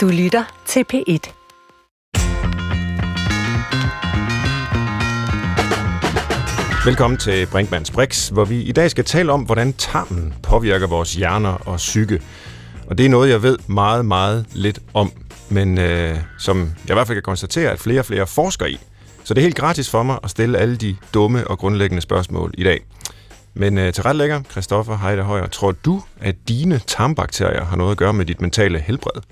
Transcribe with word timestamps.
Du 0.00 0.08
lytter 0.08 0.62
til 0.66 0.84
P1. 0.92 1.32
Velkommen 6.84 7.18
til 7.18 7.46
Brinkmanns 7.46 7.90
Brix, 7.90 8.28
hvor 8.28 8.44
vi 8.44 8.62
i 8.62 8.72
dag 8.72 8.90
skal 8.90 9.04
tale 9.04 9.32
om, 9.32 9.42
hvordan 9.42 9.72
tarmen 9.72 10.34
påvirker 10.42 10.86
vores 10.86 11.14
hjerner 11.14 11.68
og 11.68 11.76
psyke. 11.76 12.22
Og 12.86 12.98
det 12.98 13.06
er 13.06 13.10
noget, 13.10 13.30
jeg 13.30 13.42
ved 13.42 13.58
meget, 13.66 14.04
meget 14.04 14.46
lidt 14.52 14.78
om, 14.94 15.12
men 15.50 15.78
øh, 15.78 16.16
som 16.38 16.58
jeg 16.58 16.90
i 16.90 16.94
hvert 16.94 17.06
fald 17.06 17.16
kan 17.16 17.22
konstatere, 17.22 17.70
at 17.70 17.78
flere 17.78 18.00
og 18.00 18.06
flere 18.06 18.26
forsker 18.26 18.66
i. 18.66 18.78
Så 19.24 19.34
det 19.34 19.40
er 19.40 19.44
helt 19.44 19.56
gratis 19.56 19.90
for 19.90 20.02
mig 20.02 20.18
at 20.24 20.30
stille 20.30 20.58
alle 20.58 20.76
de 20.76 20.96
dumme 21.14 21.48
og 21.48 21.58
grundlæggende 21.58 22.02
spørgsmål 22.02 22.54
i 22.58 22.64
dag. 22.64 22.80
Men 23.54 23.78
øh, 23.78 23.92
til 23.92 24.02
retlægger, 24.02 24.42
Christoffer 24.50 24.96
Heide 24.96 25.22
Højer, 25.22 25.46
tror 25.46 25.72
du, 25.72 26.02
at 26.20 26.36
dine 26.48 26.80
tarmbakterier 26.86 27.64
har 27.64 27.76
noget 27.76 27.90
at 27.90 27.98
gøre 27.98 28.12
med 28.12 28.24
dit 28.24 28.40
mentale 28.40 28.78
helbred? 28.78 29.22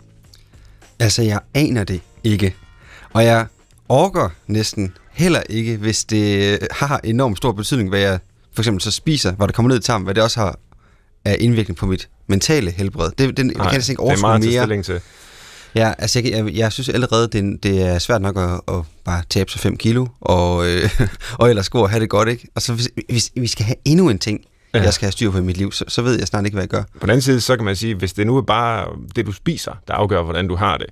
Altså, 1.00 1.22
jeg 1.22 1.40
aner 1.54 1.84
det 1.84 2.00
ikke. 2.24 2.54
Og 3.12 3.24
jeg 3.24 3.46
orker 3.88 4.28
næsten 4.46 4.96
heller 5.12 5.42
ikke, 5.50 5.76
hvis 5.76 6.04
det 6.04 6.58
har 6.70 7.00
enormt 7.04 7.36
stor 7.36 7.52
betydning, 7.52 7.88
hvad 7.88 8.00
jeg 8.00 8.18
for 8.52 8.62
eksempel 8.62 8.82
så 8.82 8.90
spiser, 8.90 9.32
hvor 9.32 9.46
det 9.46 9.54
kommer 9.54 9.68
ned 9.68 9.78
i 9.78 9.82
tarmen, 9.82 10.04
hvad 10.04 10.14
det 10.14 10.22
også 10.22 10.40
har 10.40 10.58
af 11.24 11.36
indvirkning 11.40 11.76
på 11.76 11.86
mit 11.86 12.08
mentale 12.26 12.70
helbred. 12.70 13.10
Det, 13.18 13.36
den, 13.36 13.46
Nej, 13.46 13.54
jeg 13.64 13.70
kan 13.70 13.90
ikke 13.90 14.02
det 14.02 14.12
er 14.12 14.20
meget 14.20 14.68
mere. 14.68 14.82
til. 14.82 15.00
Ja, 15.74 15.92
altså 15.98 16.20
jeg, 16.20 16.32
jeg, 16.32 16.54
jeg 16.54 16.72
synes 16.72 16.88
allerede, 16.88 17.28
det, 17.28 17.62
det 17.62 17.82
er 17.82 17.98
svært 17.98 18.22
nok 18.22 18.36
at, 18.36 18.74
at 18.74 18.82
bare 19.04 19.22
tabe 19.30 19.50
sig 19.50 19.60
5 19.60 19.76
kilo, 19.76 20.06
og, 20.20 20.66
øh, 20.68 20.90
og 21.38 21.48
ellers 21.50 21.68
gå 21.68 21.82
og 21.82 21.90
have 21.90 22.00
det 22.00 22.10
godt, 22.10 22.28
ikke? 22.28 22.48
Og 22.54 22.62
så 22.62 22.72
hvis, 22.72 22.90
hvis 23.08 23.30
vi 23.34 23.46
skal 23.46 23.64
have 23.64 23.76
endnu 23.84 24.08
en 24.08 24.18
ting, 24.18 24.40
Ja. 24.74 24.78
ja. 24.78 24.84
jeg 24.84 24.92
skal 24.94 25.06
have 25.06 25.12
styr 25.12 25.30
på 25.30 25.38
i 25.38 25.40
mit 25.40 25.56
liv, 25.56 25.72
så, 25.72 25.84
så 25.88 26.02
ved 26.02 26.18
jeg 26.18 26.26
snart 26.26 26.44
ikke, 26.44 26.54
hvad 26.54 26.62
jeg 26.62 26.68
gør. 26.68 26.82
På 26.82 26.98
den 27.00 27.10
anden 27.10 27.22
side, 27.22 27.40
så 27.40 27.56
kan 27.56 27.64
man 27.64 27.76
sige, 27.76 27.94
hvis 27.94 28.12
det 28.12 28.26
nu 28.26 28.36
er 28.36 28.42
bare 28.42 28.86
det, 29.16 29.26
du 29.26 29.32
spiser, 29.32 29.72
der 29.88 29.94
afgør, 29.94 30.22
hvordan 30.22 30.48
du 30.48 30.54
har 30.56 30.76
det, 30.76 30.86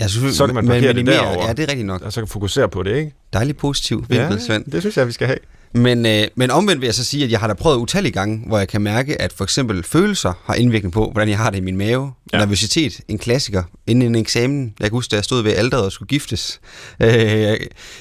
Jeg 0.00 0.10
synes, 0.10 0.36
Så 0.36 0.46
kan 0.46 0.54
man 0.54 0.66
parkere 0.66 0.92
det 0.92 1.06
derovre. 1.06 1.46
Ja, 1.46 1.52
det 1.52 1.62
er 1.64 1.68
rigtigt 1.68 1.86
nok. 1.86 2.02
og 2.02 2.12
så 2.12 2.20
kan 2.20 2.28
fokusere 2.28 2.68
på 2.68 2.82
det, 2.82 2.96
ikke? 2.96 3.12
Dejligt 3.32 3.58
positiv 3.58 4.04
vinkel, 4.08 4.40
Svend. 4.42 4.64
det 4.64 4.82
synes 4.82 4.96
jeg, 4.96 5.06
vi 5.06 5.12
skal 5.12 5.26
have. 5.26 5.38
Men, 5.76 6.06
øh, 6.06 6.24
men 6.34 6.50
omvendt 6.50 6.80
vil 6.80 6.86
jeg 6.86 6.94
så 6.94 7.04
sige, 7.04 7.24
at 7.24 7.30
jeg 7.30 7.40
har 7.40 7.46
da 7.46 7.52
prøvet 7.54 7.76
utallige 7.76 8.12
gange, 8.12 8.42
hvor 8.46 8.58
jeg 8.58 8.68
kan 8.68 8.80
mærke, 8.80 9.22
at 9.22 9.32
for 9.32 9.44
eksempel 9.44 9.82
følelser 9.82 10.32
har 10.44 10.54
indvirkning 10.54 10.92
på, 10.92 11.10
hvordan 11.10 11.28
jeg 11.28 11.38
har 11.38 11.50
det 11.50 11.58
i 11.58 11.60
min 11.60 11.76
mave. 11.76 12.12
Ja. 12.32 12.38
Ja. 12.38 12.44
Nervøsitet, 12.44 13.00
en 13.08 13.18
klassiker, 13.18 13.62
inden 13.86 14.08
en 14.08 14.14
eksamen. 14.20 14.74
Jeg 14.80 14.84
kan 14.88 14.96
huske, 14.96 15.10
da 15.10 15.16
jeg 15.16 15.24
stod 15.24 15.42
ved 15.42 15.52
alderet 15.52 15.84
og 15.84 15.92
skulle 15.92 16.06
giftes. 16.08 16.60
Øh, 17.02 17.08
jeg, 17.08 17.48
jeg 17.48 17.58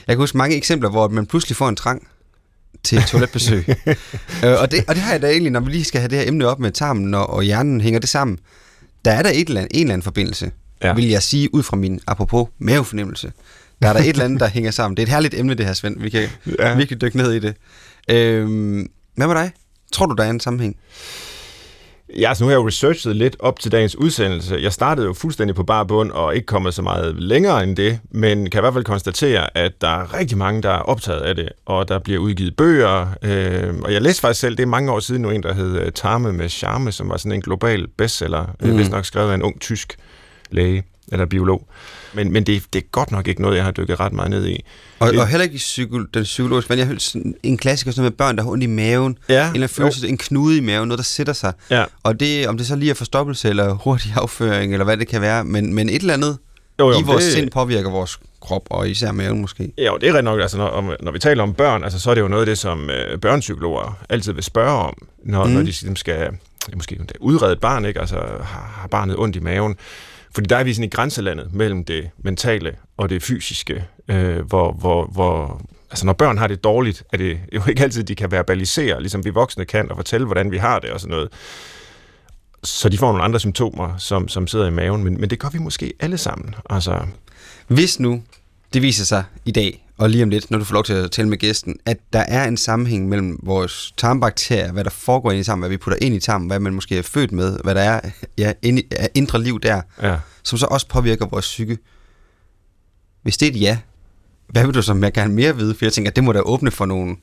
kan 0.07 0.17
huske 0.17 0.37
mange 0.37 0.55
eksempler, 0.55 0.89
hvor 0.89 1.07
man 1.07 1.25
pludselig 1.25 1.55
får 1.57 1.69
en 1.69 1.75
trang 1.75 2.07
til 2.83 2.97
et 2.97 3.05
toiletbesøg. 3.05 3.65
øh, 4.45 4.51
og, 4.61 4.71
det, 4.71 4.83
og 4.87 4.95
det 4.95 5.03
har 5.03 5.11
jeg 5.11 5.21
da 5.21 5.29
egentlig, 5.29 5.51
når 5.51 5.59
vi 5.59 5.71
lige 5.71 5.83
skal 5.83 6.01
have 6.01 6.09
det 6.09 6.17
her 6.17 6.27
emne 6.27 6.47
op 6.47 6.59
med 6.59 6.71
tarmen 6.71 7.13
og, 7.13 7.29
og 7.29 7.43
hjernen, 7.43 7.81
hænger 7.81 7.99
det 7.99 8.09
sammen. 8.09 8.39
Der 9.05 9.11
er 9.11 9.23
der 9.23 9.29
et 9.33 9.47
eller 9.47 9.61
andet, 9.61 9.75
en 9.77 9.81
eller 9.81 9.93
anden 9.93 10.03
forbindelse, 10.03 10.51
Ja. 10.83 10.93
vil 10.93 11.09
jeg 11.09 11.23
sige, 11.23 11.53
ud 11.55 11.63
fra 11.63 11.75
min, 11.77 11.99
apropos 12.07 12.47
mavefornemmelse. 12.59 13.31
Der 13.81 13.89
er 13.89 13.93
der 13.93 13.99
et 13.99 14.07
eller 14.09 14.25
andet, 14.25 14.39
der 14.39 14.47
hænger 14.57 14.71
sammen. 14.71 14.97
Det 14.97 15.03
er 15.03 15.07
et 15.07 15.11
herligt 15.11 15.33
emne, 15.33 15.53
det 15.53 15.65
her, 15.65 15.73
Svend. 15.73 15.99
Vi 16.01 16.09
kan 16.09 16.27
Ja. 16.59 16.75
virkelig 16.75 17.01
dykke 17.01 17.17
ned 17.17 17.31
i 17.33 17.39
det. 17.39 17.55
Øhm, 18.09 18.87
hvad 19.15 19.27
med 19.27 19.35
dig? 19.35 19.51
Tror 19.91 20.05
du, 20.05 20.15
der 20.15 20.23
er 20.23 20.29
en 20.29 20.39
sammenhæng? 20.39 20.75
Ja, 22.19 22.29
altså 22.29 22.43
nu 22.43 22.47
har 22.47 22.51
jeg 22.51 22.59
jo 22.61 22.67
researchet 22.67 23.15
lidt 23.15 23.35
op 23.39 23.59
til 23.59 23.71
dagens 23.71 23.95
udsendelse. 23.95 24.59
Jeg 24.61 24.73
startede 24.73 25.07
jo 25.07 25.13
fuldstændig 25.13 25.55
på 25.55 25.63
bar 25.63 25.83
bund 25.83 26.11
og 26.11 26.35
ikke 26.35 26.45
kommet 26.45 26.73
så 26.73 26.81
meget 26.81 27.15
længere 27.15 27.63
end 27.63 27.75
det, 27.75 27.99
men 28.11 28.49
kan 28.49 28.59
i 28.59 28.61
hvert 28.61 28.73
fald 28.73 28.83
konstatere, 28.83 29.57
at 29.57 29.81
der 29.81 29.87
er 29.87 30.13
rigtig 30.13 30.37
mange, 30.37 30.61
der 30.61 30.69
er 30.69 30.79
optaget 30.79 31.21
af 31.21 31.35
det, 31.35 31.49
og 31.65 31.87
der 31.87 31.99
bliver 31.99 32.19
udgivet 32.19 32.55
bøger. 32.55 33.07
Øh, 33.23 33.73
og 33.83 33.93
jeg 33.93 34.01
læste 34.01 34.21
faktisk 34.21 34.39
selv, 34.39 34.57
det 34.57 34.63
er 34.63 34.67
mange 34.67 34.91
år 34.91 34.99
siden 34.99 35.21
nu 35.21 35.29
en, 35.29 35.43
der 35.43 35.53
hed 35.53 35.79
øh, 35.79 35.91
Tarme 35.91 36.33
med 36.33 36.49
Charme, 36.49 36.91
som 36.91 37.09
var 37.09 37.17
sådan 37.17 37.31
en 37.31 37.41
global 37.41 37.87
bestseller, 37.97 38.45
mm. 38.59 38.69
Mm. 38.69 38.75
hvis 38.75 38.89
nok 38.89 39.05
skrevet 39.05 39.31
af 39.31 39.35
en 39.35 39.43
ung 39.43 39.61
tysk 39.61 39.97
læge 40.51 40.83
eller 41.11 41.25
biolog. 41.25 41.67
Men, 42.13 42.31
men 42.31 42.43
det, 42.43 42.63
det 42.73 42.83
er 42.83 42.87
godt 42.91 43.11
nok 43.11 43.27
ikke 43.27 43.41
noget, 43.41 43.55
jeg 43.55 43.63
har 43.63 43.71
dykket 43.71 43.99
ret 43.99 44.13
meget 44.13 44.29
ned 44.29 44.47
i. 44.47 44.63
Og, 44.99 45.11
Det- 45.11 45.19
og 45.19 45.27
heller 45.27 45.43
ikke 45.43 45.57
psyko, 45.57 45.99
den 46.03 46.23
psykologiske, 46.23 46.69
men 46.69 46.79
jeg 46.79 46.87
har 46.87 46.95
sådan 46.97 47.35
en 47.43 47.57
klassiker 47.57 47.91
sådan 47.91 48.03
med 48.03 48.11
børn, 48.11 48.35
der 48.37 48.43
har 48.43 48.49
ondt 48.49 48.63
i 48.63 48.67
maven. 48.67 49.17
Ja, 49.29 49.51
En 49.55 49.69
følelse, 49.69 50.07
en 50.07 50.17
knude 50.17 50.57
i 50.57 50.61
maven, 50.61 50.87
noget, 50.87 50.97
der 50.97 51.03
sætter 51.03 51.33
sig. 51.33 51.53
Ja. 51.69 51.85
Og 52.03 52.19
det, 52.19 52.47
om 52.47 52.57
det 52.57 52.67
så 52.67 52.75
lige 52.75 52.89
er 52.89 52.93
forstoppelse, 52.95 53.49
eller 53.49 53.73
hurtig 53.73 54.13
afføring, 54.21 54.73
eller 54.73 54.83
hvad 54.85 54.97
det 54.97 55.07
kan 55.07 55.21
være, 55.21 55.43
men, 55.43 55.73
men 55.73 55.89
et 55.89 55.95
eller 56.01 56.13
andet 56.13 56.37
Jo, 56.79 56.91
jo, 56.91 56.99
i 56.99 57.03
vores 57.03 57.23
det- 57.23 57.33
sind 57.33 57.51
påvirker 57.51 57.89
vores 57.89 58.19
krop, 58.41 58.61
og 58.69 58.89
især 58.89 59.11
maven 59.11 59.41
måske. 59.41 59.71
Ja, 59.77 59.91
og 59.91 60.01
det 60.01 60.09
er 60.09 60.13
ret 60.13 60.23
nok, 60.23 60.39
altså 60.41 60.57
når, 60.57 60.95
når 61.03 61.11
vi 61.11 61.19
taler 61.19 61.43
om 61.43 61.53
børn, 61.53 61.83
altså, 61.83 61.99
så 61.99 62.09
er 62.09 62.13
det 62.15 62.21
jo 62.21 62.27
noget 62.27 62.41
af 62.41 62.45
det, 62.45 62.57
som 62.57 62.89
øh, 62.89 63.19
børnepsykologer 63.19 63.97
altid 64.09 64.33
vil 64.33 64.43
spørge 64.43 64.71
om, 64.79 64.93
når, 65.25 65.45
mm. 65.45 65.51
Når 65.51 65.61
de 65.61 65.95
skal 65.95 66.29
måske 66.75 66.99
udrede 67.19 67.51
et 67.53 67.59
barn, 67.59 67.85
ikke? 67.85 67.99
Altså 67.99 68.15
har, 68.43 68.73
har 68.81 68.87
barnet 68.87 69.15
ondt 69.17 69.35
i 69.35 69.39
maven. 69.39 69.75
Fordi 70.33 70.47
der 70.47 70.57
er 70.57 70.63
vi 70.63 70.73
sådan 70.73 70.87
i 70.87 70.89
grænselandet 70.89 71.53
mellem 71.53 71.85
det 71.85 72.09
mentale 72.17 72.75
og 72.97 73.09
det 73.09 73.23
fysiske, 73.23 73.85
øh, 74.07 74.39
hvor, 74.39 74.71
hvor, 74.71 75.05
hvor 75.05 75.61
altså 75.91 76.05
når 76.05 76.13
børn 76.13 76.37
har 76.37 76.47
det 76.47 76.63
dårligt, 76.63 77.03
er 77.13 77.17
det 77.17 77.39
jo 77.55 77.61
ikke 77.69 77.83
altid, 77.83 78.03
de 78.03 78.15
kan 78.15 78.31
verbalisere, 78.31 78.99
ligesom 78.99 79.25
vi 79.25 79.29
voksne 79.29 79.65
kan, 79.65 79.91
og 79.91 79.97
fortælle, 79.97 80.25
hvordan 80.25 80.51
vi 80.51 80.57
har 80.57 80.79
det 80.79 80.89
og 80.89 80.99
sådan 80.99 81.11
noget. 81.11 81.29
Så 82.63 82.89
de 82.89 82.97
får 82.97 83.11
nogle 83.11 83.23
andre 83.23 83.39
symptomer, 83.39 83.97
som, 83.97 84.27
som 84.27 84.47
sidder 84.47 84.67
i 84.67 84.71
maven, 84.71 85.03
men, 85.03 85.21
men 85.21 85.29
det 85.29 85.39
gør 85.39 85.49
vi 85.49 85.57
måske 85.57 85.93
alle 85.99 86.17
sammen. 86.17 86.55
Altså, 86.69 87.05
Hvis 87.67 87.99
nu 87.99 88.23
det 88.73 88.81
viser 88.81 89.05
sig 89.05 89.23
i 89.45 89.51
dag, 89.51 89.82
og 90.03 90.09
lige 90.09 90.23
om 90.23 90.29
lidt, 90.29 90.51
når 90.51 90.57
du 90.57 90.65
får 90.65 90.73
lov 90.73 90.83
til 90.83 90.93
at 90.93 91.11
tale 91.11 91.29
med 91.29 91.37
gæsten, 91.37 91.75
at 91.85 91.97
der 92.13 92.19
er 92.19 92.47
en 92.47 92.57
sammenhæng 92.57 93.09
mellem 93.09 93.39
vores 93.43 93.93
tarmbakterier, 93.97 94.71
hvad 94.71 94.83
der 94.83 94.89
foregår 94.89 95.31
inde 95.31 95.39
i 95.39 95.43
tarmen, 95.43 95.61
hvad 95.61 95.69
vi 95.69 95.77
putter 95.77 95.97
ind 96.01 96.15
i 96.15 96.19
tarmen, 96.19 96.47
hvad 96.47 96.59
man 96.59 96.73
måske 96.73 96.97
er 96.97 97.01
født 97.01 97.31
med, 97.31 97.57
hvad 97.63 97.75
der 97.75 97.81
er 97.81 97.99
ja, 98.37 98.53
inde, 98.61 98.83
af 98.91 99.09
indre 99.13 99.43
liv 99.43 99.59
der, 99.59 99.81
ja. 100.01 100.17
som 100.43 100.57
så 100.57 100.65
også 100.65 100.87
påvirker 100.87 101.25
vores 101.25 101.45
psyke. 101.45 101.77
Hvis 103.21 103.37
det 103.37 103.47
er 103.47 103.51
et 103.51 103.61
ja, 103.61 103.77
hvad 104.47 104.65
vil 104.65 104.73
du 104.73 104.81
så 104.81 104.93
mere 104.93 105.11
gerne 105.11 105.33
mere 105.33 105.57
vide? 105.57 105.75
For 105.75 105.85
jeg 105.85 105.93
tænker, 105.93 106.11
at 106.11 106.15
det 106.15 106.23
må 106.23 106.31
da 106.31 106.39
åbne 106.39 106.71
for 106.71 106.85
nogle 106.85 107.15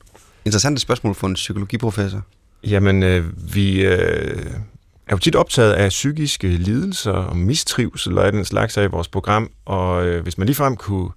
interessante 0.45 0.81
spørgsmål 0.81 1.15
for 1.15 1.27
en 1.27 1.33
psykologiprofessor. 1.33 2.21
Jamen, 2.63 3.03
øh, 3.03 3.55
vi 3.55 3.81
øh, 3.81 4.45
er 5.07 5.11
jo 5.11 5.17
tit 5.17 5.35
optaget 5.35 5.73
af 5.73 5.89
psykiske 5.89 6.47
lidelser 6.47 7.11
og 7.11 7.37
mistrivsel 7.37 8.17
og 8.17 8.25
af 8.25 8.31
den 8.31 8.45
slags 8.45 8.75
her 8.75 8.83
i 8.83 8.87
vores 8.87 9.07
program, 9.07 9.51
og 9.65 10.05
øh, 10.05 10.23
hvis 10.23 10.37
man 10.37 10.47
ligefrem 10.47 10.75
kunne 10.75 11.09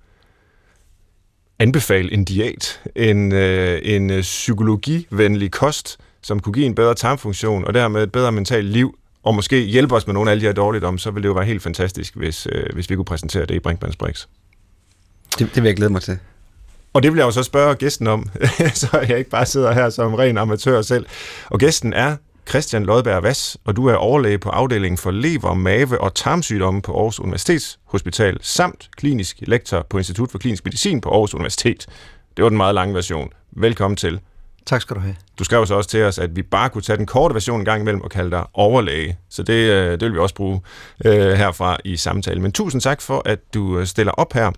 anbefale 1.59 2.13
en 2.13 2.25
diæt, 2.25 2.81
en, 2.97 3.33
øh, 3.33 3.81
en 3.83 4.11
øh, 4.11 4.21
psykologivenlig 4.21 5.51
kost, 5.51 5.99
som 6.23 6.41
kunne 6.41 6.53
give 6.53 6.67
en 6.67 6.75
bedre 6.75 6.95
tarmfunktion 6.95 7.65
og 7.65 7.75
dermed 7.75 8.03
et 8.03 8.13
bedre 8.13 8.33
mentalt 8.33 8.67
liv, 8.67 8.99
og 9.23 9.35
måske 9.35 9.61
hjælpe 9.61 9.95
os 9.95 10.07
med 10.07 10.15
nogle 10.15 10.31
af 10.31 10.33
alle 10.33 10.41
de 10.41 10.47
her 10.47 10.53
dårligdomme, 10.53 10.99
så 10.99 11.11
ville 11.11 11.23
det 11.23 11.29
jo 11.29 11.33
være 11.33 11.45
helt 11.45 11.63
fantastisk, 11.63 12.17
hvis, 12.17 12.47
øh, 12.53 12.67
hvis 12.75 12.91
vi 12.91 12.97
kunne 12.97 13.05
præsentere 13.05 13.47
det 13.47 13.55
i 13.55 13.59
Brinkmanns 13.59 13.97
Brix. 13.97 14.27
Det, 15.39 15.55
det 15.55 15.63
vil 15.63 15.69
jeg 15.69 15.77
glæde 15.77 15.93
mig 15.93 16.03
til. 16.03 16.19
Og 16.93 17.03
det 17.03 17.13
vil 17.13 17.19
jeg 17.19 17.27
jo 17.27 17.31
så 17.31 17.43
spørge 17.43 17.75
gæsten 17.75 18.07
om, 18.07 18.29
så 18.75 19.05
jeg 19.09 19.19
ikke 19.19 19.31
bare 19.31 19.47
sidder 19.47 19.73
her 19.73 19.91
som 19.91 20.15
ren 20.15 20.39
amatør 20.39 20.83
selv. 20.83 21.07
Og 21.47 21.59
gæsten 21.59 21.93
er 21.93 22.17
Christian 22.49 22.85
Lodberg 22.85 23.23
Vass, 23.23 23.59
og 23.65 23.77
du 23.77 23.87
er 23.87 23.95
overlæge 23.95 24.39
på 24.39 24.49
afdelingen 24.49 24.99
for 24.99 25.11
lever, 25.11 25.55
mave 25.55 26.01
og 26.01 26.15
tarmsygdomme 26.15 26.83
på 26.83 26.93
Aarhus 26.97 27.21
Universitetshospital, 27.21 28.39
samt 28.41 28.89
klinisk 28.97 29.37
lektor 29.41 29.87
på 29.91 29.99
Institut 29.99 30.31
for 30.31 30.39
Klinisk 30.39 30.65
Medicin 30.65 31.01
på 31.01 31.11
Aarhus 31.11 31.35
Universitet. 31.35 31.87
Det 32.37 32.43
var 32.43 32.49
den 32.49 32.57
meget 32.57 32.75
lange 32.75 32.95
version. 32.95 33.29
Velkommen 33.53 33.97
til. 33.97 34.21
Tak 34.67 34.83
skal 34.83 34.97
du 34.97 35.01
have. 35.01 35.17
Du 35.39 35.45
skrev 35.45 35.67
så 35.67 35.75
også 35.75 35.91
til 35.91 36.03
os, 36.03 36.19
at 36.19 36.37
vi 36.37 36.43
bare 36.43 36.71
kunne 36.71 36.83
tage 36.83 36.97
den 36.97 37.07
korte 37.07 37.35
version 37.35 37.59
en 37.61 37.65
gang 37.65 37.81
imellem 37.81 38.03
og 38.03 38.11
kalde 38.11 38.31
dig 38.31 38.45
overlæge. 38.55 39.19
Så 39.31 39.43
det, 39.43 39.71
øh, 39.71 39.91
det 39.91 40.03
vil 40.03 40.13
vi 40.13 40.19
også 40.19 40.35
bruge 40.35 40.61
øh, 41.05 41.33
herfra 41.33 41.77
i 41.85 41.97
samtalen. 41.97 42.43
Men 42.43 42.53
tusind 42.53 42.81
tak 42.81 43.01
for, 43.01 43.23
at 43.25 43.55
du 43.55 43.79
øh, 43.79 43.87
stiller 43.87 44.13
op 44.13 44.33
her 44.33 44.53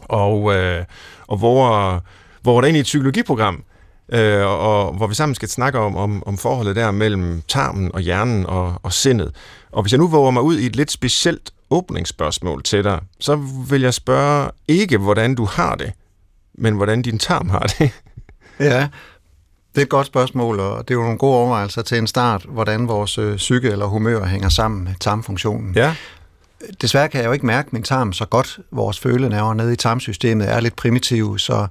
og, 0.00 0.54
øh, 0.54 0.84
og 1.26 1.36
hvor, 1.36 2.02
hvor 2.42 2.60
der 2.60 2.68
ind 2.68 2.76
i 2.76 2.80
et 2.80 2.84
psykologiprogram, 2.84 3.64
øh, 4.12 4.46
og 4.46 4.92
hvor 4.92 5.06
vi 5.06 5.14
sammen 5.14 5.34
skal 5.34 5.48
snakke 5.48 5.78
om, 5.78 5.96
om, 5.96 6.22
om 6.26 6.38
forholdet 6.38 6.76
der 6.76 6.90
mellem 6.90 7.42
tarmen 7.48 7.90
og 7.94 8.00
hjernen 8.00 8.46
og, 8.46 8.74
og 8.82 8.92
sindet. 8.92 9.34
Og 9.72 9.82
hvis 9.82 9.92
jeg 9.92 9.98
nu 9.98 10.08
våger 10.08 10.30
mig 10.30 10.42
ud 10.42 10.58
i 10.58 10.66
et 10.66 10.76
lidt 10.76 10.90
specielt 10.90 11.50
åbningsspørgsmål 11.70 12.62
til 12.62 12.84
dig, 12.84 13.00
så 13.20 13.36
vil 13.70 13.80
jeg 13.80 13.94
spørge 13.94 14.50
ikke, 14.68 14.98
hvordan 14.98 15.34
du 15.34 15.44
har 15.44 15.74
det, 15.74 15.92
men 16.54 16.74
hvordan 16.74 17.02
din 17.02 17.18
tarm 17.18 17.48
har 17.48 17.74
det. 17.78 17.90
Ja, 18.60 18.88
det 19.74 19.80
er 19.80 19.82
et 19.82 19.88
godt 19.88 20.06
spørgsmål, 20.06 20.60
og 20.60 20.88
det 20.88 20.94
er 20.94 20.98
jo 20.98 21.02
nogle 21.02 21.18
gode 21.18 21.34
overvejelser 21.36 21.82
til 21.82 21.98
en 21.98 22.06
start, 22.06 22.46
hvordan 22.48 22.88
vores 22.88 23.18
øh, 23.18 23.36
psyke 23.36 23.68
eller 23.68 23.86
humør 23.86 24.24
hænger 24.24 24.48
sammen 24.48 24.84
med 24.84 24.92
tarmfunktionen. 25.00 25.74
Ja, 25.74 25.94
Desværre 26.80 27.08
kan 27.08 27.20
jeg 27.20 27.26
jo 27.26 27.32
ikke 27.32 27.46
mærke 27.46 27.68
min 27.72 27.82
tarm 27.82 28.12
så 28.12 28.24
godt. 28.24 28.58
Vores 28.70 28.98
følenerver 28.98 29.54
nede 29.54 29.72
i 29.72 29.76
tarmsystemet 29.76 30.52
er 30.52 30.60
lidt 30.60 30.76
primitive, 30.76 31.38
så 31.38 31.66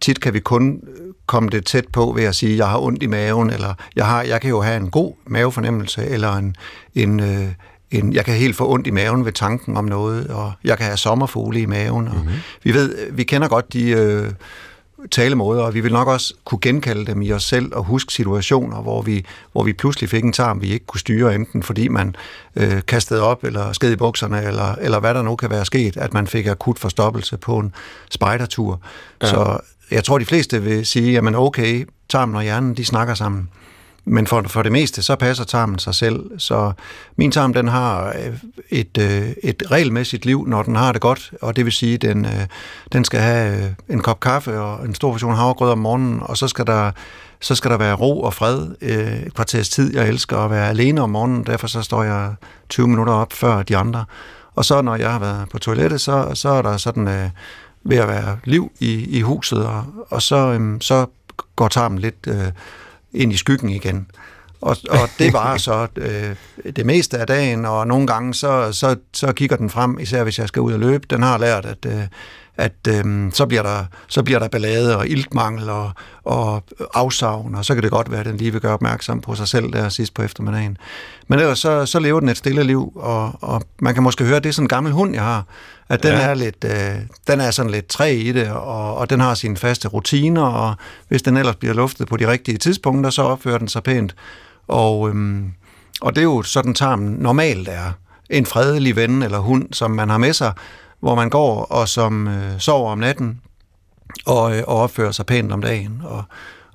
tit 0.00 0.20
kan 0.20 0.34
vi 0.34 0.40
kun 0.40 0.80
øh, 0.96 1.14
komme 1.26 1.48
det 1.48 1.66
tæt 1.66 1.84
på 1.92 2.12
ved 2.16 2.24
at 2.24 2.34
sige, 2.34 2.56
jeg 2.56 2.66
har 2.68 2.78
ondt 2.78 3.02
i 3.02 3.06
maven, 3.06 3.50
eller 3.50 3.74
jeg, 3.96 4.06
har, 4.06 4.22
jeg 4.22 4.40
kan 4.40 4.50
jo 4.50 4.60
have 4.60 4.76
en 4.76 4.90
god 4.90 5.14
mavefornemmelse, 5.26 6.04
eller 6.06 6.32
en, 6.32 6.56
en, 6.94 7.20
øh, 7.20 7.46
en, 7.90 8.12
jeg 8.12 8.24
kan 8.24 8.34
helt 8.34 8.56
få 8.56 8.72
ondt 8.72 8.86
i 8.86 8.90
maven 8.90 9.24
ved 9.24 9.32
tanken 9.32 9.76
om 9.76 9.84
noget, 9.84 10.26
og 10.28 10.52
jeg 10.64 10.76
kan 10.76 10.86
have 10.86 10.96
sommerfugle 10.96 11.60
i 11.60 11.66
maven. 11.66 12.08
Og 12.08 12.14
Mhm. 12.16 12.28
Vi 12.62 12.74
ved, 12.74 13.12
vi 13.12 13.24
kender 13.24 13.48
godt 13.48 13.72
de 13.72 13.90
øh, 13.90 14.30
talemåder, 15.10 15.62
og 15.62 15.74
vi 15.74 15.80
vil 15.80 15.92
nok 15.92 16.08
også 16.08 16.34
kunne 16.44 16.58
genkalde 16.62 17.06
dem 17.06 17.22
i 17.22 17.32
os 17.32 17.44
selv 17.44 17.74
og 17.74 17.84
huske 17.84 18.12
situationer, 18.12 18.82
hvor 18.82 19.02
vi, 19.02 19.24
hvor 19.52 19.62
vi 19.62 19.72
pludselig 19.72 20.10
fik 20.10 20.24
en 20.24 20.32
tarm, 20.32 20.62
vi 20.62 20.72
ikke 20.72 20.86
kunne 20.86 21.00
styre, 21.00 21.34
enten 21.34 21.62
fordi 21.62 21.88
man 21.88 22.16
øh, 22.56 22.80
kastede 22.86 23.22
op, 23.22 23.44
eller 23.44 23.72
sked 23.72 23.92
i 23.92 23.96
bukserne, 23.96 24.42
eller, 24.42 24.74
eller 24.74 25.00
hvad 25.00 25.14
der 25.14 25.22
nu 25.22 25.36
kan 25.36 25.50
være 25.50 25.64
sket, 25.64 25.96
at 25.96 26.14
man 26.14 26.26
fik 26.26 26.46
akut 26.46 26.78
forstoppelse 26.78 27.36
på 27.36 27.58
en 27.58 27.74
spejdertur. 28.10 28.80
Ja. 29.22 29.26
Så 29.26 29.58
jeg 29.90 30.04
tror, 30.04 30.18
de 30.18 30.24
fleste 30.26 30.62
vil 30.62 30.86
sige, 30.86 31.12
jamen 31.12 31.34
okay, 31.34 31.86
tarmen 32.08 32.36
og 32.36 32.42
hjernen, 32.42 32.74
de 32.74 32.84
snakker 32.84 33.14
sammen. 33.14 33.48
Men 34.04 34.26
for, 34.26 34.44
for 34.46 34.62
det 34.62 34.72
meste, 34.72 35.02
så 35.02 35.16
passer 35.16 35.44
tarmen 35.44 35.78
sig 35.78 35.94
selv. 35.94 36.38
Så 36.38 36.72
min 37.16 37.32
tarm, 37.32 37.52
den 37.52 37.68
har 37.68 38.08
øh, 38.08 38.36
et, 38.70 38.98
øh, 38.98 39.32
et 39.42 39.62
regelmæssigt 39.70 40.24
liv, 40.24 40.46
når 40.46 40.62
den 40.62 40.76
har 40.76 40.92
det 40.92 41.00
godt, 41.00 41.32
og 41.42 41.56
det 41.56 41.64
vil 41.64 41.72
sige, 41.72 41.94
at 41.94 42.02
den, 42.02 42.24
øh, 42.24 42.46
den 42.92 43.04
skal 43.04 43.20
have 43.20 43.74
en 43.88 44.00
kop 44.00 44.20
kaffe 44.20 44.60
og 44.60 44.84
en 44.84 44.94
stor 44.94 45.10
portion 45.10 45.34
havregrød 45.34 45.70
om 45.70 45.78
morgenen, 45.78 46.20
og 46.22 46.36
så 46.36 46.48
skal 46.48 46.66
der, 46.66 46.90
så 47.40 47.54
skal 47.54 47.70
der 47.70 47.76
være 47.76 47.94
ro 47.94 48.20
og 48.20 48.34
fred 48.34 48.68
et 48.80 49.34
kvarters 49.34 49.68
tid. 49.68 49.94
Jeg 49.94 50.08
elsker 50.08 50.36
at 50.36 50.50
være 50.50 50.68
alene 50.68 51.00
om 51.00 51.10
morgenen, 51.10 51.46
derfor 51.46 51.66
så 51.66 51.82
står 51.82 52.02
jeg 52.02 52.34
20 52.68 52.88
minutter 52.88 53.12
op 53.12 53.32
før 53.32 53.62
de 53.62 53.76
andre. 53.76 54.04
Og 54.54 54.64
så 54.64 54.82
når 54.82 54.96
jeg 54.96 55.12
har 55.12 55.18
været 55.18 55.48
på 55.48 55.58
toilettet, 55.58 56.00
så, 56.00 56.30
så 56.34 56.48
er 56.48 56.62
der 56.62 56.76
sådan 56.76 57.08
øh, 57.08 57.30
ved 57.84 57.96
at 57.96 58.08
være 58.08 58.38
liv 58.44 58.72
i, 58.80 59.18
i 59.18 59.20
huset, 59.20 59.66
og, 59.66 59.84
og 60.10 60.22
så, 60.22 60.36
øh, 60.36 60.80
så 60.80 61.06
går 61.56 61.68
tarmen 61.68 61.98
lidt... 61.98 62.26
Øh, 62.26 62.52
ind 63.12 63.32
i 63.32 63.36
skyggen 63.36 63.68
igen. 63.68 64.06
Og, 64.60 64.76
og 64.90 65.08
det 65.18 65.32
var 65.40 65.56
så 65.56 65.86
øh, 65.96 66.36
det 66.76 66.86
meste 66.86 67.18
af 67.18 67.26
dagen, 67.26 67.64
og 67.64 67.86
nogle 67.86 68.06
gange 68.06 68.34
så, 68.34 68.72
så, 68.72 68.96
så 69.12 69.32
kigger 69.32 69.56
den 69.56 69.70
frem, 69.70 69.98
især 69.98 70.22
hvis 70.22 70.38
jeg 70.38 70.48
skal 70.48 70.62
ud 70.62 70.72
og 70.72 70.80
løbe. 70.80 71.06
Den 71.10 71.22
har 71.22 71.38
lært, 71.38 71.66
at, 71.66 71.86
øh, 71.86 72.02
at 72.56 72.72
øh, 72.88 73.32
så, 73.32 73.46
bliver 73.46 73.62
der, 73.62 73.84
så 74.08 74.22
bliver 74.22 74.38
der 74.38 74.48
ballade 74.48 74.96
og 74.96 75.08
iltmangel 75.08 75.70
og, 75.70 75.90
og 76.24 76.62
afsavn, 76.94 77.54
og 77.54 77.64
så 77.64 77.74
kan 77.74 77.82
det 77.82 77.90
godt 77.90 78.10
være, 78.10 78.20
at 78.20 78.26
den 78.26 78.36
lige 78.36 78.52
vil 78.52 78.60
gøre 78.60 78.72
opmærksom 78.72 79.20
på 79.20 79.34
sig 79.34 79.48
selv 79.48 79.72
der 79.72 79.88
sidst 79.88 80.14
på 80.14 80.22
eftermiddagen. 80.22 80.76
Men 81.28 81.38
ellers 81.38 81.58
så, 81.58 81.86
så 81.86 81.98
lever 81.98 82.20
den 82.20 82.28
et 82.28 82.36
stille 82.36 82.62
liv, 82.62 82.92
og, 82.96 83.32
og 83.40 83.62
man 83.80 83.94
kan 83.94 84.02
måske 84.02 84.24
høre, 84.24 84.36
at 84.36 84.44
det 84.44 84.48
er 84.48 84.52
sådan 84.52 84.64
en 84.64 84.68
gammel 84.68 84.92
hund, 84.92 85.14
jeg 85.14 85.22
har, 85.22 85.44
at 85.88 86.02
den, 86.02 86.12
ja. 86.12 86.20
er 86.20 86.34
lidt, 86.34 86.64
øh, 86.64 86.96
den 87.26 87.40
er 87.40 87.50
sådan 87.50 87.70
lidt 87.70 87.86
træ 87.86 88.16
i 88.16 88.32
det, 88.32 88.50
og, 88.50 88.96
og 88.96 89.10
den 89.10 89.20
har 89.20 89.34
sine 89.34 89.56
faste 89.56 89.88
rutiner, 89.88 90.42
og 90.42 90.74
hvis 91.08 91.22
den 91.22 91.36
ellers 91.36 91.56
bliver 91.56 91.74
luftet 91.74 92.08
på 92.08 92.16
de 92.16 92.30
rigtige 92.30 92.58
tidspunkter, 92.58 93.10
så 93.10 93.22
opfører 93.22 93.58
den 93.58 93.68
sig 93.68 93.82
pænt. 93.82 94.14
Og, 94.68 95.08
øhm, 95.08 95.52
og 96.00 96.14
det 96.14 96.20
er 96.20 96.24
jo 96.24 96.42
sådan, 96.42 96.74
tarmen 96.74 97.12
normalt 97.12 97.68
er. 97.68 97.92
En 98.30 98.46
fredelig 98.46 98.96
ven 98.96 99.22
eller 99.22 99.38
hund, 99.38 99.72
som 99.72 99.90
man 99.90 100.10
har 100.10 100.18
med 100.18 100.32
sig, 100.32 100.52
hvor 101.00 101.14
man 101.14 101.30
går 101.30 101.64
og 101.64 101.88
som 101.88 102.28
øh, 102.28 102.58
sover 102.58 102.92
om 102.92 102.98
natten, 102.98 103.40
og, 104.26 104.56
øh, 104.56 104.62
og 104.66 104.76
opfører 104.76 105.12
sig 105.12 105.26
pænt 105.26 105.52
om 105.52 105.62
dagen, 105.62 106.02
og, 106.04 106.22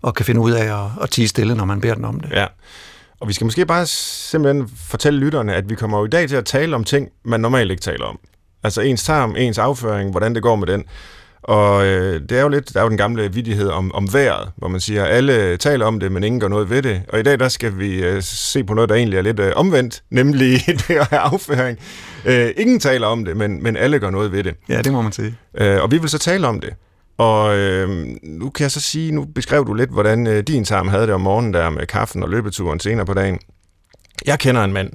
og 0.02 0.16
kan 0.16 0.26
finde 0.26 0.42
ud 0.42 0.52
af 0.52 0.86
at, 0.86 0.92
at 1.02 1.10
tige 1.10 1.28
stille, 1.28 1.56
når 1.56 1.66
man 1.66 1.82
beder 1.82 1.96
den 1.96 2.06
om 2.06 2.20
det. 2.20 2.32
Ja. 2.32 2.46
Og 3.20 3.28
vi 3.28 3.34
skal 3.34 3.46
måske 3.46 3.66
bare 3.66 3.86
simpelthen 3.86 4.70
fortælle 4.78 5.20
lytterne, 5.20 5.54
at 5.54 5.70
vi 5.70 5.76
kommer 5.76 6.00
jo 6.00 6.06
i 6.06 6.10
dag 6.10 6.30
til 6.30 6.36
at 6.36 6.46
tale 6.46 6.76
om 6.76 6.84
ting, 6.84 7.10
man 7.24 7.40
normalt 7.40 7.72
ikke 7.72 7.82
taler 7.82 8.06
om. 8.06 8.20
Altså 8.64 8.82
ens 8.82 9.04
tarm, 9.04 9.36
ens 9.36 9.58
afføring, 9.58 10.12
hvordan 10.12 10.36
det 10.36 10.44
går 10.44 10.56
med 10.56 10.68
den. 10.68 10.84
Og 11.48 11.86
øh, 11.86 12.22
det 12.30 12.38
er 12.38 12.42
jo 12.42 12.48
lidt, 12.48 12.74
der 12.74 12.80
er 12.80 12.84
jo 12.84 12.90
den 12.90 12.98
gamle 12.98 13.34
vidighed 13.34 13.70
om, 13.70 13.92
om 13.94 14.14
vejret, 14.14 14.52
hvor 14.56 14.68
man 14.68 14.80
siger, 14.80 15.04
at 15.04 15.12
alle 15.12 15.58
taler 15.58 15.86
om 15.86 16.00
det, 16.00 16.12
men 16.12 16.24
ingen 16.24 16.40
gør 16.40 16.48
noget 16.48 16.70
ved 16.70 16.82
det. 16.82 17.02
Og 17.10 17.20
i 17.20 17.24
dag, 17.24 17.40
der 17.40 17.50
skal 17.50 17.80
vi 17.80 18.04
øh, 18.04 18.24
se 18.24 18.64
på 18.64 18.74
noget, 18.74 18.90
der 18.90 18.96
egentlig 18.96 19.18
er 19.18 19.22
lidt 19.22 19.40
øh, 19.40 19.54
omvendt, 19.56 20.04
nemlig 20.10 20.60
det 20.88 21.08
have 21.10 21.22
afføring. 21.22 21.78
Øh, 22.26 22.50
ingen 22.58 22.80
taler 22.80 23.08
om 23.08 23.26
det, 23.26 23.38
men, 23.38 23.64
men 23.64 23.78
alle 23.78 24.00
gør 24.00 24.10
noget 24.10 24.32
ved 24.32 24.44
det. 24.44 24.56
Ja, 24.70 24.82
det 24.82 24.94
må 24.94 25.02
man 25.02 25.12
sige. 25.12 25.36
Øh, 25.58 25.84
og 25.84 25.92
vi 25.92 25.98
vil 25.98 26.10
så 26.10 26.18
tale 26.18 26.48
om 26.48 26.60
det. 26.60 26.74
Og 27.18 27.58
øh, 27.58 27.90
nu 28.24 28.50
kan 28.50 28.64
jeg 28.64 28.72
så 28.72 28.82
sige, 28.82 29.12
nu 29.12 29.26
beskrev 29.26 29.68
du 29.68 29.74
lidt, 29.74 29.90
hvordan 29.90 30.28
øh, 30.28 30.44
din 30.44 30.66
tarm 30.66 30.88
havde 30.88 31.04
det 31.04 31.14
om 31.14 31.22
morgenen 31.22 31.54
der 31.54 31.70
med 31.70 31.88
kaffen 31.88 32.24
og 32.24 32.30
løbeturen 32.30 32.80
senere 32.80 33.06
på 33.06 33.14
dagen. 33.14 33.40
Jeg 34.26 34.40
kender 34.40 34.64
en 34.64 34.74
mand, 34.74 34.92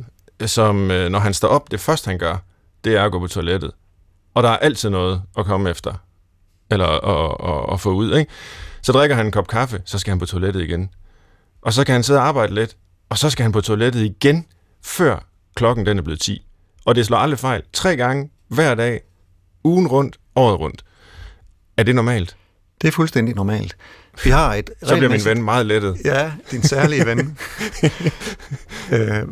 som 0.46 0.90
øh, 0.90 1.10
når 1.10 1.18
han 1.18 1.34
står 1.34 1.48
op, 1.48 1.70
det 1.70 1.80
første 1.80 2.08
han 2.08 2.18
gør, 2.18 2.36
det 2.84 2.96
er 2.96 3.04
at 3.04 3.12
gå 3.12 3.18
på 3.18 3.26
toilettet. 3.26 3.70
Og 4.34 4.42
der 4.42 4.48
er 4.48 4.56
altid 4.56 4.90
noget 4.90 5.22
at 5.38 5.44
komme 5.44 5.70
efter 5.70 5.94
eller 6.70 6.86
at, 6.86 7.50
at, 7.50 7.74
at 7.74 7.80
få 7.80 7.90
ud. 7.90 8.16
Ikke? 8.16 8.30
Så 8.82 8.92
drikker 8.92 9.16
han 9.16 9.26
en 9.26 9.32
kop 9.32 9.48
kaffe, 9.48 9.82
så 9.84 9.98
skal 9.98 10.10
han 10.10 10.18
på 10.18 10.26
toilettet 10.26 10.62
igen. 10.62 10.90
Og 11.62 11.72
så 11.72 11.84
kan 11.84 11.92
han 11.92 12.02
sidde 12.02 12.20
og 12.20 12.26
arbejde 12.26 12.54
lidt, 12.54 12.76
og 13.08 13.18
så 13.18 13.30
skal 13.30 13.42
han 13.42 13.52
på 13.52 13.60
toilettet 13.60 14.00
igen, 14.00 14.46
før 14.84 15.26
klokken 15.54 15.86
den 15.86 15.98
er 15.98 16.02
blevet 16.02 16.20
10. 16.20 16.46
Og 16.84 16.94
det 16.94 17.06
slår 17.06 17.18
aldrig 17.18 17.38
fejl. 17.38 17.62
Tre 17.72 17.96
gange 17.96 18.30
hver 18.48 18.74
dag, 18.74 19.00
ugen 19.64 19.88
rundt, 19.88 20.20
året 20.36 20.60
rundt. 20.60 20.84
Er 21.76 21.82
det 21.82 21.94
normalt? 21.94 22.36
Det 22.82 22.88
er 22.88 22.92
fuldstændig 22.92 23.34
normalt. 23.34 23.76
Vi 24.24 24.30
har 24.30 24.54
et 24.54 24.70
så 24.82 24.96
bliver 24.96 25.10
min 25.10 25.24
ven 25.24 25.42
meget 25.42 25.66
lettet. 25.66 25.96
Ja, 26.04 26.32
din 26.50 26.62
særlige 26.62 27.06
ven. 27.06 27.18
øh, 28.92 29.26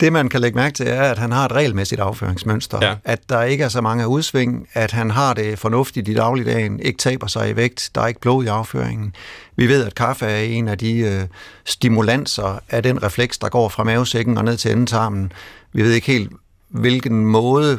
det, 0.00 0.12
man 0.12 0.28
kan 0.28 0.40
lægge 0.40 0.56
mærke 0.56 0.74
til, 0.74 0.86
er, 0.88 1.02
at 1.02 1.18
han 1.18 1.32
har 1.32 1.44
et 1.44 1.52
regelmæssigt 1.52 2.00
afføringsmønster. 2.00 2.78
Ja. 2.82 2.94
At 3.04 3.20
der 3.28 3.42
ikke 3.42 3.64
er 3.64 3.68
så 3.68 3.80
mange 3.80 4.08
udsving, 4.08 4.68
at 4.72 4.92
han 4.92 5.10
har 5.10 5.34
det 5.34 5.58
fornuftigt 5.58 6.08
i 6.08 6.14
dagligdagen, 6.14 6.80
ikke 6.80 6.98
taber 6.98 7.26
sig 7.26 7.50
i 7.50 7.56
vægt, 7.56 7.90
der 7.94 8.00
er 8.00 8.06
ikke 8.06 8.20
blod 8.20 8.44
i 8.44 8.46
afføringen. 8.46 9.14
Vi 9.56 9.68
ved, 9.68 9.84
at 9.84 9.94
kaffe 9.94 10.26
er 10.26 10.38
en 10.38 10.68
af 10.68 10.78
de 10.78 10.98
øh, 10.98 11.20
stimulanser 11.64 12.58
af 12.70 12.82
den 12.82 13.02
refleks, 13.02 13.38
der 13.38 13.48
går 13.48 13.68
fra 13.68 13.84
mavesækken 13.84 14.38
og 14.38 14.44
ned 14.44 14.56
til 14.56 14.72
endetarmen. 14.72 15.32
Vi 15.72 15.82
ved 15.82 15.92
ikke 15.92 16.06
helt, 16.06 16.32
hvilken 16.68 17.26
måde 17.26 17.78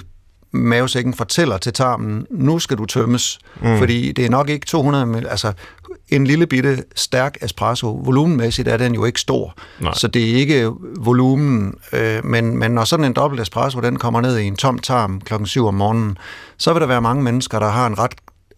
mavesækken 0.52 1.14
fortæller 1.14 1.58
til 1.58 1.74
tarmen, 1.74 2.26
nu 2.30 2.60
skal 2.60 2.78
du 2.78 2.86
tømmes, 2.86 3.40
mm. 3.62 3.78
fordi 3.78 4.12
det 4.12 4.26
er 4.26 4.30
nok 4.30 4.50
ikke 4.50 4.66
200 4.66 5.06
ml, 5.06 5.26
altså 5.28 5.54
en 6.10 6.28
lille 6.28 6.48
bitte 6.48 6.84
stærk 6.96 7.38
espresso. 7.42 8.02
Volumenmæssigt 8.04 8.68
er 8.68 8.78
den 8.78 8.96
jo 8.96 9.06
ikke 9.06 9.22
stor, 9.22 9.54
Nej. 9.80 9.94
så 9.94 10.08
det 10.08 10.30
er 10.30 10.36
ikke 10.36 10.72
volumen, 11.00 11.74
øh, 11.94 12.26
men, 12.26 12.58
men 12.58 12.72
når 12.72 12.84
sådan 12.84 13.06
en 13.06 13.14
dobbelt 13.14 13.42
espresso, 13.42 13.80
den 13.80 14.00
kommer 14.00 14.22
ned 14.22 14.38
i 14.38 14.44
en 14.44 14.56
tom 14.56 14.80
tarm 14.80 15.22
klokken 15.22 15.48
7 15.48 15.68
om 15.68 15.74
morgenen, 15.74 16.18
så 16.58 16.74
vil 16.74 16.82
der 16.82 16.88
være 16.88 17.02
mange 17.02 17.24
mennesker, 17.24 17.60
der 17.60 17.70
har 17.70 17.88
en 17.88 18.00
ret, 18.00 18.16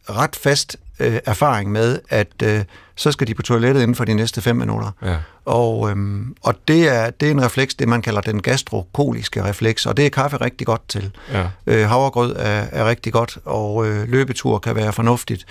ret 0.10 0.36
fast 0.36 0.78
øh, 1.00 1.20
erfaring 1.26 1.72
med, 1.72 2.00
at 2.10 2.34
øh, 2.44 2.64
så 2.96 3.12
skal 3.12 3.28
de 3.28 3.34
på 3.34 3.42
toilettet 3.42 3.82
inden 3.82 3.96
for 3.96 4.06
de 4.06 4.14
næste 4.14 4.42
5 4.42 4.56
minutter. 4.56 4.92
Ja. 5.02 5.16
Og, 5.46 5.90
øhm, 5.90 6.36
og 6.44 6.56
det, 6.68 6.88
er, 6.88 7.10
det 7.10 7.28
er 7.28 7.32
en 7.32 7.44
refleks, 7.44 7.76
det 7.76 7.88
man 7.88 8.02
kalder 8.02 8.22
den 8.22 8.42
gastrokoliske 8.42 9.44
refleks, 9.44 9.86
og 9.86 9.98
det 9.98 10.06
er 10.06 10.10
kaffe 10.10 10.38
rigtig 10.38 10.68
godt 10.68 10.90
til. 10.90 11.12
Ja. 11.32 11.46
Øh, 11.68 11.88
havregrød 11.88 12.36
er, 12.36 12.66
er 12.72 12.86
rigtig 12.90 13.14
godt, 13.14 13.38
og 13.46 13.88
øh, 13.88 14.10
løbetur 14.10 14.60
kan 14.60 14.76
være 14.76 14.94
fornuftigt 14.94 15.46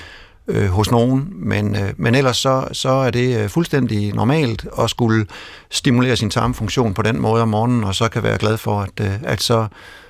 øh, 0.49 0.69
hos 0.69 0.91
nogen, 0.91 1.33
men, 1.33 1.77
øh, 1.77 1.93
men 1.97 2.15
ellers 2.15 2.37
så, 2.37 2.69
så 2.73 2.89
er 2.89 3.11
det 3.11 3.39
øh, 3.43 3.49
fuldstændig 3.49 4.15
normalt 4.15 4.67
at 4.79 4.91
skulle 4.91 5.27
stimulere 5.71 6.17
sin 6.17 6.31
tarmfunktion 6.31 6.95
på 6.95 7.03
den 7.03 7.21
måde 7.21 7.43
om 7.43 7.49
morgenen, 7.49 7.85
og 7.85 7.95
så 7.95 8.09
kan 8.09 8.23
være 8.23 8.39
glad 8.39 8.56
for, 8.56 8.81
at, 8.81 8.91
øh, 9.00 9.23
at 9.23 9.43
så, 9.43 9.67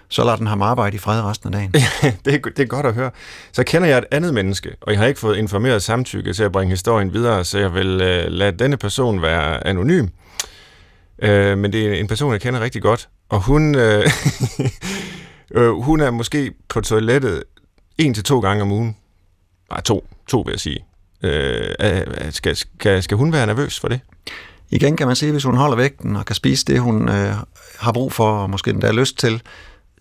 så 0.08 0.24
lader 0.24 0.36
den 0.36 0.46
ham 0.46 0.62
arbejde 0.62 0.96
i 0.96 0.98
fred 0.98 1.22
resten 1.22 1.54
af 1.54 1.58
dagen. 1.58 1.72
det, 2.24 2.34
er, 2.34 2.38
det 2.56 2.58
er 2.58 2.66
godt 2.66 2.86
at 2.86 2.94
høre. 2.94 3.10
Så 3.52 3.64
kender 3.64 3.88
jeg 3.88 3.98
et 3.98 4.04
andet 4.10 4.34
menneske, 4.34 4.70
og 4.80 4.92
jeg 4.92 5.00
har 5.00 5.06
ikke 5.06 5.20
fået 5.20 5.36
informeret 5.36 5.82
samtykke 5.82 6.32
til 6.32 6.42
at 6.42 6.52
bringe 6.52 6.70
historien 6.70 7.12
videre, 7.12 7.44
så 7.44 7.58
jeg 7.58 7.74
vil 7.74 8.00
øh, 8.00 8.26
lade 8.28 8.58
denne 8.58 8.76
person 8.76 9.22
være 9.22 9.66
anonym. 9.66 10.06
Øh, 11.22 11.58
men 11.58 11.72
det 11.72 11.86
er 11.86 11.94
en 11.94 12.06
person, 12.06 12.32
jeg 12.32 12.40
kender 12.40 12.60
rigtig 12.60 12.82
godt, 12.82 13.08
og 13.28 13.40
hun, 13.40 13.74
øh, 13.74 14.10
øh, 15.54 15.70
hun 15.70 16.00
er 16.00 16.10
måske 16.10 16.52
på 16.68 16.80
toilettet 16.80 17.42
en 17.98 18.14
til 18.14 18.24
to 18.24 18.40
gange 18.40 18.62
om 18.62 18.72
ugen. 18.72 18.96
Nej, 19.70 19.80
to. 19.80 20.06
To 20.28 20.40
vil 20.40 20.52
jeg 20.52 20.60
sige. 20.60 20.84
Øh, 21.22 21.74
skal, 22.30 22.56
skal, 22.56 23.02
skal 23.02 23.16
hun 23.16 23.32
være 23.32 23.46
nervøs 23.46 23.80
for 23.80 23.88
det? 23.88 24.00
Igen 24.70 24.96
kan 24.96 25.06
man 25.06 25.16
sige, 25.16 25.32
hvis 25.32 25.44
hun 25.44 25.56
holder 25.56 25.76
vægten 25.76 26.16
og 26.16 26.24
kan 26.24 26.36
spise 26.36 26.64
det, 26.64 26.80
hun 26.80 27.08
øh, 27.08 27.34
har 27.78 27.92
brug 27.92 28.12
for, 28.12 28.30
og 28.30 28.50
måske 28.50 28.70
endda 28.70 28.90
lyst 28.90 29.18
til, 29.18 29.42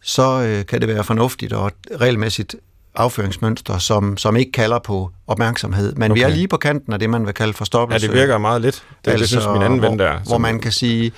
så 0.01 0.41
øh, 0.41 0.65
kan 0.65 0.81
det 0.81 0.89
være 0.89 1.03
fornuftigt 1.03 1.53
og 1.53 1.71
regelmæssigt 2.01 2.55
afføringsmønster, 2.95 3.77
som, 3.77 4.17
som 4.17 4.35
ikke 4.35 4.51
kalder 4.51 4.79
på 4.79 5.11
opmærksomhed. 5.27 5.95
Men 5.95 6.11
okay. 6.11 6.19
vi 6.19 6.23
er 6.23 6.35
lige 6.35 6.47
på 6.47 6.57
kanten 6.57 6.93
af 6.93 6.99
det, 6.99 7.09
man 7.09 7.25
vil 7.25 7.33
kalde 7.33 7.53
forstoppelse. 7.53 8.07
Ja, 8.07 8.13
det 8.13 8.19
virker 8.19 8.37
meget 8.37 8.61
lidt. 8.61 8.83
Det, 9.05 9.11
altså, 9.11 9.21
det 9.21 9.29
synes 9.29 9.45
min 9.53 9.61
anden 9.61 9.81
ven 9.81 9.99
der. 9.99 10.19
Hvor 10.19 10.37
man 10.37 10.59
kan 10.59 10.71
sige, 10.71 11.11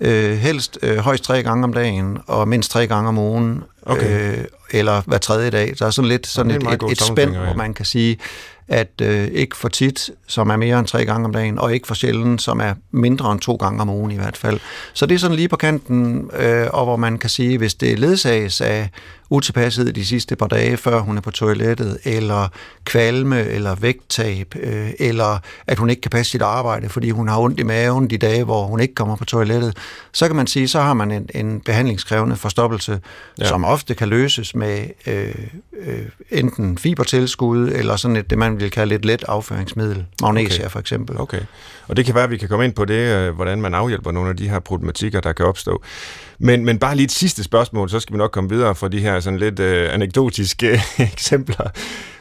øh, 0.00 0.36
helst 0.38 0.78
øh, 0.82 0.98
højst 0.98 1.24
tre 1.24 1.42
gange 1.42 1.64
om 1.64 1.72
dagen, 1.72 2.18
og 2.26 2.48
mindst 2.48 2.70
tre 2.70 2.86
gange 2.86 3.08
om 3.08 3.18
ugen, 3.18 3.62
okay. 3.86 4.38
øh, 4.38 4.44
eller 4.70 5.02
hver 5.06 5.18
tredje 5.18 5.50
dag. 5.50 5.74
Der 5.78 5.86
er 5.86 5.90
sådan 5.90 6.08
lidt 6.08 6.26
sådan 6.26 6.50
et, 6.50 6.62
et, 6.62 6.82
et 6.90 7.02
spænd, 7.02 7.32
ja. 7.32 7.44
hvor 7.44 7.54
man 7.54 7.74
kan 7.74 7.84
sige, 7.84 8.18
at 8.68 9.00
øh, 9.02 9.28
ikke 9.28 9.56
for 9.56 9.68
tit, 9.68 10.10
som 10.26 10.50
er 10.50 10.56
mere 10.56 10.78
end 10.78 10.86
tre 10.86 11.04
gange 11.04 11.24
om 11.24 11.32
dagen, 11.32 11.58
og 11.58 11.74
ikke 11.74 11.86
for 11.86 11.94
sjældent, 11.94 12.42
som 12.42 12.60
er 12.60 12.74
mindre 12.90 13.32
end 13.32 13.40
to 13.40 13.56
gange 13.56 13.80
om 13.80 13.90
ugen 13.90 14.10
i 14.10 14.16
hvert 14.16 14.36
fald. 14.36 14.60
Så 14.92 15.06
det 15.06 15.14
er 15.14 15.18
sådan 15.18 15.36
lige 15.36 15.48
på 15.48 15.56
kanten, 15.56 16.30
øh, 16.38 16.66
og 16.72 16.84
hvor 16.84 16.96
man 16.96 17.18
kan 17.18 17.30
sige, 17.30 17.58
hvis 17.58 17.74
det 17.74 17.98
ledsages 17.98 18.60
af 18.60 18.90
utilpasset 19.30 19.94
de 19.94 20.06
sidste 20.06 20.36
par 20.36 20.46
dage, 20.46 20.76
før 20.76 21.00
hun 21.00 21.16
er 21.16 21.20
på 21.20 21.30
toilettet, 21.30 21.98
eller 22.04 22.48
kvalme, 22.84 23.44
eller 23.44 23.74
vægttab, 23.74 24.54
øh, 24.60 24.90
eller 24.98 25.38
at 25.66 25.78
hun 25.78 25.90
ikke 25.90 26.02
kan 26.02 26.10
passe 26.10 26.32
sit 26.32 26.42
arbejde, 26.42 26.88
fordi 26.88 27.10
hun 27.10 27.28
har 27.28 27.38
ondt 27.38 27.60
i 27.60 27.62
maven 27.62 28.10
de 28.10 28.18
dage, 28.18 28.44
hvor 28.44 28.66
hun 28.66 28.80
ikke 28.80 28.94
kommer 28.94 29.16
på 29.16 29.24
toilettet, 29.24 29.76
så 30.12 30.26
kan 30.26 30.36
man 30.36 30.46
sige, 30.46 30.68
så 30.68 30.80
har 30.80 30.94
man 30.94 31.10
en, 31.10 31.28
en 31.34 31.60
behandlingskrævende 31.60 32.36
forstoppelse, 32.36 33.00
ja. 33.38 33.48
som 33.48 33.64
ofte 33.76 33.94
kan 33.94 34.08
løses 34.08 34.54
med 34.54 34.86
øh, 35.06 35.34
øh, 35.80 36.06
enten 36.30 36.78
fibertilskud, 36.78 37.68
eller 37.68 37.96
sådan 37.96 38.16
et, 38.16 38.30
det 38.30 38.38
man 38.38 38.60
vil 38.60 38.70
kalde 38.70 38.94
et 38.94 39.04
let 39.04 39.24
afføringsmiddel, 39.28 40.04
magnesia 40.22 40.62
okay. 40.64 40.70
for 40.70 40.78
eksempel. 40.78 41.20
Okay, 41.20 41.40
og 41.88 41.96
det 41.96 42.04
kan 42.04 42.14
være, 42.14 42.24
at 42.24 42.30
vi 42.30 42.36
kan 42.36 42.48
komme 42.48 42.64
ind 42.64 42.74
på 42.74 42.84
det, 42.84 43.16
øh, 43.16 43.34
hvordan 43.34 43.60
man 43.60 43.74
afhjælper 43.74 44.10
nogle 44.10 44.30
af 44.30 44.36
de 44.36 44.48
her 44.48 44.58
problematikker, 44.58 45.20
der 45.20 45.32
kan 45.32 45.46
opstå. 45.46 45.82
Men, 46.38 46.64
men 46.64 46.78
bare 46.78 46.96
lige 46.96 47.04
et 47.04 47.12
sidste 47.12 47.44
spørgsmål, 47.44 47.90
så 47.90 48.00
skal 48.00 48.12
vi 48.12 48.18
nok 48.18 48.30
komme 48.30 48.50
videre 48.50 48.74
fra 48.74 48.88
de 48.88 49.00
her 49.00 49.20
sådan 49.20 49.38
lidt 49.38 49.60
øh, 49.60 49.94
anekdotiske 49.94 50.80
eksempler. 51.12 51.70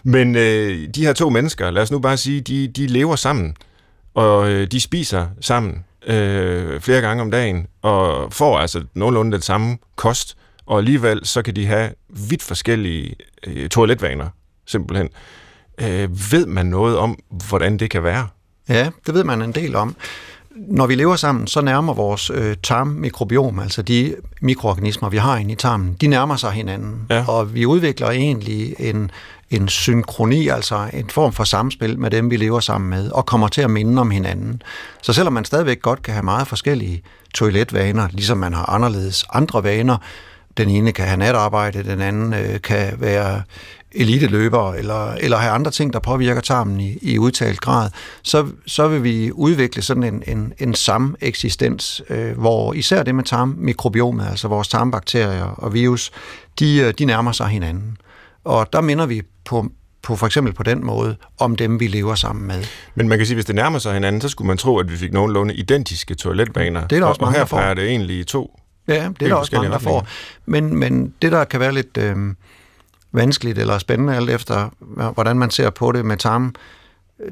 Men 0.04 0.36
øh, 0.36 0.88
de 0.96 1.06
her 1.06 1.14
to 1.14 1.30
mennesker, 1.30 1.72
lad 1.72 1.82
os 1.82 1.92
nu 1.92 2.00
bare 2.00 2.18
sige, 2.18 2.42
de, 2.42 2.68
de 2.68 2.88
lever 2.88 3.16
sammen, 3.16 3.56
og 4.14 4.52
øh, 4.52 4.68
de 4.68 4.82
spiser 4.82 5.28
sammen 5.42 5.86
øh, 6.08 6.82
flere 6.82 7.02
gange 7.02 7.22
om 7.22 7.32
dagen, 7.32 7.68
og 7.82 8.34
får 8.34 8.60
altså 8.60 8.84
nogenlunde 8.94 9.32
den 9.32 9.42
samme 9.42 9.78
kost, 9.96 10.38
og 10.66 10.78
alligevel 10.78 11.26
så 11.26 11.42
kan 11.42 11.56
de 11.56 11.66
have 11.66 11.92
vidt 12.10 12.44
forskellige 12.44 13.16
øh, 13.48 13.70
toiletvaner, 13.70 14.30
simpelthen. 14.66 15.10
Øh, 15.82 16.32
ved 16.32 16.46
man 16.46 16.66
noget 16.66 16.98
om, 16.98 17.20
hvordan 17.48 17.78
det 17.78 17.90
kan 17.90 18.04
være? 18.04 18.28
Ja, 18.70 18.90
det 19.06 19.14
ved 19.14 19.24
man 19.24 19.42
en 19.42 19.52
del 19.52 19.76
om. 19.76 19.96
Når 20.56 20.88
vi 20.88 20.96
lever 20.96 21.16
sammen, 21.16 21.48
så 21.48 21.62
nærmer 21.62 21.94
vores 21.94 22.32
øh, 22.34 22.56
tarmmikrobiom, 22.64 23.60
altså 23.60 23.82
de 23.82 24.16
mikroorganismer, 24.42 25.10
vi 25.10 25.18
har 25.18 25.38
inde 25.38 25.52
i 25.52 25.56
tarmen, 25.56 25.94
de 26.02 26.08
nærmer 26.08 26.36
sig 26.36 26.52
hinanden. 26.52 27.08
Ja. 27.10 27.26
Og 27.28 27.54
vi 27.54 27.66
udvikler 27.66 28.10
egentlig 28.10 28.76
en, 28.80 29.12
en 29.50 29.68
synkroni, 29.68 30.48
altså 30.48 30.90
en 30.94 31.10
form 31.10 31.34
for 31.34 31.44
samspil 31.44 32.00
med 32.00 32.12
dem, 32.12 32.32
vi 32.32 32.38
lever 32.38 32.60
sammen 32.60 32.90
med, 32.90 33.10
og 33.12 33.26
kommer 33.26 33.48
til 33.48 33.62
at 33.62 33.70
minde 33.70 34.02
om 34.02 34.12
hinanden. 34.12 34.62
Så 35.02 35.14
selvom 35.14 35.34
man 35.34 35.46
stadigvæk 35.46 35.82
godt 35.82 36.02
kan 36.02 36.14
have 36.14 36.24
meget 36.24 36.48
forskellige 36.48 37.04
toiletvaner, 37.34 38.08
ligesom 38.12 38.38
man 38.38 38.54
har 38.54 38.70
anderledes 38.70 39.26
andre 39.34 39.64
vaner, 39.64 39.98
den 40.58 40.70
ene 40.70 40.92
kan 40.92 41.06
have 41.06 41.18
natarbejde, 41.18 41.84
den 41.84 42.02
anden 42.02 42.34
øh, 42.34 42.62
kan 42.62 42.94
være 42.98 43.42
eliteløber 43.96 44.74
eller, 44.74 45.12
eller 45.12 45.38
have 45.38 45.52
andre 45.52 45.72
ting, 45.72 45.94
der 45.94 46.00
påvirker 46.00 46.42
tarmen 46.42 46.80
i, 46.80 46.98
i 47.02 47.18
udtalt 47.18 47.62
grad, 47.62 47.90
så, 48.24 48.48
så 48.68 48.88
vil 48.88 49.04
vi 49.04 49.32
udvikle 49.32 49.82
sådan 49.82 50.04
en, 50.04 50.24
en, 50.28 50.54
en 50.60 50.74
sameksistens, 50.74 52.02
øh, 52.10 52.38
hvor 52.38 52.74
især 52.74 53.04
det 53.04 53.16
med 53.16 53.24
tarmmikrobiome, 53.24 54.30
altså 54.30 54.48
vores 54.48 54.68
tarmbakterier 54.68 55.44
og 55.44 55.74
virus, 55.74 56.12
de, 56.60 56.78
øh, 56.78 56.94
de 57.00 57.06
nærmer 57.06 57.32
sig 57.32 57.48
hinanden. 57.48 57.98
Og 58.44 58.74
der 58.74 58.82
minder 58.82 59.06
vi 59.06 59.22
på, 59.46 59.66
på 60.02 60.16
for 60.16 60.26
eksempel 60.26 60.54
på 60.54 60.64
den 60.64 60.86
måde, 60.86 61.16
om 61.40 61.56
dem, 61.56 61.80
vi 61.80 61.88
lever 61.88 62.16
sammen 62.16 62.48
med. 62.48 62.64
Men 62.96 63.08
man 63.08 63.18
kan 63.18 63.28
sige, 63.28 63.36
hvis 63.36 63.46
det 63.46 63.56
nærmer 63.56 63.80
sig 63.80 63.94
hinanden, 63.94 64.22
så 64.22 64.30
skulle 64.30 64.48
man 64.48 64.58
tro, 64.58 64.78
at 64.78 64.92
vi 64.92 64.98
fik 64.98 65.14
nogenlunde 65.14 65.54
identiske 65.54 66.16
toiletbaner. 66.16 66.88
Det 66.88 66.96
er 66.96 67.00
der 67.00 67.08
også 67.08 67.22
og 67.22 67.26
mange, 67.26 67.40
herfra 67.40 67.58
der 67.58 67.64
får. 67.64 67.70
er 67.70 67.74
det 67.74 67.90
egentlig 67.90 68.28
to 68.28 68.60
Ja, 68.88 69.10
det 69.20 69.26
er 69.26 69.28
der 69.28 69.36
også 69.36 69.56
mange, 69.56 69.70
der 69.70 69.80
får. 69.80 70.08
Men, 70.46 70.76
men 70.76 71.14
det, 71.22 71.32
der 71.32 71.44
kan 71.44 71.60
være 71.60 71.72
lidt 71.72 71.98
øh, 71.98 72.16
vanskeligt 73.12 73.58
eller 73.58 73.78
spændende, 73.78 74.16
alt 74.16 74.30
efter 74.30 74.70
hvordan 75.14 75.38
man 75.38 75.50
ser 75.50 75.70
på 75.70 75.92
det 75.92 76.06
med 76.06 76.18
tarm, 76.18 76.56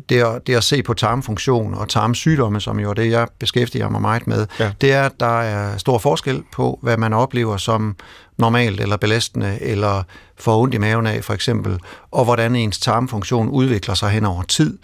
det 0.09 0.19
er, 0.19 0.39
det 0.39 0.53
er 0.53 0.57
at 0.57 0.63
se 0.63 0.83
på 0.83 0.93
tarmfunktion 0.93 1.73
og 1.73 1.89
tarmsygdomme, 1.89 2.61
som 2.61 2.79
jo 2.79 2.89
er 2.89 2.93
det, 2.93 3.11
jeg 3.11 3.27
beskæftiger 3.39 3.89
mig 3.89 4.01
meget 4.01 4.27
med, 4.27 4.47
ja. 4.59 4.71
det 4.81 4.93
er, 4.93 5.03
at 5.03 5.19
der 5.19 5.41
er 5.41 5.77
stor 5.77 5.97
forskel 5.97 6.43
på, 6.53 6.79
hvad 6.81 6.97
man 6.97 7.13
oplever 7.13 7.57
som 7.57 7.95
normalt 8.37 8.81
eller 8.81 8.97
belastende, 8.97 9.57
eller 9.61 10.03
får 10.37 10.61
ondt 10.61 10.75
i 10.75 10.77
maven 10.77 11.07
af 11.07 11.23
for 11.23 11.33
eksempel, 11.33 11.79
og 12.11 12.25
hvordan 12.25 12.55
ens 12.55 12.79
tarmfunktion 12.79 13.49
udvikler 13.49 13.95
sig 13.95 14.09
hen 14.09 14.25
over 14.25 14.43
tid, 14.43 14.77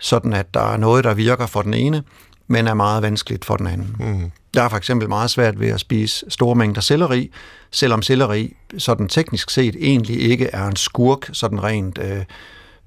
sådan 0.00 0.32
at 0.32 0.54
der 0.54 0.72
er 0.72 0.76
noget, 0.76 1.04
der 1.04 1.14
virker 1.14 1.46
for 1.46 1.62
den 1.62 1.74
ene, 1.74 2.02
men 2.46 2.66
er 2.66 2.74
meget 2.74 3.02
vanskeligt 3.02 3.44
for 3.44 3.56
den 3.56 3.66
anden. 3.66 3.96
Mm. 3.98 4.30
Jeg 4.54 4.62
har 4.62 4.68
for 4.68 4.76
eksempel 4.76 5.08
meget 5.08 5.30
svært 5.30 5.60
ved 5.60 5.68
at 5.68 5.80
spise 5.80 6.24
store 6.28 6.54
mængder 6.54 6.80
selleri, 6.80 7.30
selvom 7.70 8.02
selleri 8.02 8.56
sådan 8.78 9.08
teknisk 9.08 9.50
set 9.50 9.76
egentlig 9.80 10.20
ikke 10.20 10.46
er 10.46 10.66
en 10.66 10.76
skurk, 10.76 11.30
sådan 11.32 11.62
rent, 11.62 11.98
øh, 11.98 12.24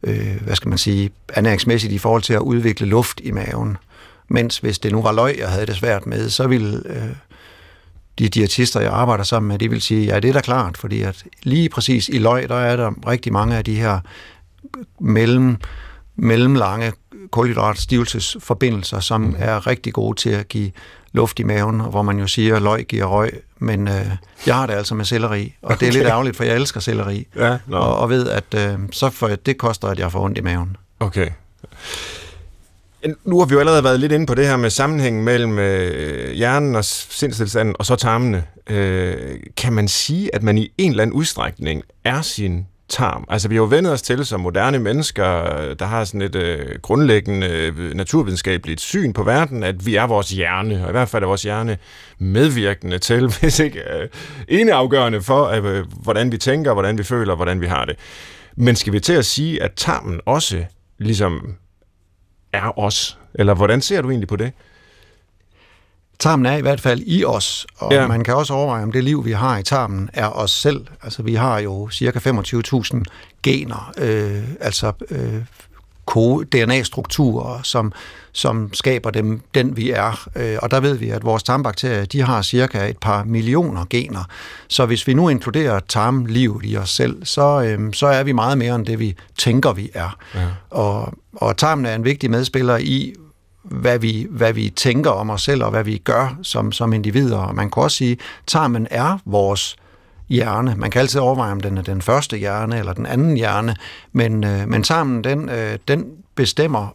øh, 0.04 0.42
hvad 0.42 0.56
skal 0.56 0.70
man 0.70 0.78
sige, 0.78 1.10
ernæringsmæssigt 1.30 1.94
i 1.94 1.98
forhold 1.98 2.22
til 2.22 2.34
at 2.34 2.40
udvikle 2.40 2.88
luft 2.88 3.22
i 3.24 3.32
maven. 3.32 3.78
Mens 4.28 4.58
hvis 4.58 4.80
det 4.80 4.92
nu 4.92 5.02
var 5.02 5.12
løg, 5.12 5.36
jeg 5.40 5.50
havde 5.50 5.66
det 5.66 5.76
svært 5.76 6.06
med, 6.06 6.30
så 6.30 6.48
ville 6.48 6.82
øh, 6.86 7.16
de 8.20 8.30
diætister, 8.30 8.80
jeg 8.80 8.92
arbejder 8.92 9.24
sammen 9.24 9.48
med, 9.48 9.60
de 9.60 9.70
vil 9.70 9.82
sige, 9.82 10.06
ja, 10.06 10.20
det 10.20 10.30
er 10.30 10.34
da 10.34 10.42
klart, 10.42 10.78
fordi 10.78 11.02
at 11.02 11.24
lige 11.44 11.70
præcis 11.70 12.10
i 12.10 12.18
løg, 12.18 12.50
der 12.50 12.56
er 12.56 12.76
der 12.76 13.10
rigtig 13.10 13.34
mange 13.34 13.58
af 13.58 13.66
de 13.66 13.76
her 13.76 14.00
mellem, 15.00 15.58
mellemlange 16.16 16.94
kulhydratstivelsesforbindelser, 17.32 19.00
som 19.00 19.22
mm. 19.22 19.36
er 19.38 19.68
rigtig 19.68 19.94
gode 19.94 20.20
til 20.20 20.30
at 20.30 20.48
give 20.48 20.72
luft 21.12 21.40
i 21.40 21.44
maven, 21.44 21.80
hvor 21.80 22.02
man 22.02 22.20
jo 22.20 22.28
siger, 22.28 22.56
at 22.56 22.62
løg 22.62 22.86
giver 22.86 23.06
røg, 23.06 23.32
men 23.60 23.88
øh, 23.88 24.06
jeg 24.46 24.56
har 24.56 24.66
det 24.66 24.74
altså 24.74 24.96
med 24.96 25.06
selleri, 25.06 25.56
og 25.62 25.72
okay. 25.72 25.80
det 25.80 25.88
er 25.88 25.92
lidt 25.92 26.08
ærgerligt, 26.08 26.38
for 26.38 26.44
jeg 26.44 26.56
elsker 26.56 26.80
selleri, 26.80 27.28
ja, 27.36 27.58
no. 27.68 27.78
og, 27.78 27.98
og 27.98 28.10
ved, 28.10 28.30
at 28.30 28.54
øh, 28.56 28.80
så 28.92 29.10
for, 29.10 29.28
det 29.28 29.58
koster, 29.58 29.88
at 29.88 30.00
jeg 30.00 30.12
får 30.12 30.24
ondt 30.24 30.38
i 30.38 30.42
maven. 30.42 30.78
Okay. 31.00 31.30
Nu 33.24 33.40
har 33.40 33.46
vi 33.46 33.54
jo 33.54 33.60
allerede 33.60 33.84
været 33.84 34.00
lidt 34.00 34.12
inde 34.12 34.26
på 34.26 34.36
det 34.36 34.48
her 34.48 34.58
med 34.58 34.70
sammenhængen 34.70 35.24
mellem 35.24 35.60
øh, 35.60 36.32
hjernen 36.32 36.76
og 36.76 36.86
sindstilstanden, 36.86 37.76
og 37.80 37.86
så 37.86 37.96
tarmene. 37.96 38.44
Øh, 38.70 39.40
kan 39.58 39.74
man 39.74 39.88
sige, 39.88 40.36
at 40.36 40.44
man 40.44 40.58
i 40.58 40.72
en 40.78 40.92
eller 40.92 41.04
anden 41.04 41.14
udstrækning 41.14 41.84
er 42.04 42.22
sin 42.22 42.68
tarm. 42.90 43.26
Altså, 43.30 43.48
vi 43.48 43.56
har 43.56 43.62
jo 43.62 43.68
vendet 43.68 43.94
os 43.94 44.02
til 44.02 44.26
som 44.26 44.40
moderne 44.40 44.80
mennesker, 44.80 45.24
der 45.74 45.86
har 45.86 46.04
sådan 46.04 46.22
et 46.22 46.36
øh, 46.36 46.80
grundlæggende 46.82 47.48
øh, 47.48 47.94
naturvidenskabeligt 47.94 48.82
syn 48.82 49.14
på 49.14 49.24
verden, 49.24 49.64
at 49.64 49.86
vi 49.86 49.96
er 49.96 50.08
vores 50.08 50.30
hjerne, 50.30 50.84
og 50.84 50.90
i 50.90 50.92
hvert 50.92 51.10
fald 51.10 51.24
er 51.24 51.28
vores 51.28 51.44
hjerne 51.44 51.78
medvirkende 52.20 52.98
til, 52.98 53.28
hvis 53.40 53.60
ikke 53.60 53.80
øh, 53.80 54.10
eneafgørende 54.48 55.22
for, 55.22 55.46
øh, 55.46 55.86
hvordan 56.04 56.32
vi 56.32 56.38
tænker, 56.38 56.74
hvordan 56.74 56.98
vi 56.98 57.04
føler, 57.04 57.36
hvordan 57.36 57.62
vi 57.62 57.68
har 57.68 57.86
det. 57.86 57.96
Men 58.56 58.76
skal 58.76 58.94
vi 58.94 59.00
til 59.00 59.14
at 59.14 59.26
sige, 59.26 59.64
at 59.64 59.72
tarmen 59.76 60.20
også 60.26 60.66
ligesom 60.98 61.56
er 62.54 62.80
os? 62.80 63.18
Eller 63.34 63.54
hvordan 63.54 63.82
ser 63.82 64.02
du 64.02 64.10
egentlig 64.10 64.28
på 64.28 64.36
det? 64.36 64.52
Tarmen 66.20 66.46
er 66.46 66.58
i 66.58 66.62
hvert 66.62 66.82
fald 66.82 67.02
i 67.06 67.26
os, 67.26 67.68
og 67.78 67.94
ja. 67.94 68.08
man 68.08 68.24
kan 68.24 68.36
også 68.36 68.54
overveje, 68.54 68.84
om 68.84 68.92
det 68.92 69.04
liv, 69.04 69.26
vi 69.26 69.32
har 69.32 69.58
i 69.58 69.64
tarmen, 69.64 70.10
er 70.14 70.28
os 70.28 70.52
selv. 70.52 70.86
Altså, 71.04 71.24
vi 71.24 71.36
har 71.36 71.60
jo 71.60 71.90
cirka 71.90 72.20
25.000 72.20 73.04
gener, 73.44 73.94
øh, 73.98 74.44
altså 74.60 74.92
øh, 75.12 75.42
DNA-strukturer, 76.52 77.60
som, 77.64 77.94
som 78.32 78.74
skaber 78.74 79.10
dem, 79.10 79.42
den 79.56 79.78
vi 79.78 79.92
er. 79.92 80.28
Øh, 80.36 80.58
og 80.62 80.72
der 80.72 80.80
ved 80.80 80.96
vi, 80.96 81.10
at 81.10 81.26
vores 81.26 81.44
tarmbakterier, 81.44 82.06
de 82.06 82.22
har 82.22 82.42
cirka 82.42 82.90
et 82.90 82.98
par 82.98 83.24
millioner 83.24 83.86
gener. 83.90 84.24
Så 84.68 84.86
hvis 84.86 85.08
vi 85.08 85.14
nu 85.14 85.30
inkluderer 85.30 85.80
tarmlivet 85.80 86.62
i 86.66 86.78
os 86.78 86.90
selv, 86.90 87.26
så, 87.26 87.62
øh, 87.62 87.94
så 87.94 88.08
er 88.08 88.24
vi 88.24 88.32
meget 88.32 88.58
mere 88.58 88.76
end 88.76 88.86
det, 88.86 89.00
vi 89.00 89.16
tænker, 89.38 89.74
vi 89.74 89.90
er. 89.94 90.18
Ja. 90.36 90.48
Og, 90.70 91.14
og 91.34 91.58
tarmen 91.58 91.86
er 91.86 91.96
en 91.96 92.04
vigtig 92.04 92.32
medspiller 92.32 92.78
i, 92.78 93.14
hvad 93.70 94.00
vi, 94.00 94.28
hvad 94.30 94.54
vi 94.54 94.70
tænker 94.70 95.12
om 95.12 95.30
os 95.30 95.42
selv, 95.42 95.64
og 95.64 95.72
hvad 95.72 95.84
vi 95.84 95.98
gør 95.98 96.38
som, 96.44 96.72
som 96.72 96.94
individer. 96.94 97.38
Og 97.38 97.56
man 97.56 97.72
kan 97.72 97.84
også 97.84 97.98
sige, 97.98 98.12
at 98.12 98.20
tarmen 98.48 98.88
er 98.92 99.18
vores 99.26 99.76
hjerne. 100.30 100.76
Man 100.78 100.92
kan 100.92 101.02
altid 101.02 101.20
overveje, 101.20 101.52
om 101.52 101.60
den 101.60 101.78
er 101.78 101.82
den 101.82 102.02
første 102.02 102.38
hjerne 102.38 102.80
eller 102.80 102.94
den 102.94 103.06
anden 103.06 103.38
hjerne, 103.38 103.76
men, 104.12 104.44
øh, 104.44 104.68
men 104.68 104.84
tarmen, 104.84 105.24
den, 105.24 105.50
øh, 105.50 105.78
den 105.88 106.06
bestemmer 106.36 106.88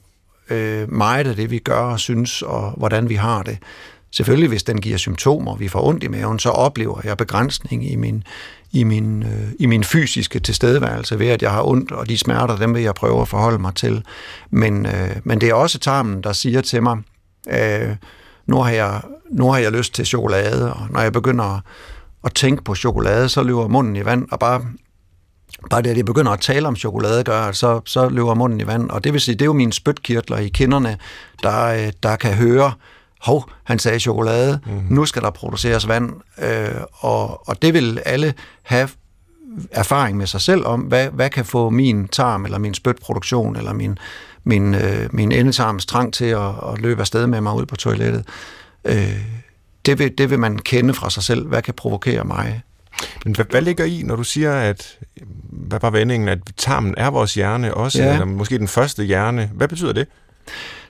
øh, 0.51 0.93
meget 0.93 1.27
af 1.27 1.37
det, 1.37 1.51
vi 1.51 1.59
gør 1.59 1.81
og 1.81 2.01
synes, 2.01 2.43
og 2.43 2.71
hvordan 2.77 3.09
vi 3.09 3.15
har 3.15 3.43
det. 3.43 3.59
Selvfølgelig, 4.13 4.49
hvis 4.49 4.63
den 4.63 4.81
giver 4.81 4.97
symptomer, 4.97 5.57
vi 5.57 5.69
får 5.69 5.87
ondt 5.89 6.05
i 6.05 6.09
maven, 6.09 6.39
så 6.39 6.51
oplever 6.51 7.01
jeg 7.05 7.17
begrænsning 7.17 7.91
i 7.93 7.97
min, 7.97 8.25
i 8.73 8.85
min, 8.85 9.23
øh, 9.23 9.49
i 9.59 9.67
min 9.67 9.85
fysiske 9.85 10.41
tilstedeværelse 10.41 11.19
ved, 11.19 11.29
at 11.29 11.43
jeg 11.43 11.51
har 11.51 11.63
ondt, 11.63 11.93
og 11.93 12.09
de 12.09 12.19
smerter, 12.19 12.57
dem 12.57 12.75
vil 12.75 12.83
jeg 12.83 12.95
prøve 12.95 13.23
at 13.23 13.29
forholde 13.29 13.59
mig 13.59 13.75
til. 13.75 14.05
Men, 14.51 14.87
øh, 14.87 15.17
men 15.25 15.41
det 15.41 15.49
er 15.49 15.55
også 15.55 15.79
tarmen, 15.79 16.23
der 16.23 16.33
siger 16.33 16.61
til 16.61 16.83
mig, 16.83 16.99
øh, 17.51 17.97
nu, 18.47 18.57
har 18.57 18.71
jeg, 18.71 19.01
nu 19.31 19.51
har 19.51 19.59
jeg 19.59 19.73
lyst 19.73 19.95
til 19.95 20.07
chokolade, 20.07 20.73
og 20.73 20.87
når 20.91 21.01
jeg 21.01 21.13
begynder 21.13 21.45
at, 21.45 21.63
at 22.25 22.35
tænke 22.35 22.65
på 22.65 22.75
chokolade, 22.75 23.29
så 23.29 23.43
løber 23.43 23.69
munden 23.69 23.97
i 23.97 24.05
vand, 24.05 24.27
og 24.31 24.39
bare 24.39 24.63
bare 25.71 25.83
det, 25.83 25.91
at 25.91 25.97
jeg 25.97 26.05
begynder 26.05 26.33
at 26.33 26.41
tale 26.41 26.69
om 26.69 26.77
chokolade, 26.77 27.25
gør, 27.25 27.53
så, 27.53 27.81
så 27.85 28.09
løber 28.09 28.35
munden 28.35 28.61
i 28.61 28.67
vand. 28.67 28.91
Og 28.91 29.05
det 29.05 29.13
vil 29.13 29.21
sige, 29.21 29.35
det 29.35 29.43
er 29.43 29.47
jo 29.47 29.53
mine 29.53 29.73
spytkirtler 29.73 30.39
i 30.39 30.49
kinderne, 30.49 30.99
der, 31.43 31.65
øh, 31.65 31.93
der 32.03 32.17
kan 32.17 32.35
høre, 32.35 32.73
hov, 33.23 33.51
han 33.65 33.79
sagde 33.79 33.99
chokolade, 33.99 34.61
mm. 34.67 34.73
nu 34.91 35.05
skal 35.05 35.23
der 35.23 35.31
produceres 35.31 35.89
vand, 35.89 36.11
øh, 36.43 36.83
og, 36.93 37.49
og 37.49 37.63
det 37.63 37.75
vil 37.75 38.03
alle 38.07 38.35
have 38.63 38.89
erfaring 39.71 40.17
med 40.17 40.27
sig 40.27 40.41
selv 40.41 40.67
om, 40.67 40.81
hvad, 40.81 41.09
hvad 41.09 41.31
kan 41.31 41.45
få 41.45 41.71
min 41.71 42.09
tarm, 42.09 42.45
eller 42.45 42.59
min 42.59 42.75
spytproduktion, 42.75 43.57
eller 43.57 43.73
min, 43.73 43.99
min, 44.45 44.75
øh, 44.75 45.09
min 45.13 45.33
endetarms 45.33 45.87
trang 45.87 46.15
til 46.15 46.25
at, 46.25 46.49
at 46.73 46.81
løbe 46.81 47.01
afsted 47.01 47.27
med 47.27 47.41
mig 47.41 47.55
ud 47.55 47.67
på 47.67 47.77
toilettet. 47.77 48.25
Øh, 48.85 49.17
det, 49.87 49.99
vil, 49.99 50.19
det 50.19 50.31
vil 50.31 50.39
man 50.39 50.59
kende 50.59 50.95
fra 50.95 51.11
sig 51.11 51.23
selv. 51.23 51.47
Hvad 51.47 51.63
kan 51.63 51.75
provokere 51.75 52.25
mig? 52.25 52.63
Men 53.25 53.35
hvad, 53.35 53.45
hvad 53.51 53.63
ligger 53.63 53.85
i, 53.85 54.03
når 54.03 54.17
du 54.17 54.25
siger, 54.25 54.55
at 54.55 54.99
hvad 55.51 55.81
var 55.83 55.91
vendingen, 55.91 56.29
at 56.29 56.39
tarmen 56.57 56.95
er 56.97 57.11
vores 57.11 57.35
hjerne 57.35 57.75
også, 57.75 58.03
ja. 58.03 58.13
eller 58.13 58.25
måske 58.25 58.59
den 58.59 58.69
første 58.69 59.05
hjerne? 59.05 59.51
Hvad 59.55 59.69
betyder 59.69 59.93
det? 59.93 60.07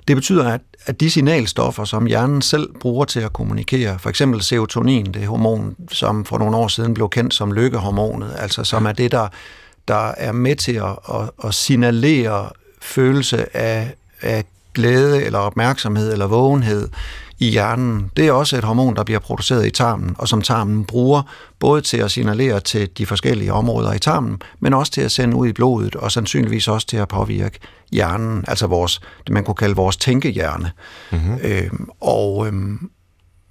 Det 0.08 0.16
betyder, 0.16 0.48
at, 0.48 0.60
at 0.86 1.00
de 1.00 1.10
signalstoffer, 1.10 1.84
som 1.84 2.06
hjernen 2.06 2.42
selv 2.42 2.68
bruger 2.80 3.04
til 3.04 3.20
at 3.20 3.32
kommunikere, 3.32 3.98
for 3.98 4.10
eksempel 4.10 4.42
serotonin, 4.42 5.06
det 5.14 5.26
hormon, 5.26 5.76
som 5.92 6.24
for 6.24 6.38
nogle 6.38 6.56
år 6.56 6.68
siden 6.68 6.94
blev 6.94 7.08
kendt 7.08 7.34
som 7.34 7.52
lykkehormonet, 7.52 8.34
altså 8.38 8.64
som 8.64 8.86
er 8.86 8.92
det, 8.92 9.12
der, 9.12 9.28
der 9.88 10.12
er 10.16 10.32
med 10.32 10.56
til 10.56 10.72
at, 10.72 10.98
at, 11.14 11.30
at 11.44 11.54
signalere 11.54 12.50
følelse 12.80 13.56
af, 13.56 13.94
af 14.22 14.44
glæde 14.74 15.22
eller 15.24 15.38
opmærksomhed 15.38 16.12
eller 16.12 16.26
vågenhed 16.26 16.88
i 17.42 17.50
hjernen. 17.50 18.10
Det 18.16 18.26
er 18.26 18.32
også 18.32 18.56
et 18.56 18.64
hormon, 18.64 18.96
der 18.96 19.04
bliver 19.04 19.18
produceret 19.18 19.66
i 19.66 19.70
tarmen, 19.70 20.14
og 20.18 20.28
som 20.28 20.42
tarmen 20.42 20.84
bruger 20.84 21.22
både 21.58 21.80
til 21.80 21.96
at 21.96 22.10
signalere 22.10 22.60
til 22.60 22.88
de 22.98 23.06
forskellige 23.06 23.52
områder 23.52 23.92
i 23.92 23.98
tarmen, 23.98 24.42
men 24.60 24.74
også 24.74 24.92
til 24.92 25.00
at 25.00 25.10
sende 25.10 25.36
ud 25.36 25.48
i 25.48 25.52
blodet, 25.52 25.96
og 25.96 26.12
sandsynligvis 26.12 26.68
også 26.68 26.86
til 26.86 26.96
at 26.96 27.08
påvirke 27.08 27.58
hjernen, 27.92 28.44
altså 28.48 28.66
vores, 28.66 29.00
det 29.26 29.32
man 29.32 29.44
kunne 29.44 29.54
kalde 29.54 29.76
vores 29.76 29.96
tænkehjerne. 29.96 30.70
Mm-hmm. 31.12 31.38
Øhm, 31.42 31.88
og, 32.00 32.46
øhm, 32.46 32.90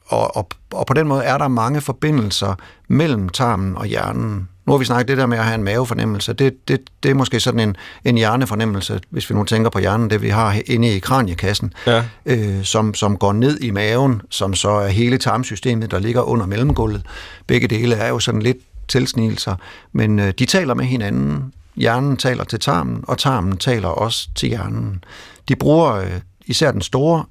og, 0.06 0.36
og, 0.38 0.48
og 0.72 0.86
på 0.86 0.94
den 0.94 1.08
måde 1.08 1.24
er 1.24 1.38
der 1.38 1.48
mange 1.48 1.82
forbindelser 1.82 2.56
mellem 2.88 3.30
tarmen 3.30 3.78
og 3.78 3.86
hjernen. 3.86 4.48
Nu 4.66 4.74
har 4.74 4.78
vi 4.78 4.86
snakket 4.86 5.08
det 5.08 5.18
der 5.18 5.26
med 5.26 5.38
at 5.38 5.46
have 5.46 5.56
en 5.56 5.64
mavefornemmelse. 5.64 6.34
Det, 6.34 6.68
det, 6.68 6.82
det 7.04 7.12
er 7.12 7.16
måske 7.16 7.40
sådan 7.40 7.60
en, 7.60 7.76
en 8.04 8.18
hjernefornemmelse, 8.18 9.00
hvis 9.10 9.30
vi 9.30 9.36
nu 9.36 9.44
tænker 9.44 9.70
på 9.70 9.80
hjernen, 9.80 10.10
det 10.10 10.22
vi 10.22 10.30
har 10.30 10.62
inde 10.66 10.96
i 10.96 11.00
kraniekassen, 11.00 11.74
ja. 11.88 12.04
øh, 12.26 12.64
som, 12.64 12.94
som 12.94 13.18
går 13.18 13.34
ned 13.34 13.60
i 13.62 13.72
maven, 13.72 14.22
som 14.30 14.54
så 14.54 14.70
er 14.70 14.88
hele 14.88 15.18
tarmsystemet, 15.18 15.92
der 15.92 16.00
ligger 16.00 16.22
under 16.22 16.46
mellemgulvet. 16.46 17.06
Begge 17.48 17.68
dele 17.68 17.96
er 17.96 18.08
jo 18.08 18.20
sådan 18.20 18.42
lidt 18.42 18.58
tilsnigelser, 18.88 19.56
men 19.92 20.20
øh, 20.20 20.34
de 20.40 20.46
taler 20.46 20.74
med 20.74 20.86
hinanden. 20.86 21.54
Hjernen 21.76 22.18
taler 22.18 22.44
til 22.44 22.60
tarmen, 22.60 23.04
og 23.08 23.18
tarmen 23.18 23.58
taler 23.58 23.88
også 23.88 24.30
til 24.36 24.50
hjernen. 24.50 25.04
De 25.50 25.56
bruger 25.56 25.94
øh, 25.94 26.12
især 26.46 26.72
den 26.72 26.82
store 26.82 27.24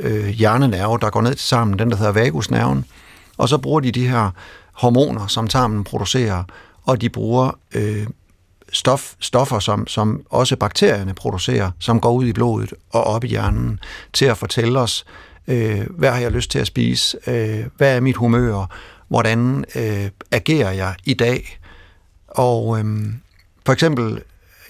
øh, 0.00 0.28
hjernenerve, 0.28 0.98
der 1.00 1.10
går 1.10 1.22
ned 1.22 1.34
til 1.34 1.48
tarmen, 1.48 1.78
den 1.78 1.90
der 1.90 1.96
hedder 1.96 2.12
vagusnerven, 2.12 2.84
og 3.36 3.48
så 3.48 3.58
bruger 3.58 3.80
de 3.80 3.92
de 3.92 4.08
her 4.08 4.30
hormoner, 4.72 5.26
som 5.26 5.48
tarmen 5.48 5.84
producerer, 5.84 6.44
og 6.88 7.00
de 7.00 7.08
bruger 7.08 7.58
øh, 7.74 8.06
stof, 8.72 9.14
stoffer, 9.20 9.58
som, 9.58 9.86
som 9.86 10.22
også 10.30 10.56
bakterierne 10.56 11.14
producerer, 11.14 11.70
som 11.78 12.00
går 12.00 12.12
ud 12.12 12.26
i 12.26 12.32
blodet 12.32 12.72
og 12.90 13.04
op 13.04 13.24
i 13.24 13.28
hjernen, 13.28 13.80
til 14.12 14.24
at 14.24 14.38
fortælle 14.38 14.80
os, 14.80 15.06
øh, 15.48 15.86
hvad 15.90 16.10
har 16.10 16.18
jeg 16.18 16.30
lyst 16.30 16.50
til 16.50 16.58
at 16.58 16.66
spise, 16.66 17.18
øh, 17.26 17.64
hvad 17.76 17.96
er 17.96 18.00
mit 18.00 18.16
humør, 18.16 18.66
hvordan 19.08 19.64
øh, 19.74 20.10
agerer 20.30 20.72
jeg 20.72 20.94
i 21.04 21.14
dag. 21.14 21.58
Og 22.28 22.78
øh, 22.78 22.84
for 23.66 23.72
eksempel, 23.72 24.22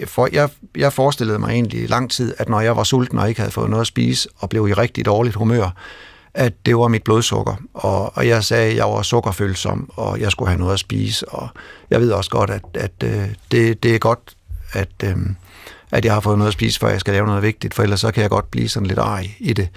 for, 0.07 0.29
jeg, 0.33 0.49
jeg 0.77 0.93
forestillede 0.93 1.39
mig 1.39 1.51
egentlig 1.51 1.83
i 1.83 1.87
lang 1.87 2.11
tid, 2.11 2.35
at 2.39 2.49
når 2.49 2.61
jeg 2.61 2.77
var 2.77 2.85
sulten 2.85 3.19
og 3.19 3.29
ikke 3.29 3.41
havde 3.41 3.53
fået 3.53 3.71
noget 3.71 3.81
at 3.81 3.87
spise, 3.87 4.29
og 4.37 4.49
blev 4.49 4.69
i 4.69 4.73
rigtig 4.73 5.05
dårligt 5.05 5.37
humør, 5.37 5.71
at 6.35 6.67
det 6.67 6.77
var 6.77 6.89
mit 6.89 7.03
blodsukker, 7.03 7.55
og, 7.75 8.17
og 8.17 8.29
jeg 8.29 8.45
sagde, 8.45 8.71
at 8.71 8.77
jeg 8.77 8.85
var 8.85 9.03
sukkerfølsom, 9.03 9.91
og 9.97 10.21
jeg 10.21 10.31
skulle 10.31 10.49
have 10.49 10.59
noget 10.59 10.73
at 10.73 10.79
spise, 10.79 11.29
og 11.29 11.49
jeg 11.91 12.01
ved 12.01 12.13
også 12.13 12.31
godt, 12.31 12.51
at, 12.51 12.63
at 12.75 12.93
øh, 13.05 13.29
det, 13.51 13.83
det 13.83 13.95
er 13.95 13.99
godt, 13.99 14.37
at, 14.73 14.89
øh, 15.05 15.17
at 15.93 16.05
jeg 16.05 16.13
har 16.15 16.21
fået 16.21 16.39
noget 16.39 16.49
at 16.49 16.53
spise, 16.53 16.81
før 16.81 16.89
jeg 16.89 17.01
skal 17.01 17.15
lave 17.15 17.27
noget 17.27 17.43
vigtigt, 17.43 17.75
for 17.75 17.83
ellers 17.83 18.01
så 18.01 18.11
kan 18.11 18.23
jeg 18.23 18.31
godt 18.31 18.51
blive 18.51 18.69
sådan 18.69 18.87
lidt 18.87 18.99
ej 18.99 19.31
i 19.39 19.53
det. 19.53 19.69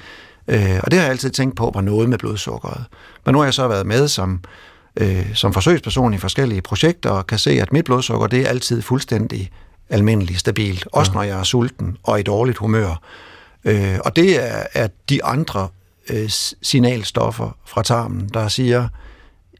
Øh, 0.47 0.79
og 0.83 0.91
det 0.91 0.99
har 0.99 1.05
jeg 1.05 1.11
altid 1.11 1.29
tænkt 1.29 1.55
på, 1.55 1.71
var 1.73 1.81
noget 1.81 2.09
med 2.09 2.17
blodsukkeret. 2.17 2.83
Men 3.25 3.33
nu 3.33 3.39
har 3.39 3.45
jeg 3.45 3.53
så 3.53 3.67
været 3.67 3.85
med 3.85 4.07
som, 4.07 4.39
øh, 4.97 5.35
som 5.35 5.53
forsøgsperson 5.53 6.13
i 6.13 6.17
forskellige 6.17 6.61
projekter, 6.61 7.09
og 7.09 7.27
kan 7.27 7.37
se, 7.37 7.51
at 7.51 7.73
mit 7.73 7.85
blodsukker, 7.85 8.27
det 8.27 8.41
er 8.41 8.47
altid 8.47 8.81
fuldstændig 8.81 9.51
almindeligt 9.89 10.39
stabilt, 10.39 10.87
også 10.91 11.11
ja. 11.11 11.15
når 11.15 11.23
jeg 11.23 11.39
er 11.39 11.43
sulten 11.43 11.97
og 12.03 12.19
i 12.19 12.23
dårligt 12.23 12.57
humør. 12.57 13.01
Øh, 13.65 13.99
og 14.05 14.15
det 14.15 14.45
er, 14.45 14.63
er 14.73 14.87
de 15.09 15.23
andre 15.23 15.67
øh, 16.09 16.29
signalstoffer 16.61 17.57
fra 17.65 17.83
tarmen, 17.83 18.29
der 18.33 18.47
siger, 18.47 18.87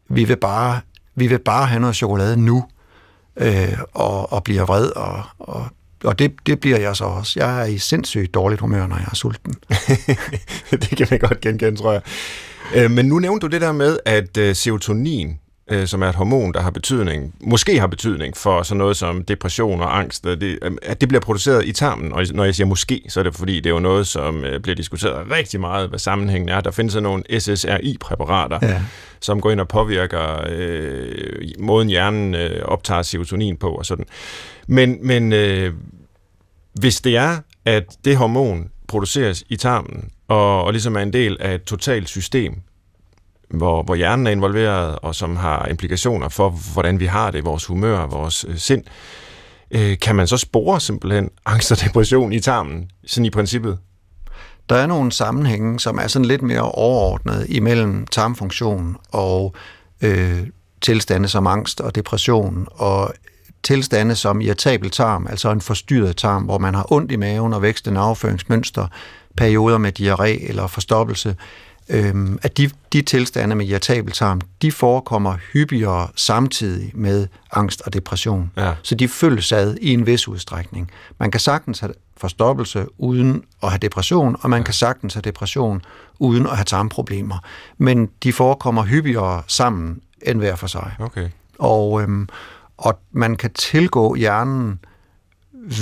vi 0.09 0.23
vil 0.23 0.37
bare, 0.37 0.79
vi 1.15 1.27
vil 1.27 1.39
bare 1.39 1.67
have 1.67 1.79
noget 1.79 1.95
chokolade 1.95 2.37
nu, 2.37 2.65
øh, 3.37 3.77
og, 3.93 4.33
og 4.33 4.43
bliver 4.43 4.65
vred, 4.65 4.89
og, 4.89 5.23
og, 5.39 5.65
og 6.03 6.19
det, 6.19 6.33
det 6.45 6.59
bliver 6.59 6.77
jeg 6.79 6.95
så 6.95 7.05
også. 7.05 7.39
Jeg 7.39 7.61
er 7.61 7.65
i 7.65 7.77
sindssygt 7.77 8.33
dårligt 8.33 8.61
humør, 8.61 8.87
når 8.87 8.95
jeg 8.95 9.07
er 9.11 9.15
sulten. 9.15 9.53
det 10.81 10.97
kan 10.97 11.07
man 11.09 11.19
godt 11.19 11.41
genkende, 11.41 11.79
tror 11.79 11.91
jeg. 11.91 12.01
Øh, 12.75 12.91
men 12.91 13.05
nu 13.05 13.19
nævnte 13.19 13.47
du 13.47 13.51
det 13.51 13.61
der 13.61 13.71
med, 13.71 13.99
at 14.05 14.37
øh, 14.37 14.55
serotonin 14.55 15.39
øh, 15.71 15.87
som 15.87 16.01
er 16.01 16.09
et 16.09 16.15
hormon, 16.15 16.53
der 16.53 16.61
har 16.61 16.71
betydning, 16.71 17.35
måske 17.41 17.79
har 17.79 17.87
betydning 17.87 18.37
for 18.37 18.63
sådan 18.63 18.77
noget 18.77 18.97
som 18.97 19.23
depression 19.23 19.81
og 19.81 19.99
angst, 19.99 20.23
det, 20.23 20.59
at 20.81 21.01
det 21.01 21.09
bliver 21.09 21.21
produceret 21.21 21.65
i 21.65 21.71
tarmen. 21.71 22.13
Og 22.13 22.25
når 22.33 22.43
jeg 22.43 22.55
siger 22.55 22.67
måske, 22.67 23.01
så 23.09 23.19
er 23.19 23.23
det 23.23 23.35
fordi, 23.35 23.55
det 23.55 23.65
er 23.65 23.73
jo 23.73 23.79
noget, 23.79 24.07
som 24.07 24.43
øh, 24.43 24.59
bliver 24.59 24.75
diskuteret 24.75 25.31
rigtig 25.31 25.59
meget, 25.59 25.89
hvad 25.89 25.99
sammenhængen 25.99 26.49
er. 26.49 26.61
Der 26.61 26.71
findes 26.71 26.93
sådan 26.93 27.03
nogle 27.03 27.39
SSRI-præparater, 27.39 28.59
ja. 28.61 28.81
som 29.21 29.41
går 29.41 29.51
ind 29.51 29.59
og 29.59 29.67
påvirker 29.67 30.45
øh, 30.49 31.15
måden 31.59 31.87
hjernen 31.87 32.35
øh, 32.35 32.61
optager 32.65 33.01
serotonin 33.01 33.57
på 33.57 33.69
og 33.69 33.85
sådan. 33.85 34.05
Men, 34.67 35.07
men 35.07 35.33
øh, 35.33 35.73
hvis 36.73 37.01
det 37.01 37.17
er, 37.17 37.37
at 37.65 37.83
det 38.05 38.17
hormon 38.17 38.69
produceres 38.87 39.43
i 39.49 39.55
tarmen, 39.55 40.09
og, 40.27 40.63
og 40.63 40.71
ligesom 40.71 40.95
er 40.95 40.99
en 40.99 41.13
del 41.13 41.37
af 41.39 41.55
et 41.55 41.63
totalt 41.63 42.09
system, 42.09 42.53
hvor, 43.53 43.83
hvor 43.83 43.95
hjernen 43.95 44.27
er 44.27 44.31
involveret, 44.31 44.99
og 45.01 45.15
som 45.15 45.35
har 45.35 45.65
implikationer 45.65 46.29
for, 46.29 46.49
hvordan 46.49 46.99
vi 46.99 47.05
har 47.05 47.31
det, 47.31 47.45
vores 47.45 47.65
humør, 47.65 48.05
vores 48.05 48.45
øh, 48.47 48.57
sind, 48.57 48.83
øh, 49.71 49.99
kan 49.99 50.15
man 50.15 50.27
så 50.27 50.37
spore 50.37 50.79
simpelthen 50.79 51.29
angst 51.45 51.71
og 51.71 51.81
depression 51.81 52.33
i 52.33 52.39
tarmen, 52.39 52.89
sådan 53.05 53.25
i 53.25 53.29
princippet? 53.29 53.77
Der 54.69 54.75
er 54.75 54.87
nogle 54.87 55.11
sammenhænge, 55.11 55.79
som 55.79 55.97
er 55.97 56.07
sådan 56.07 56.25
lidt 56.25 56.41
mere 56.41 56.71
overordnet 56.71 57.45
imellem 57.49 58.07
tarmfunktion 58.07 58.97
og 59.11 59.55
øh, 60.01 60.47
tilstande 60.81 61.27
som 61.27 61.47
angst 61.47 61.81
og 61.81 61.95
depression, 61.95 62.67
og 62.71 63.13
tilstande 63.63 64.15
som 64.15 64.41
irritabel 64.41 64.91
tarm, 64.91 65.27
altså 65.29 65.51
en 65.51 65.61
forstyrret 65.61 66.17
tarm, 66.17 66.43
hvor 66.43 66.57
man 66.57 66.75
har 66.75 66.91
ondt 66.91 67.11
i 67.11 67.15
maven 67.15 67.53
og 67.53 67.61
vækstende 67.61 68.01
afføringsmønster, 68.01 68.87
perioder 69.37 69.77
med 69.77 69.99
diarré 69.99 70.49
eller 70.49 70.67
forstoppelse, 70.67 71.35
øhm, 71.89 72.39
at 72.41 72.57
de, 72.57 72.69
de 72.93 73.01
tilstande 73.01 73.55
med 73.55 73.67
irritabel 73.67 74.13
tarm, 74.13 74.41
de 74.61 74.71
forekommer 74.71 75.37
hyppigere 75.53 76.07
samtidig 76.15 76.91
med 76.93 77.27
angst 77.51 77.81
og 77.81 77.93
depression. 77.93 78.51
Ja. 78.57 78.73
Så 78.83 78.95
de 78.95 79.07
følges 79.07 79.51
ad 79.51 79.75
i 79.81 79.93
en 79.93 80.05
vis 80.05 80.27
udstrækning. 80.27 80.91
Man 81.19 81.31
kan 81.31 81.39
sagtens 81.39 81.79
have 81.79 81.93
forstoppelse 82.17 82.85
uden 82.97 83.43
at 83.63 83.69
have 83.69 83.79
depression, 83.79 84.35
og 84.41 84.49
man 84.49 84.59
ja. 84.59 84.63
kan 84.63 84.73
sagtens 84.73 85.13
have 85.13 85.21
depression 85.21 85.81
uden 86.19 86.45
at 86.45 86.55
have 86.55 86.65
tarmproblemer. 86.65 87.37
Men 87.77 88.09
de 88.23 88.33
forekommer 88.33 88.83
hyppigere 88.83 89.43
sammen 89.47 90.01
end 90.21 90.39
hver 90.39 90.55
for 90.55 90.67
sig. 90.67 90.95
Okay. 90.99 91.29
Og, 91.59 92.01
øhm, 92.01 92.29
og 92.77 92.99
man 93.11 93.35
kan 93.35 93.53
tilgå 93.53 94.15
hjernen 94.15 94.79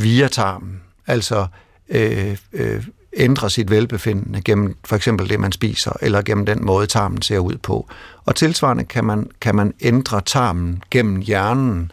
via 0.02 0.28
tarmen. 0.28 0.82
Altså 1.08 1.48
øh, 1.90 2.38
øh, 2.54 2.88
ændre 3.14 3.50
sit 3.50 3.72
velbefindende 3.72 4.42
gennem 4.42 4.76
for 4.86 4.96
eksempel 4.96 5.30
det, 5.30 5.40
man 5.40 5.52
spiser, 5.52 5.92
eller 6.02 6.22
gennem 6.22 6.46
den 6.46 6.66
måde, 6.66 6.88
tarmen 6.88 7.22
ser 7.22 7.40
ud 7.40 7.58
på. 7.58 7.88
Og 8.26 8.36
tilsvarende 8.36 8.84
kan 8.84 9.06
man, 9.06 9.30
kan 9.42 9.56
man 9.56 9.74
ændre 9.82 10.22
tarmen 10.22 10.84
gennem 10.92 11.22
hjernen. 11.22 11.92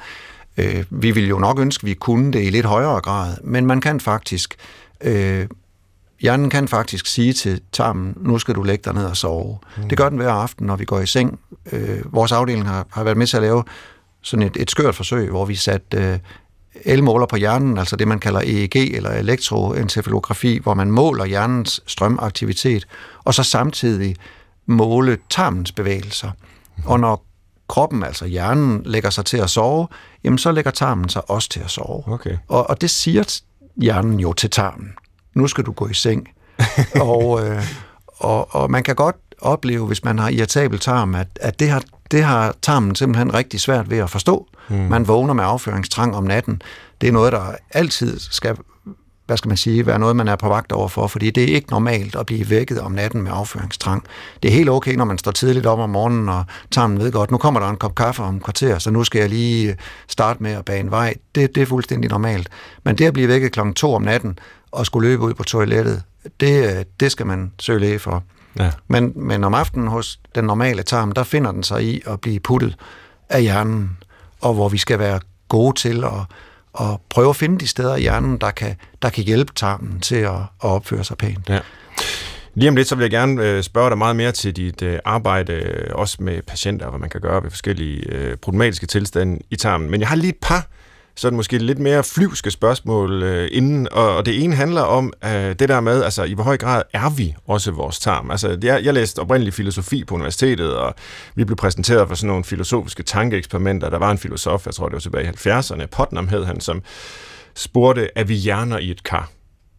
Øh, 0.57 0.85
vi 0.91 1.11
vil 1.11 1.29
jo 1.29 1.39
nok 1.39 1.59
ønske, 1.59 1.83
at 1.83 1.87
vi 1.87 1.95
kunne 1.95 2.33
det 2.33 2.47
i 2.47 2.51
lidt 2.51 2.67
højere 2.67 3.01
grad, 3.01 3.37
men 3.45 3.67
man 3.67 3.81
kan 3.81 4.01
faktisk... 4.01 4.55
Øh, 5.01 5.47
hjernen 6.21 6.51
kan 6.51 6.69
faktisk 6.69 7.07
sige 7.07 7.33
til 7.33 7.61
tarmen, 7.73 8.15
nu 8.21 8.39
skal 8.39 8.55
du 8.55 8.63
lægge 8.63 8.83
dig 8.85 8.95
ned 8.95 9.05
og 9.05 9.17
sove. 9.17 9.59
Mm. 9.77 9.89
Det 9.89 9.99
gør 9.99 10.09
den 10.09 10.19
hver 10.19 10.33
aften, 10.33 10.67
når 10.67 10.77
vi 10.77 10.85
går 10.85 11.01
i 11.01 11.07
seng. 11.07 11.39
Øh, 11.73 12.13
vores 12.13 12.33
afdeling 12.33 12.67
har, 12.67 12.87
har 12.91 13.05
været 13.05 13.17
med 13.17 13.27
til 13.27 13.37
at 13.37 13.43
lave 13.43 13.65
sådan 14.23 14.47
et, 14.47 14.57
et 14.57 14.71
skørt 14.71 14.95
forsøg, 14.95 15.31
hvor 15.31 15.45
vi 15.45 15.55
satte 15.55 15.97
øh, 15.97 16.19
elmåler 16.85 17.27
på 17.27 17.37
hjernen, 17.37 17.79
altså 17.79 17.97
det 17.97 18.09
man 18.09 18.21
kalder 18.21 18.41
EEG 18.41 18.77
eller 18.77 19.11
elektroencefalografi, 19.11 20.59
hvor 20.63 20.75
man 20.75 20.91
måler 20.91 21.25
hjernens 21.25 21.81
strømaktivitet, 21.87 22.87
og 23.25 23.35
så 23.35 23.43
samtidig 23.43 24.17
måle 24.67 25.19
tarmens 25.31 25.73
bevægelser. 25.73 26.31
Og 26.85 27.01
når 27.01 27.27
kroppen, 27.69 28.03
altså 28.03 28.27
hjernen, 28.27 28.83
lægger 28.85 29.11
sig 29.11 29.25
til 29.25 29.37
at 29.37 29.51
sove, 29.51 29.89
jamen 30.25 30.39
så 30.39 30.53
lægger 30.53 30.71
tarmen 30.71 31.09
sig 31.09 31.31
også 31.31 31.49
til 31.49 31.61
at 31.61 31.71
sove. 31.71 32.03
Okay. 32.07 32.37
Og, 32.49 32.71
og 32.71 32.81
det 32.81 32.91
siger 32.91 33.41
hjernen 33.77 34.21
jo 34.21 34.33
til 34.33 34.51
tarmen. 34.51 34.93
Nu 35.35 35.47
skal 35.47 35.65
du 35.65 35.73
gå 35.73 35.89
i 35.89 35.95
seng. 35.95 36.29
og, 37.01 37.47
øh, 37.47 37.63
og, 38.07 38.55
og 38.55 38.71
man 38.71 38.83
kan 38.83 38.95
godt 38.95 39.17
opleve, 39.39 39.87
hvis 39.87 40.05
man 40.05 40.19
har 40.19 40.29
irritabel 40.29 40.79
tarm, 40.79 41.15
at, 41.15 41.29
at 41.41 41.61
det, 41.61 41.71
har, 41.71 41.83
det 42.11 42.23
har 42.23 42.55
tarmen 42.63 42.95
simpelthen 42.95 43.35
rigtig 43.35 43.61
svært 43.61 43.91
ved 43.91 43.99
at 43.99 44.11
forstå. 44.11 44.47
Mm. 44.69 44.77
Man 44.77 45.09
vågner 45.09 45.35
med 45.35 45.45
afføringstrang 45.45 46.17
om 46.17 46.25
natten. 46.25 46.63
Det 47.01 47.09
er 47.09 47.13
noget, 47.13 47.33
der 47.33 47.55
altid 47.71 48.19
skal 48.19 48.57
hvad 49.27 49.37
skal 49.37 49.49
man 49.49 49.57
sige, 49.57 49.87
være 49.87 49.99
noget, 49.99 50.17
man 50.17 50.29
er 50.29 50.37
på 50.37 50.49
vagt 50.49 50.73
overfor, 50.73 51.07
fordi 51.07 51.31
det 51.31 51.43
er 51.43 51.55
ikke 51.55 51.71
normalt 51.71 52.17
at 52.17 52.27
blive 52.27 52.51
vækket 52.51 52.81
om 52.81 52.93
natten 52.93 53.23
med 53.23 53.33
afføringstrang. 53.35 54.05
Det 54.43 54.49
er 54.49 54.53
helt 54.53 54.69
okay, 54.69 54.95
når 54.95 55.05
man 55.05 55.19
står 55.19 55.31
tidligt 55.31 55.67
op 55.67 55.79
om 55.79 55.91
morgenen, 55.91 56.29
og 56.29 56.45
tarmen 56.71 56.99
ved 56.99 57.13
godt, 57.13 57.31
nu 57.31 57.39
kommer 57.39 57.61
der 57.61 57.69
en 57.69 57.77
kop 57.77 57.95
kaffe 57.95 58.23
om 58.23 58.35
en 58.35 58.41
kvarter, 58.41 58.79
så 58.79 58.91
nu 58.91 59.05
skal 59.05 59.19
jeg 59.19 59.29
lige 59.29 59.77
starte 60.09 60.43
med 60.43 60.53
at 60.53 60.65
bane 60.65 60.91
vej. 60.91 61.15
Det, 61.35 61.55
det 61.55 61.63
er 61.63 61.67
fuldstændig 61.67 62.11
normalt. 62.11 62.49
Men 62.85 62.99
det 62.99 63.05
at 63.05 63.13
blive 63.13 63.29
vækket 63.29 63.53
klokken 63.53 63.75
to 63.75 63.95
om 63.95 64.03
natten, 64.03 64.39
at 64.79 64.87
skulle 64.87 65.09
løbe 65.09 65.23
ud 65.23 65.35
på 65.35 65.45
toilettet. 65.45 66.03
Det, 66.41 66.85
det 67.01 67.13
skal 67.13 67.27
man 67.27 67.53
søge 67.61 67.79
læge 67.79 67.99
for. 67.99 68.23
Ja. 68.59 68.71
Men, 68.89 69.13
men 69.17 69.45
om 69.45 69.55
aftenen 69.55 69.89
hos 69.89 70.21
den 70.35 70.45
normale 70.45 70.83
tarm, 70.83 71.13
der 71.13 71.23
finder 71.23 71.53
den 71.53 71.63
sig 71.63 71.85
i 71.85 72.03
at 72.07 72.21
blive 72.21 72.41
puttet 72.41 72.77
af 73.29 73.43
hjernen, 73.43 73.99
og 74.41 74.55
hvor 74.55 74.69
vi 74.69 74.79
skal 74.79 74.99
være 74.99 75.21
gode 75.49 75.79
til 75.79 76.05
at, 76.05 76.11
at 76.81 77.01
prøve 77.09 77.29
at 77.29 77.37
finde 77.37 77.59
de 77.59 77.67
steder 77.67 77.97
i 77.97 78.01
hjernen, 78.01 78.39
der 78.39 78.51
kan, 78.51 78.77
der 79.03 79.11
kan 79.11 79.25
hjælpe 79.25 79.53
tarmen 79.55 80.01
til 80.01 80.17
at, 80.17 80.35
at 80.35 80.41
opføre 80.61 81.05
sig 81.05 81.19
pænt. 81.19 81.49
Ja. 81.49 81.61
Lige 82.55 82.69
om 82.69 82.77
lidt, 82.77 82.89
så 82.89 82.95
vil 82.95 83.03
jeg 83.03 83.11
gerne 83.11 83.43
øh, 83.43 83.63
spørge 83.63 83.91
dig 83.91 83.99
meget 83.99 84.17
mere 84.17 84.33
til 84.33 84.57
dit 84.57 84.83
øh, 84.83 84.99
arbejde, 85.05 85.53
øh, 85.53 85.91
også 85.95 86.17
med 86.21 86.43
patienter, 86.43 86.91
hvad 86.91 87.01
man 87.01 87.11
kan 87.11 87.21
gøre 87.21 87.43
ved 87.43 87.51
forskellige 87.51 88.37
problematiske 88.37 88.87
tilstande 88.87 89.39
i 89.51 89.57
tarmen. 89.57 89.91
Men 89.91 90.01
jeg 90.01 90.09
har 90.09 90.17
lige 90.17 90.29
et 90.29 90.39
par 90.43 90.69
sådan 91.17 91.37
måske 91.37 91.59
lidt 91.59 91.79
mere 91.79 92.05
flyvske 92.05 92.51
spørgsmål 92.51 93.23
øh, 93.23 93.49
inden, 93.53 93.89
og, 93.93 94.17
og 94.17 94.27
det 94.27 94.45
ene 94.45 94.55
handler 94.55 94.83
om 94.83 95.13
øh, 95.25 95.31
det 95.31 95.69
der 95.69 95.81
med, 95.81 96.03
altså 96.03 96.25
i 96.25 96.35
hvor 96.35 96.45
høj 96.45 96.57
grad 96.57 96.83
er 96.93 97.11
vi 97.11 97.35
også 97.47 97.71
vores 97.71 97.99
tarm? 97.99 98.31
Altså 98.31 98.59
jeg, 98.63 98.85
jeg 98.85 98.95
læste 98.95 99.19
oprindeligt 99.19 99.57
filosofi 99.57 100.05
på 100.05 100.15
universitetet, 100.15 100.77
og 100.77 100.95
vi 101.35 101.45
blev 101.45 101.57
præsenteret 101.57 102.09
for 102.09 102.15
sådan 102.15 102.29
nogle 102.29 102.45
filosofiske 102.45 103.03
tankeeksperimenter. 103.03 103.91
Der 103.91 103.99
var 103.99 104.11
en 104.11 104.19
filosof, 104.19 104.67
jeg 104.67 104.75
tror 104.75 104.87
det 104.87 104.93
var 104.93 105.01
tilbage 105.01 105.25
i 105.25 105.49
70'erne, 105.49 105.87
Putnam 105.87 106.29
hed 106.29 106.45
han, 106.45 106.61
som 106.61 106.83
spurgte, 107.55 108.09
er 108.15 108.25
vi 108.25 108.35
hjerner 108.35 108.79
i 108.79 108.91
et 108.91 109.03
kar? 109.03 109.31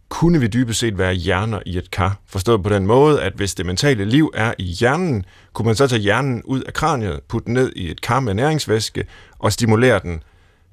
kunne 0.10 0.39
vi 0.39 0.47
dybest 0.47 0.80
set 0.80 0.97
være 0.97 1.13
hjerner 1.13 1.60
i 1.65 1.78
et 1.78 1.91
kar. 1.91 2.19
Forstået 2.26 2.63
på 2.63 2.69
den 2.69 2.86
måde, 2.86 3.21
at 3.21 3.34
hvis 3.34 3.56
det 3.56 3.65
mentale 3.65 4.06
liv 4.06 4.32
er 4.34 4.54
i 4.58 4.63
hjernen, 4.63 5.26
kunne 5.54 5.65
man 5.65 5.76
så 5.76 5.88
tage 5.88 6.02
hjernen 6.02 6.41
ud 6.43 6.62
af 6.62 6.73
kraniet, 6.73 7.19
putte 7.30 7.45
den 7.45 7.54
ned 7.54 7.71
i 7.76 7.91
et 7.91 8.02
kar 8.02 8.19
med 8.19 8.34
næringsvæske 8.34 9.06
og 9.39 9.54
stimulere 9.54 10.00
den 10.04 10.23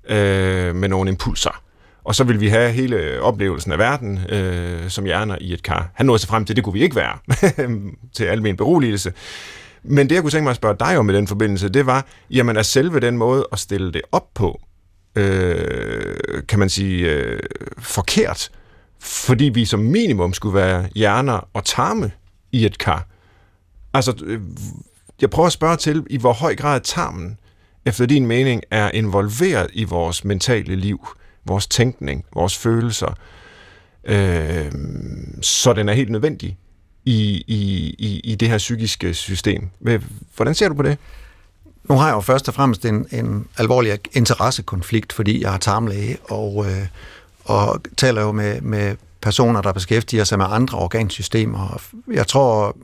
øh, 0.08 0.74
med 0.74 0.88
nogle 0.88 1.10
impulser. 1.10 1.62
Og 2.04 2.14
så 2.14 2.24
vil 2.24 2.40
vi 2.40 2.48
have 2.48 2.72
hele 2.72 3.20
oplevelsen 3.20 3.72
af 3.72 3.78
verden 3.78 4.18
øh, 4.28 4.90
som 4.90 5.04
hjerner 5.04 5.36
i 5.40 5.52
et 5.52 5.62
kar. 5.62 5.90
Han 5.94 6.06
nåede 6.06 6.18
sig 6.18 6.28
frem 6.28 6.44
til, 6.44 6.52
at 6.52 6.56
det 6.56 6.64
kunne 6.64 6.72
vi 6.72 6.82
ikke 6.82 6.96
være, 6.96 7.18
til 8.16 8.24
almen 8.24 8.56
beroligelse. 8.56 9.12
Men 9.82 10.08
det, 10.08 10.14
jeg 10.14 10.22
kunne 10.22 10.30
tænke 10.30 10.42
mig 10.42 10.50
at 10.50 10.56
spørge 10.56 10.76
dig 10.80 10.98
om 10.98 11.10
i 11.10 11.14
den 11.14 11.26
forbindelse, 11.26 11.68
det 11.68 11.86
var, 11.86 12.06
jamen 12.30 12.56
er 12.56 12.62
selve 12.62 13.00
den 13.00 13.16
måde 13.16 13.46
at 13.52 13.58
stille 13.58 13.92
det 13.92 14.02
op 14.12 14.34
på, 14.34 14.60
øh, 15.16 16.16
kan 16.48 16.58
man 16.58 16.68
sige, 16.68 17.10
øh, 17.10 17.40
forkert, 17.78 18.50
fordi 19.00 19.44
vi 19.44 19.64
som 19.64 19.80
minimum 19.80 20.32
skulle 20.32 20.54
være 20.54 20.88
hjerner 20.94 21.48
og 21.52 21.64
tarme 21.64 22.10
i 22.52 22.66
et 22.66 22.78
kar. 22.78 23.06
Altså, 23.94 24.14
øh, 24.24 24.40
jeg 25.20 25.30
prøver 25.30 25.46
at 25.46 25.52
spørge 25.52 25.76
til, 25.76 26.06
i 26.10 26.16
hvor 26.16 26.32
høj 26.32 26.56
grad 26.56 26.80
tarmen 26.80 27.38
efter 27.86 28.06
din 28.06 28.26
mening 28.26 28.62
er 28.70 28.90
involveret 28.90 29.70
i 29.72 29.84
vores 29.84 30.24
mentale 30.24 30.76
liv, 30.76 31.06
vores 31.44 31.66
tænkning, 31.66 32.24
vores 32.34 32.58
følelser, 32.58 33.14
øh, 34.04 34.72
så 35.42 35.72
den 35.72 35.88
er 35.88 35.92
helt 35.92 36.10
nødvendig 36.10 36.58
i, 37.04 37.44
i, 37.46 37.94
i, 37.98 38.20
i 38.24 38.34
det 38.34 38.48
her 38.48 38.58
psykiske 38.58 39.14
system. 39.14 39.68
Hvordan 40.36 40.54
ser 40.54 40.68
du 40.68 40.74
på 40.74 40.82
det? 40.82 40.98
Nu 41.88 41.94
har 41.94 42.06
jeg 42.06 42.14
jo 42.14 42.20
først 42.20 42.48
og 42.48 42.54
fremmest 42.54 42.84
en, 42.84 43.06
en 43.10 43.46
alvorlig 43.58 43.98
interessekonflikt, 44.12 45.12
fordi 45.12 45.42
jeg 45.42 45.54
er 45.54 45.58
tarmlæge, 45.58 46.16
og, 46.24 46.66
øh, 46.66 46.86
og 47.44 47.80
taler 47.96 48.22
jo 48.22 48.32
med, 48.32 48.60
med 48.60 48.96
personer, 49.22 49.62
der 49.62 49.72
beskæftiger 49.72 50.24
sig 50.24 50.38
med 50.38 50.46
andre 50.48 50.78
organsystemer. 50.78 51.82
Jeg 52.12 52.26
tror 52.26 52.76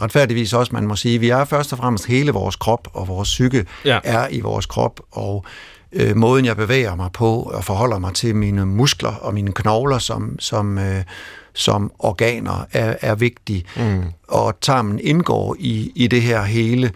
retfærdigvis 0.00 0.52
også, 0.52 0.72
man 0.72 0.86
må 0.86 0.96
sige, 0.96 1.18
vi 1.18 1.28
er 1.28 1.44
først 1.44 1.72
og 1.72 1.78
fremmest 1.78 2.06
hele 2.06 2.32
vores 2.32 2.56
krop, 2.56 2.88
og 2.92 3.08
vores 3.08 3.28
psyke 3.28 3.66
ja. 3.84 3.98
er 4.04 4.28
i 4.30 4.40
vores 4.40 4.66
krop, 4.66 5.00
og 5.10 5.44
øh, 5.92 6.16
måden, 6.16 6.44
jeg 6.44 6.56
bevæger 6.56 6.94
mig 6.94 7.10
på 7.12 7.42
og 7.42 7.64
forholder 7.64 7.98
mig 7.98 8.14
til 8.14 8.36
mine 8.36 8.66
muskler 8.66 9.14
og 9.14 9.34
mine 9.34 9.52
knogler 9.52 9.98
som, 9.98 10.38
som, 10.38 10.78
øh, 10.78 11.04
som 11.52 11.92
organer 11.98 12.66
er, 12.72 12.96
er 13.00 13.14
vigtig. 13.14 13.64
Mm. 13.76 14.02
Og 14.28 14.60
tarmen 14.60 15.00
indgår 15.02 15.56
i, 15.58 15.92
i 15.94 16.06
det 16.06 16.22
her 16.22 16.42
hele. 16.42 16.92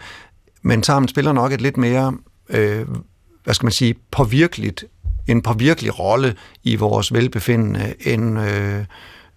Men 0.61 0.81
tarmen 0.81 1.07
spiller 1.07 1.33
nok 1.33 1.51
et 1.51 1.61
lidt 1.61 1.77
mere, 1.77 2.17
øh, 2.49 2.85
hvad 3.43 3.53
skal 3.53 3.65
man 3.65 3.71
sige, 3.71 3.95
påvirkeligt 4.11 4.85
en 5.27 5.41
påvirkelig 5.41 5.99
rolle 5.99 6.35
i 6.63 6.75
vores 6.75 7.13
velbefindende, 7.13 7.93
end 7.99 8.39
øh, 8.39 8.85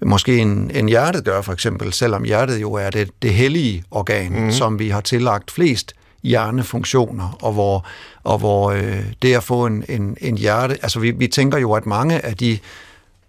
måske 0.04 0.38
en, 0.38 0.70
en 0.74 0.88
hjertet 0.88 1.24
gør 1.24 1.42
for 1.42 1.52
eksempel, 1.52 1.92
selvom 1.92 2.24
hjertet 2.24 2.60
jo 2.60 2.72
er 2.72 2.90
det, 2.90 3.10
det 3.22 3.34
hellige 3.34 3.84
organ, 3.90 4.44
mm. 4.44 4.50
som 4.52 4.78
vi 4.78 4.88
har 4.88 5.00
tillagt 5.00 5.50
flest 5.50 5.94
hjernefunktioner, 6.22 7.38
og 7.42 7.52
hvor, 7.52 7.86
og 8.24 8.38
hvor 8.38 8.70
øh, 8.70 9.04
det 9.22 9.34
at 9.34 9.42
få 9.42 9.66
en, 9.66 9.84
en, 9.88 10.16
en 10.20 10.38
hjerte, 10.38 10.78
altså 10.82 11.00
vi, 11.00 11.10
vi 11.10 11.26
tænker 11.26 11.58
jo, 11.58 11.72
at 11.72 11.86
mange 11.86 12.24
af 12.24 12.36
de 12.36 12.58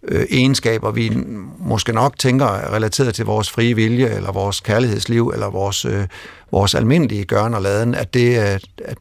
øh, 0.03 0.25
egenskaber, 0.29 0.91
vi 0.91 1.11
måske 1.59 1.93
nok 1.93 2.19
tænker 2.19 2.45
er 2.45 2.73
relateret 2.73 3.15
til 3.15 3.25
vores 3.25 3.49
frie 3.49 3.75
vilje, 3.75 4.07
eller 4.07 4.31
vores 4.31 4.59
kærlighedsliv, 4.59 5.27
eller 5.27 5.49
vores, 5.49 5.85
øh, 5.85 6.07
vores 6.51 6.75
almindelige 6.75 7.25
gørn 7.25 7.53
og 7.53 7.61
laden, 7.61 7.95
at 7.95 8.13
det, 8.13 8.35
at, 8.35 8.65
at 8.85 8.97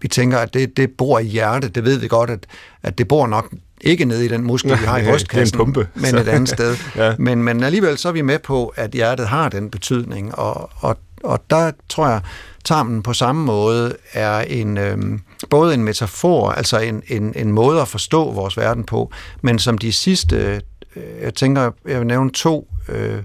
vi 0.00 0.08
tænker, 0.08 0.38
at 0.38 0.54
det, 0.54 0.76
det 0.76 0.90
bor 0.98 1.18
i 1.18 1.24
hjertet. 1.24 1.74
Det 1.74 1.84
ved 1.84 1.98
vi 1.98 2.08
godt, 2.08 2.30
at, 2.30 2.46
at 2.82 2.98
det 2.98 3.08
bor 3.08 3.26
nok 3.26 3.54
ikke 3.80 4.04
nede 4.04 4.24
i 4.24 4.28
den 4.28 4.44
muskel, 4.44 4.70
vi 4.70 4.84
har 4.84 4.98
i 4.98 5.04
brystkassen, 5.04 5.58
pumpe, 5.58 5.88
men 5.94 6.04
så. 6.04 6.16
et 6.16 6.28
andet 6.28 6.48
sted. 6.48 6.76
ja. 6.96 7.14
men, 7.18 7.42
men 7.42 7.62
alligevel 7.62 7.98
så 7.98 8.08
er 8.08 8.12
vi 8.12 8.22
med 8.22 8.38
på, 8.38 8.72
at 8.76 8.90
hjertet 8.90 9.28
har 9.28 9.48
den 9.48 9.70
betydning, 9.70 10.34
og, 10.34 10.70
og, 10.76 10.98
og 11.22 11.42
der 11.50 11.72
tror 11.88 12.08
jeg, 12.08 12.20
tarmen 12.64 13.02
på 13.02 13.12
samme 13.12 13.44
måde 13.44 13.96
er 14.12 14.38
en, 14.38 14.78
øhm, 14.78 15.20
både 15.50 15.74
en 15.74 15.84
metafor, 15.84 16.50
altså 16.50 16.78
en, 16.78 17.02
en, 17.08 17.32
en 17.36 17.52
måde 17.52 17.80
at 17.80 17.88
forstå 17.88 18.32
vores 18.32 18.56
verden 18.56 18.84
på, 18.84 19.12
men 19.42 19.58
som 19.58 19.78
de 19.78 19.92
sidste, 19.92 20.60
øh, 20.96 21.02
jeg 21.22 21.34
tænker, 21.34 21.70
jeg 21.88 21.98
vil 21.98 22.06
nævne 22.06 22.30
to 22.30 22.68
øh, 22.88 23.22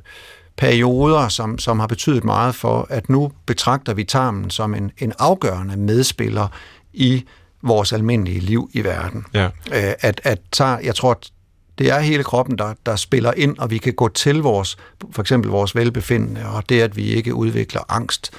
perioder, 0.58 1.28
som, 1.28 1.60
som 1.60 1.80
har 1.80 1.88
betydet 1.88 2.24
meget 2.24 2.56
for, 2.56 2.88
at 2.90 3.10
nu 3.10 3.32
betragter 3.46 3.94
vi 3.94 4.04
tarmen 4.04 4.50
som 4.50 4.74
en, 4.74 4.92
en 4.98 5.14
afgørende 5.20 5.78
medspiller 5.78 6.48
i 6.94 7.26
vores 7.64 7.94
almindelige 7.94 8.40
liv 8.40 8.70
i 8.74 8.84
verden. 8.84 9.26
Ja. 9.34 9.46
Øh, 9.46 9.94
at, 10.02 10.22
at 10.24 10.40
tar, 10.52 10.80
jeg 10.84 10.96
tror, 10.96 11.20
det 11.78 11.90
er 11.90 12.00
hele 12.00 12.24
kroppen, 12.24 12.58
der, 12.58 12.74
der 12.86 12.96
spiller 12.96 13.34
ind, 13.38 13.58
og 13.58 13.70
vi 13.70 13.78
kan 13.78 13.94
gå 13.94 14.08
til 14.08 14.42
vores, 14.42 14.78
for 15.12 15.22
eksempel 15.22 15.52
vores 15.52 15.76
velbefindende, 15.76 16.46
og 16.46 16.70
det, 16.70 16.82
at 16.82 16.98
vi 16.98 17.04
ikke 17.04 17.34
udvikler 17.34 17.82
angst, 17.90 18.32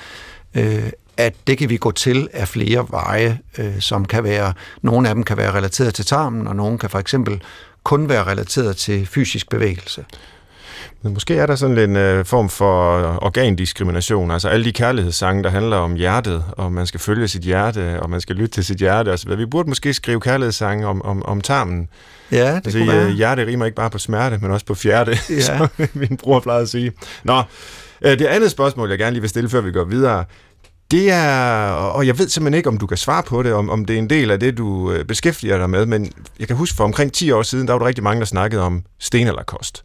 øh, 0.55 0.91
at 1.17 1.35
det 1.47 1.59
kan 1.59 1.71
vi 1.71 1.77
gå 1.77 1.91
til 1.91 2.29
af 2.33 2.49
flere 2.49 2.87
veje, 2.91 3.39
øh, 3.59 3.81
som 3.81 4.05
kan 4.05 4.25
være, 4.25 4.53
nogle 4.83 5.09
af 5.09 5.15
dem 5.15 5.25
kan 5.25 5.37
være 5.37 5.55
relateret 5.55 5.95
til 5.95 6.05
tarmen, 6.05 6.47
og 6.47 6.57
nogle 6.57 6.79
kan 6.79 6.91
for 6.91 6.99
eksempel 6.99 7.43
kun 7.85 8.09
være 8.09 8.25
relateret 8.25 8.77
til 8.77 9.07
fysisk 9.07 9.51
bevægelse. 9.51 10.05
Men 11.03 11.13
måske 11.13 11.35
er 11.35 11.47
der 11.47 11.57
sådan 11.57 11.79
en 11.79 11.97
øh, 11.97 12.25
form 12.25 12.49
for 12.49 12.99
organdiskrimination, 13.23 14.31
altså 14.31 14.49
alle 14.49 14.65
de 14.65 14.73
kærlighedssange, 14.73 15.43
der 15.43 15.51
handler 15.51 15.77
om 15.77 15.95
hjertet, 15.95 16.45
og 16.53 16.73
man 16.73 16.87
skal 16.87 17.01
følge 17.01 17.29
sit 17.29 17.43
hjerte, 17.43 18.01
og 18.01 18.11
man 18.11 18.21
skal 18.21 18.37
lytte 18.37 18.49
til 18.49 18.65
sit 18.65 18.77
hjerte 18.77 19.13
osv. 19.13 19.39
Vi 19.39 19.47
burde 19.47 19.69
måske 19.69 19.95
skrive 19.95 20.21
kærlighedssange 20.21 20.87
om, 20.87 21.03
om, 21.03 21.23
om 21.25 21.41
tarmen. 21.41 21.89
Ja, 22.33 22.47
det 22.47 22.55
altså, 22.55 22.79
kunne 22.79 22.89
være. 22.93 23.07
Øh, 23.07 23.11
hjerte 23.11 23.47
rimer 23.47 23.65
ikke 23.65 23.77
bare 23.77 23.91
på 23.91 23.99
smerte, 23.99 24.39
men 24.43 24.51
også 24.51 24.67
på 24.67 24.75
fjerde, 24.75 25.11
ja. 25.31 25.41
som 25.41 25.69
min 25.93 26.17
bror 26.17 26.41
plejede 26.41 26.63
at 26.63 26.69
sige. 26.69 26.93
Nå, 27.25 27.43
øh, 28.03 28.19
det 28.19 28.27
andet 28.27 28.51
spørgsmål, 28.51 28.91
jeg 28.91 28.99
gerne 28.99 29.13
lige 29.13 29.21
vil 29.21 29.31
stille, 29.31 29.49
før 29.49 29.61
vi 29.61 29.73
går 29.73 29.85
videre, 29.85 30.25
det 30.91 31.11
er, 31.11 31.71
og 31.71 32.07
jeg 32.07 32.19
ved 32.19 32.29
simpelthen 32.29 32.59
ikke, 32.59 32.69
om 32.69 32.79
du 32.79 32.87
kan 32.87 32.97
svare 32.97 33.23
på 33.23 33.43
det, 33.43 33.53
om, 33.53 33.71
om 33.71 33.85
det 33.85 33.95
er 33.95 33.99
en 33.99 34.11
del 34.11 34.31
af 34.31 34.41
det, 34.41 34.59
du 34.59 34.93
øh, 34.93 35.05
beskæftiger 35.05 35.59
dig 35.59 35.71
med, 35.71 35.87
men 35.87 36.13
jeg 36.39 36.47
kan 36.47 36.57
huske 36.57 36.77
for 36.77 36.85
omkring 36.85 37.13
10 37.13 37.31
år 37.31 37.43
siden, 37.43 37.67
der 37.67 37.73
var 37.73 37.79
der 37.79 37.87
rigtig 37.87 38.05
mange, 38.05 38.21
der 38.21 38.27
snakkede 38.27 38.63
om 38.63 38.83
sten 38.99 39.27
eller 39.27 39.43
kost 39.43 39.85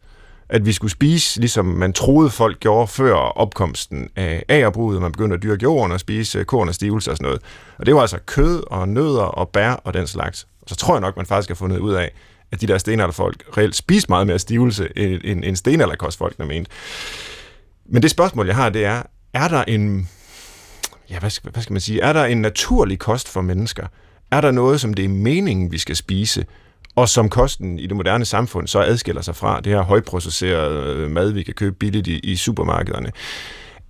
at 0.50 0.66
vi 0.66 0.74
skulle 0.74 0.92
spise, 0.92 1.40
ligesom 1.40 1.66
man 1.66 1.94
troede 1.94 2.30
folk 2.30 2.60
gjorde 2.60 2.88
før 2.88 3.14
opkomsten 3.14 4.10
af 4.16 4.44
agerbruget, 4.48 5.02
man 5.02 5.12
begyndte 5.12 5.36
at 5.36 5.44
dyrke 5.44 5.64
jorden 5.64 5.92
og 5.92 6.00
spise 6.00 6.44
korn 6.44 6.68
og 6.68 6.76
stivelse 6.76 7.12
og 7.12 7.18
sådan 7.18 7.26
noget. 7.26 7.42
Og 7.78 7.86
det 7.86 7.96
var 7.96 8.02
altså 8.02 8.20
kød 8.26 8.64
og 8.68 8.90
nødder 8.90 9.24
og 9.24 9.50
bær 9.50 9.72
og 9.72 9.94
den 9.94 10.08
slags. 10.08 10.48
Og 10.62 10.70
så 10.70 10.76
tror 10.76 10.94
jeg 10.94 11.02
nok, 11.02 11.18
man 11.18 11.26
faktisk 11.26 11.50
har 11.50 11.56
fundet 11.56 11.80
ud 11.80 11.94
af, 11.94 12.12
at 12.52 12.62
de 12.62 12.68
der 12.68 12.78
stenalderfolk 12.78 13.44
reelt 13.58 13.76
spiste 13.76 14.10
meget 14.10 14.28
mere 14.28 14.40
stivelse, 14.40 14.88
end, 14.98 15.44
end 15.44 15.56
stenalderkostfolkene 15.56 16.48
mente. 16.48 16.72
Men 17.86 18.02
det 18.02 18.12
spørgsmål, 18.12 18.46
jeg 18.46 18.56
har, 18.56 18.70
det 18.70 18.86
er, 18.86 19.04
er 19.34 19.48
der 19.48 19.64
en, 19.64 20.10
ja, 21.10 21.20
hvad 21.20 21.30
skal, 21.30 21.52
hvad 21.52 21.64
skal 21.64 21.74
man 21.74 21.82
sige, 21.82 22.02
er 22.02 22.14
der 22.14 22.26
en 22.26 22.42
naturlig 22.42 23.00
kost 23.00 23.30
for 23.30 23.42
mennesker? 23.42 23.88
Er 24.32 24.42
der 24.42 24.52
noget, 24.52 24.82
som 24.82 24.94
det 24.94 25.06
er 25.06 25.10
meningen, 25.10 25.72
vi 25.72 25.78
skal 25.78 25.96
spise? 25.96 26.46
Og 26.98 27.10
som 27.10 27.30
kosten 27.30 27.80
i 27.80 27.88
det 27.88 27.96
moderne 27.96 28.26
samfund 28.26 28.68
så 28.68 28.80
adskiller 28.80 29.22
sig 29.22 29.36
fra 29.36 29.62
det 29.62 29.74
her 29.74 29.82
højprocesserede 29.82 31.10
mad, 31.10 31.32
vi 31.32 31.44
kan 31.44 31.54
købe 31.54 31.76
billigt 31.76 32.08
i, 32.08 32.20
i 32.20 32.36
supermarkederne. 32.36 33.12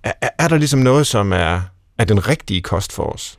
Er, 0.02 0.12
er 0.38 0.48
der 0.48 0.56
ligesom 0.56 0.80
noget, 0.80 1.06
som 1.06 1.32
er, 1.32 1.60
er 1.98 2.04
den 2.04 2.28
rigtige 2.28 2.62
kost 2.62 2.92
for 2.92 3.02
os? 3.02 3.38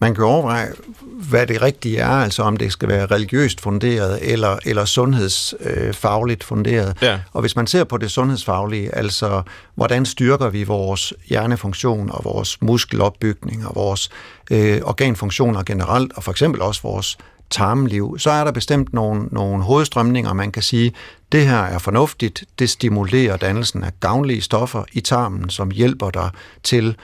Man 0.00 0.14
kan 0.14 0.24
overveje, 0.24 0.72
hvad 1.02 1.46
det 1.46 1.62
rigtige 1.62 1.98
er, 1.98 2.08
altså 2.08 2.42
om 2.42 2.56
det 2.56 2.72
skal 2.72 2.88
være 2.88 3.06
religiøst 3.06 3.60
funderet 3.60 4.32
eller, 4.32 4.58
eller 4.64 4.84
sundhedsfagligt 4.84 6.44
funderet. 6.44 6.96
Ja. 7.02 7.20
Og 7.32 7.40
hvis 7.40 7.56
man 7.56 7.66
ser 7.66 7.84
på 7.84 7.96
det 7.96 8.10
sundhedsfaglige, 8.10 8.94
altså 8.94 9.42
hvordan 9.74 10.06
styrker 10.06 10.48
vi 10.48 10.64
vores 10.64 11.12
hjernefunktion 11.28 12.10
og 12.10 12.24
vores 12.24 12.62
muskelopbygning 12.62 13.66
og 13.66 13.74
vores 13.74 14.10
øh, 14.50 14.80
organfunktioner 14.84 15.62
generelt, 15.62 16.12
og 16.16 16.24
for 16.24 16.30
eksempel 16.30 16.62
også 16.62 16.82
vores 16.82 17.18
tarmliv, 17.50 18.18
så 18.18 18.30
er 18.30 18.44
der 18.44 18.52
bestemt 18.52 18.92
nogle, 18.92 19.28
nogle 19.32 19.64
hovedstrømninger, 19.64 20.32
man 20.32 20.52
kan 20.52 20.62
sige, 20.62 20.92
det 21.32 21.46
her 21.46 21.58
er 21.58 21.78
fornuftigt, 21.78 22.44
det 22.58 22.70
stimulerer 22.70 23.36
dannelsen 23.36 23.84
af 23.84 23.92
gavnlige 24.00 24.40
stoffer 24.40 24.84
i 24.92 25.00
tarmen, 25.00 25.50
som 25.50 25.70
hjælper 25.70 26.10
dig 26.10 26.30
til 26.62 26.96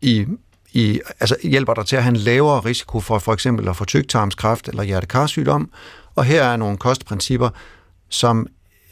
i 0.00 0.26
i, 0.72 1.00
altså 1.20 1.36
hjælper 1.42 1.74
dig 1.74 1.86
til 1.86 1.96
at 1.96 2.02
have 2.02 2.10
en 2.10 2.16
lavere 2.16 2.60
risiko 2.60 3.00
for 3.00 3.18
for 3.18 3.32
eksempel 3.32 3.68
at 3.68 3.76
få 3.76 3.84
tyktarmskræft 3.84 4.68
eller 4.68 4.82
hjertekarsygdom. 4.82 5.70
Og 6.14 6.24
her 6.24 6.42
er 6.42 6.56
nogle 6.56 6.78
kostprincipper, 6.78 7.50
som 8.08 8.46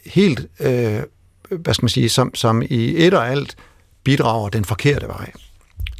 helt, 0.06 0.46
øh, 0.60 1.02
hvad 1.50 1.74
skal 1.74 1.84
man 1.84 1.88
sige, 1.88 2.08
som, 2.08 2.34
som 2.34 2.62
i 2.62 3.06
et 3.06 3.14
og 3.14 3.28
alt 3.28 3.56
bidrager 4.04 4.48
den 4.48 4.64
forkerte 4.64 5.08
vej. 5.08 5.32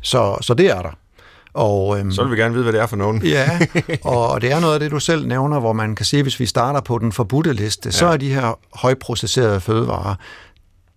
Så, 0.03 0.39
så 0.41 0.55
det 0.55 0.71
er 0.71 0.83
der. 0.83 0.99
Og, 1.53 1.99
øhm, 1.99 2.13
så 2.13 2.23
vil 2.23 2.33
vi 2.33 2.37
gerne 2.37 2.55
vide, 2.55 2.63
hvad 2.63 2.73
det 2.73 2.81
er 2.81 2.87
for 2.87 2.97
nogen. 2.97 3.23
ja, 3.23 3.59
og 4.05 4.41
det 4.41 4.53
er 4.53 4.61
noget 4.61 4.75
af 4.75 4.81
det, 4.81 4.91
du 4.91 5.01
selv 5.01 5.27
nævner, 5.27 5.61
hvor 5.61 5.73
man 5.73 5.95
kan 5.95 6.07
sige, 6.07 6.23
hvis 6.23 6.41
vi 6.41 6.47
starter 6.47 6.81
på 6.81 6.99
den 6.99 7.13
forbudte 7.13 7.53
liste, 7.53 7.87
ja. 7.87 7.91
så 7.91 8.07
er 8.07 8.17
de 8.17 8.35
her 8.35 8.59
højprocesserede 8.75 9.61
fødevarer, 9.61 10.15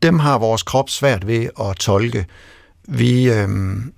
dem 0.03 0.19
har 0.19 0.37
vores 0.37 0.63
krop 0.63 0.89
svært 0.89 1.27
ved 1.27 1.47
at 1.59 1.75
tolke. 1.75 2.25
Vi, 2.87 3.31
øhm, 3.31 3.93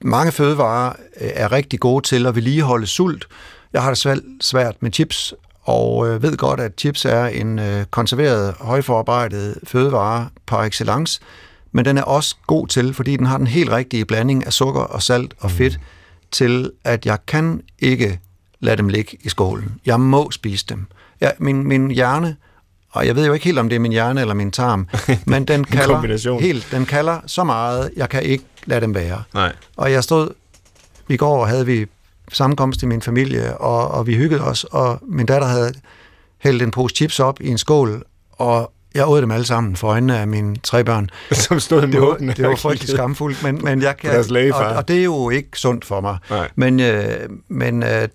mange 0.00 0.32
fødevarer 0.32 0.92
øh, 1.20 1.30
er 1.34 1.52
rigtig 1.52 1.80
gode 1.80 2.06
til 2.06 2.26
at 2.26 2.34
vedligeholde 2.34 2.86
sult. 2.86 3.26
Jeg 3.72 3.82
har 3.82 3.94
det 3.94 4.22
svært 4.40 4.74
med 4.80 4.92
chips, 4.92 5.34
og 5.62 6.08
øh, 6.08 6.22
ved 6.22 6.36
godt, 6.36 6.60
at 6.60 6.72
chips 6.78 7.04
er 7.04 7.26
en 7.26 7.58
øh, 7.58 7.84
konserveret, 7.90 8.54
højforarbejdet 8.60 9.58
fødevare 9.64 10.28
par 10.46 10.64
excellence, 10.64 11.20
men 11.72 11.84
den 11.84 11.98
er 11.98 12.02
også 12.02 12.36
god 12.46 12.66
til, 12.66 12.94
fordi 12.94 13.16
den 13.16 13.26
har 13.26 13.38
den 13.38 13.46
helt 13.46 13.70
rigtige 13.70 14.04
blanding 14.04 14.46
af 14.46 14.52
sukker 14.52 14.80
og 14.80 15.02
salt 15.02 15.34
og 15.38 15.50
fedt, 15.50 15.76
mm. 15.76 15.84
til 16.30 16.70
at 16.84 17.06
jeg 17.06 17.18
kan 17.26 17.62
ikke 17.78 18.20
lade 18.60 18.76
dem 18.76 18.88
ligge 18.88 19.16
i 19.20 19.28
skålen. 19.28 19.80
Jeg 19.86 20.00
må 20.00 20.30
spise 20.30 20.66
dem. 20.68 20.86
Jeg, 21.20 21.32
min, 21.38 21.68
min 21.68 21.90
hjerne, 21.90 22.36
og 22.90 23.06
jeg 23.06 23.16
ved 23.16 23.26
jo 23.26 23.32
ikke 23.32 23.44
helt, 23.44 23.58
om 23.58 23.68
det 23.68 23.76
er 23.76 23.80
min 23.80 23.92
hjerne 23.92 24.20
eller 24.20 24.34
min 24.34 24.50
tarm, 24.50 24.88
men 25.26 25.44
den 25.44 25.64
kalder, 25.64 26.38
helt, 26.40 26.68
den 26.70 26.86
kalder 26.86 27.20
så 27.26 27.44
meget, 27.44 27.90
jeg 27.96 28.08
kan 28.08 28.22
ikke 28.22 28.44
lade 28.64 28.80
dem 28.80 28.94
være. 28.94 29.22
Nej. 29.34 29.52
Og 29.76 29.92
jeg 29.92 30.04
stod, 30.04 30.28
i 31.08 31.16
går 31.16 31.46
havde 31.46 31.66
vi 31.66 31.86
sammenkomst 32.32 32.82
i 32.82 32.86
min 32.86 33.02
familie, 33.02 33.58
og, 33.58 33.88
og 33.88 34.06
vi 34.06 34.16
hyggede 34.16 34.40
os, 34.44 34.64
og 34.64 34.98
min 35.02 35.26
datter 35.26 35.48
havde 35.48 35.72
hældt 36.38 36.62
en 36.62 36.70
pose 36.70 36.94
chips 36.94 37.20
op 37.20 37.40
i 37.40 37.48
en 37.48 37.58
skål, 37.58 38.04
og 38.32 38.72
jeg 38.98 39.08
åd 39.08 39.20
dem 39.20 39.30
alle 39.30 39.46
sammen 39.46 39.76
for 39.76 39.88
øjnene 39.88 40.18
af 40.18 40.28
mine 40.28 40.56
tre 40.62 40.84
børn. 40.84 41.10
Som 41.32 41.60
stod 41.60 41.82
det 41.82 42.00
var, 42.00 42.14
det 42.16 42.48
var 42.48 42.56
frygtelig 42.56 42.88
skamfuldt, 42.88 43.42
men, 43.42 43.60
men 43.64 43.82
jeg 43.82 43.96
kan, 43.96 44.10
og, 44.54 44.62
og 44.62 44.88
det 44.88 44.98
er 44.98 45.04
jo 45.04 45.30
ikke 45.30 45.58
sundt 45.58 45.84
for 45.84 46.00
mig. 46.00 46.18
Nej. 46.30 46.48
Men, 46.56 46.80
øh, 46.80 47.28
men 47.48 47.82
øh, 47.82 48.08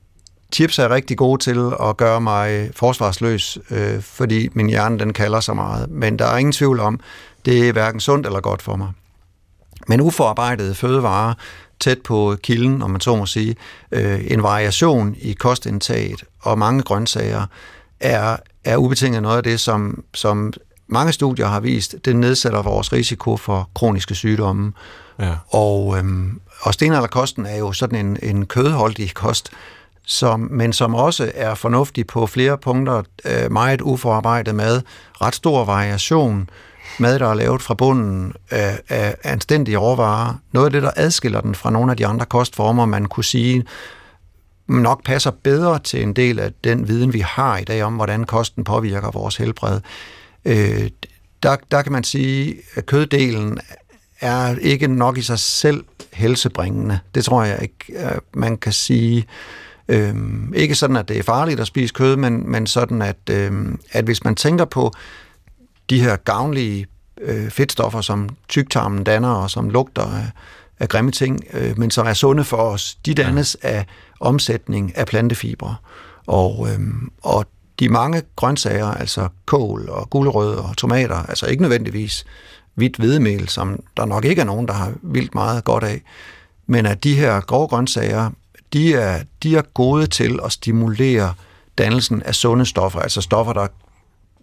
chips 0.54 0.80
er 0.80 0.90
rigtig 0.90 1.18
gode 1.18 1.44
til 1.44 1.72
at 1.84 1.98
gøre 1.98 2.22
mig 2.22 2.70
forsvarsløs, 2.76 3.58
øh, 3.72 4.02
fordi 4.02 4.50
min 4.54 4.68
hjerne 4.70 5.00
den 5.00 5.14
kalder 5.14 5.40
så 5.40 5.54
meget. 5.54 5.90
Men 5.90 6.20
der 6.20 6.26
er 6.26 6.38
ingen 6.38 6.52
tvivl 6.54 6.80
om, 6.80 7.00
det 7.46 7.68
er 7.68 7.72
hverken 7.72 8.00
sundt 8.00 8.26
eller 8.26 8.42
godt 8.42 8.62
for 8.62 8.76
mig. 8.76 8.92
Men 9.88 10.02
uforarbejdede 10.02 10.76
fødevarer, 10.76 11.34
tæt 11.80 12.02
på 12.02 12.36
kilden, 12.44 12.82
om 12.82 12.90
man 12.90 13.02
så 13.02 13.16
må 13.16 13.26
sige, 13.26 13.56
øh, 13.92 14.22
en 14.28 14.44
variation 14.44 15.16
i 15.20 15.34
kostindtaget 15.34 16.24
og 16.42 16.60
mange 16.60 16.82
grøntsager, 16.82 17.46
er, 18.00 18.38
er 18.64 18.78
ubetinget 18.78 19.22
noget 19.22 19.38
af 19.38 19.44
det, 19.44 19.60
som, 19.60 20.04
som 20.14 20.54
mange 20.88 21.12
studier 21.12 21.48
har 21.48 21.60
vist, 21.60 21.96
det 22.06 22.16
nedsætter 22.16 22.62
vores 22.62 22.94
risiko 22.94 23.38
for 23.38 23.70
kroniske 23.76 24.16
sygdomme. 24.16 24.74
Ja. 25.20 25.36
Og, 25.50 25.98
øhm, 25.98 26.40
og 26.62 26.74
stenalderkosten 26.74 27.46
er 27.46 27.58
jo 27.58 27.72
sådan 27.72 28.06
en, 28.06 28.18
en 28.24 28.46
kødholdig 28.46 29.14
kost, 29.14 29.50
som, 30.06 30.40
men 30.40 30.74
som 30.74 30.96
også 30.96 31.32
er 31.36 31.56
fornuftig 31.56 32.08
på 32.08 32.28
flere 32.28 32.58
punkter. 32.58 33.04
Øh, 33.26 33.52
meget 33.52 33.82
uforarbejdet 33.82 34.56
mad, 34.56 34.82
ret 35.22 35.36
stor 35.36 35.66
variation, 35.66 36.50
mad, 37.00 37.20
der 37.20 37.28
er 37.28 37.34
lavet 37.34 37.62
fra 37.62 37.74
bunden 37.74 38.34
af, 38.50 38.80
af 38.90 39.16
anstændige 39.24 39.78
råvarer. 39.78 40.34
Noget 40.52 40.66
af 40.66 40.72
det, 40.72 40.84
der 40.84 40.92
adskiller 40.96 41.42
den 41.42 41.56
fra 41.56 41.70
nogle 41.70 41.92
af 41.92 41.98
de 41.98 42.08
andre 42.08 42.26
kostformer, 42.26 42.86
man 42.86 43.06
kunne 43.06 43.24
sige, 43.24 43.66
nok 44.68 45.04
passer 45.04 45.32
bedre 45.44 45.80
til 45.80 46.02
en 46.02 46.14
del 46.14 46.40
af 46.40 46.52
den 46.64 46.88
viden, 46.88 47.14
vi 47.14 47.20
har 47.20 47.58
i 47.58 47.64
dag 47.64 47.84
om, 47.84 47.96
hvordan 47.96 48.24
kosten 48.24 48.64
påvirker 48.64 49.12
vores 49.12 49.36
helbred. 49.36 49.80
Øh, 50.46 50.90
der, 51.44 51.56
der 51.72 51.82
kan 51.82 51.92
man 51.92 52.04
sige, 52.04 52.56
at 52.76 52.86
køddelen 52.86 53.60
er 54.20 54.56
ikke 54.56 54.88
nok 54.88 55.18
i 55.18 55.22
sig 55.22 55.40
selv 55.40 55.84
helsebringende. 56.14 57.00
Det 57.16 57.26
tror 57.26 57.44
jeg 57.44 57.62
ikke, 57.62 58.02
man 58.34 58.58
kan 58.58 58.74
sige. 58.74 59.26
Øhm, 59.88 60.54
ikke 60.56 60.76
sådan, 60.76 60.96
at 60.96 61.08
det 61.08 61.18
er 61.18 61.24
farligt 61.24 61.60
at 61.60 61.68
spise 61.68 61.94
kød, 61.94 62.16
men, 62.16 62.52
men 62.52 62.68
sådan, 62.68 63.02
at, 63.02 63.18
øhm, 63.30 63.80
at 63.92 64.06
hvis 64.06 64.24
man 64.24 64.36
tænker 64.36 64.66
på 64.66 64.92
de 65.90 66.02
her 66.02 66.16
gavnlige 66.16 66.86
øh, 67.22 67.50
fedtstoffer, 67.50 68.02
som 68.02 68.30
tyktarmen 68.48 69.04
danner, 69.04 69.30
og 69.30 69.50
som 69.50 69.70
lugter 69.70 70.02
af, 70.02 70.32
af 70.80 70.90
grimme 70.90 71.12
ting, 71.12 71.44
øh, 71.54 71.80
men 71.80 71.92
som 71.92 72.08
er 72.08 72.14
sunde 72.14 72.44
for 72.44 72.58
os, 72.58 72.98
de 73.06 73.14
dannes 73.14 73.58
ja. 73.64 73.70
af 73.70 73.86
omsætning 74.20 74.98
af 74.98 75.08
plantefibre. 75.08 75.76
Og, 76.28 76.68
øhm, 76.74 77.12
og 77.22 77.46
de 77.80 77.90
mange 77.90 78.22
grøntsager, 78.36 78.88
altså 78.88 79.28
kål 79.46 79.90
og 79.90 80.10
gulerødder 80.10 80.64
og 80.64 80.78
tomater, 80.78 81.16
altså 81.16 81.46
ikke 81.46 81.62
nødvendigvis 81.62 82.26
hvidt 82.76 82.98
hvedemel, 82.98 83.50
som 83.50 83.84
der 83.98 84.06
nok 84.06 84.26
ikke 84.26 84.42
er 84.42 84.46
nogen, 84.46 84.68
der 84.68 84.74
har 84.74 84.94
vildt 85.02 85.36
meget 85.36 85.64
godt 85.64 85.84
af, 85.84 86.02
men 86.68 86.86
at 86.86 87.04
de 87.04 87.16
her 87.16 87.42
grove 87.42 87.68
grøntsager, 87.68 88.30
de 88.74 88.94
er, 88.94 89.24
de 89.44 89.58
er 89.58 89.62
gode 89.62 90.08
til 90.08 90.40
at 90.46 90.52
stimulere 90.52 91.34
dannelsen 91.78 92.24
af 92.24 92.36
sunde 92.36 92.66
stoffer, 92.66 93.00
altså 93.00 93.22
stoffer, 93.22 93.54
der 93.54 93.68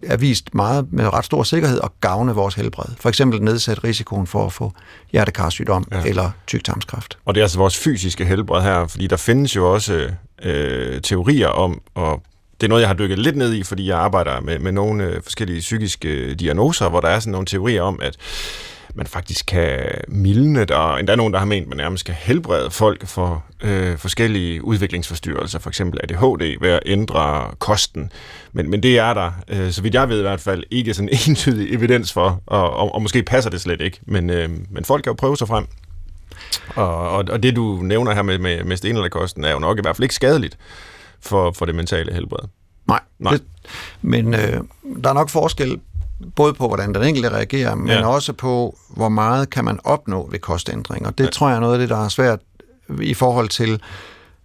er 0.03 0.17
vist 0.17 0.55
meget 0.55 0.93
med 0.93 1.13
ret 1.13 1.25
stor 1.25 1.43
sikkerhed 1.43 1.79
at 1.83 1.89
gavne 2.01 2.35
vores 2.35 2.55
helbred. 2.55 2.95
For 2.99 3.09
eksempel 3.09 3.41
nedsætte 3.41 3.83
risikoen 3.83 4.27
for 4.27 4.45
at 4.45 4.53
få 4.53 4.73
hjertekarsygdom 5.11 5.87
ja. 5.91 6.03
eller 6.05 6.31
tyktarmskræft. 6.47 7.17
Og 7.25 7.35
det 7.35 7.41
er 7.41 7.45
altså 7.45 7.57
vores 7.57 7.77
fysiske 7.77 8.25
helbred 8.25 8.61
her, 8.61 8.87
fordi 8.87 9.07
der 9.07 9.17
findes 9.17 9.55
jo 9.55 9.73
også 9.73 10.09
øh, 10.43 11.01
teorier 11.01 11.47
om, 11.47 11.81
og 11.95 12.23
det 12.61 12.67
er 12.67 12.69
noget, 12.69 12.81
jeg 12.81 12.89
har 12.89 12.95
dykket 12.95 13.19
lidt 13.19 13.35
ned 13.35 13.53
i, 13.53 13.63
fordi 13.63 13.87
jeg 13.87 13.97
arbejder 13.97 14.39
med, 14.39 14.59
med 14.59 14.71
nogle 14.71 15.03
øh, 15.03 15.23
forskellige 15.23 15.59
psykiske 15.59 16.09
øh, 16.09 16.39
diagnoser, 16.39 16.89
hvor 16.89 16.99
der 16.99 17.07
er 17.07 17.19
sådan 17.19 17.31
nogle 17.31 17.45
teorier 17.45 17.81
om, 17.81 17.99
at 18.01 18.17
man 18.95 19.07
faktisk 19.07 19.45
kan 19.45 19.79
mildne, 20.07 20.65
der 20.65 20.95
endda 20.95 21.15
nogen, 21.15 21.33
der 21.33 21.39
har 21.39 21.45
ment, 21.45 21.63
at 21.63 21.69
man 21.69 21.77
nærmest 21.77 22.05
kan 22.05 22.15
helbrede 22.15 22.71
folk 22.71 23.07
for 23.07 23.43
øh, 23.63 23.97
forskellige 23.97 24.63
udviklingsforstyrrelser, 24.63 25.59
for 25.59 25.69
eksempel 25.69 25.99
ADHD, 26.03 26.59
ved 26.61 26.69
at 26.69 26.79
ændre 26.85 27.51
kosten. 27.59 28.11
Men, 28.53 28.69
men 28.69 28.83
det 28.83 28.99
er 28.99 29.13
der, 29.13 29.31
øh, 29.47 29.71
så 29.71 29.81
vidt 29.81 29.93
jeg 29.93 30.09
ved 30.09 30.19
i 30.19 30.21
hvert 30.21 30.41
fald, 30.41 30.63
ikke 30.71 30.93
sådan 30.93 31.09
entydig 31.27 31.73
evidens 31.73 32.13
for, 32.13 32.41
og, 32.45 32.73
og, 32.73 32.95
og 32.95 33.01
måske 33.01 33.23
passer 33.23 33.49
det 33.49 33.61
slet 33.61 33.81
ikke, 33.81 33.99
men, 34.05 34.29
øh, 34.29 34.49
men 34.69 34.85
folk 34.85 35.03
kan 35.03 35.09
jo 35.11 35.15
prøve 35.15 35.37
sig 35.37 35.47
frem. 35.47 35.67
Og, 36.75 37.09
og, 37.09 37.25
og 37.31 37.43
det, 37.43 37.55
du 37.55 37.79
nævner 37.81 38.13
her 38.13 38.21
med, 38.21 38.37
med, 38.37 38.63
med 38.63 38.77
stenalderkosten, 38.77 39.43
er 39.43 39.51
jo 39.51 39.59
nok 39.59 39.77
i 39.77 39.81
hvert 39.81 39.95
fald 39.95 40.03
ikke 40.03 40.15
skadeligt 40.15 40.57
for, 41.21 41.51
for 41.51 41.65
det 41.65 41.75
mentale 41.75 42.13
helbred. 42.13 42.47
Nej, 42.87 42.99
Nej. 43.19 43.33
Det, 43.33 43.41
men 44.01 44.33
øh, 44.33 44.61
der 45.03 45.09
er 45.09 45.13
nok 45.13 45.29
forskel 45.29 45.79
både 46.35 46.53
på, 46.53 46.67
hvordan 46.67 46.93
den 46.93 47.03
enkelte 47.03 47.29
reagerer, 47.29 47.75
men 47.75 47.87
ja. 47.87 48.07
også 48.07 48.33
på, 48.33 48.77
hvor 48.89 49.09
meget 49.09 49.49
kan 49.49 49.65
man 49.65 49.79
opnå 49.83 50.29
ved 50.31 50.39
kostændringer. 50.39 51.11
Det 51.11 51.23
ja. 51.23 51.29
tror 51.29 51.47
jeg 51.47 51.55
er 51.55 51.59
noget 51.59 51.73
af 51.73 51.79
det, 51.79 51.89
der 51.89 52.05
er 52.05 52.09
svært 52.09 52.39
i 53.01 53.13
forhold 53.13 53.49
til, 53.49 53.81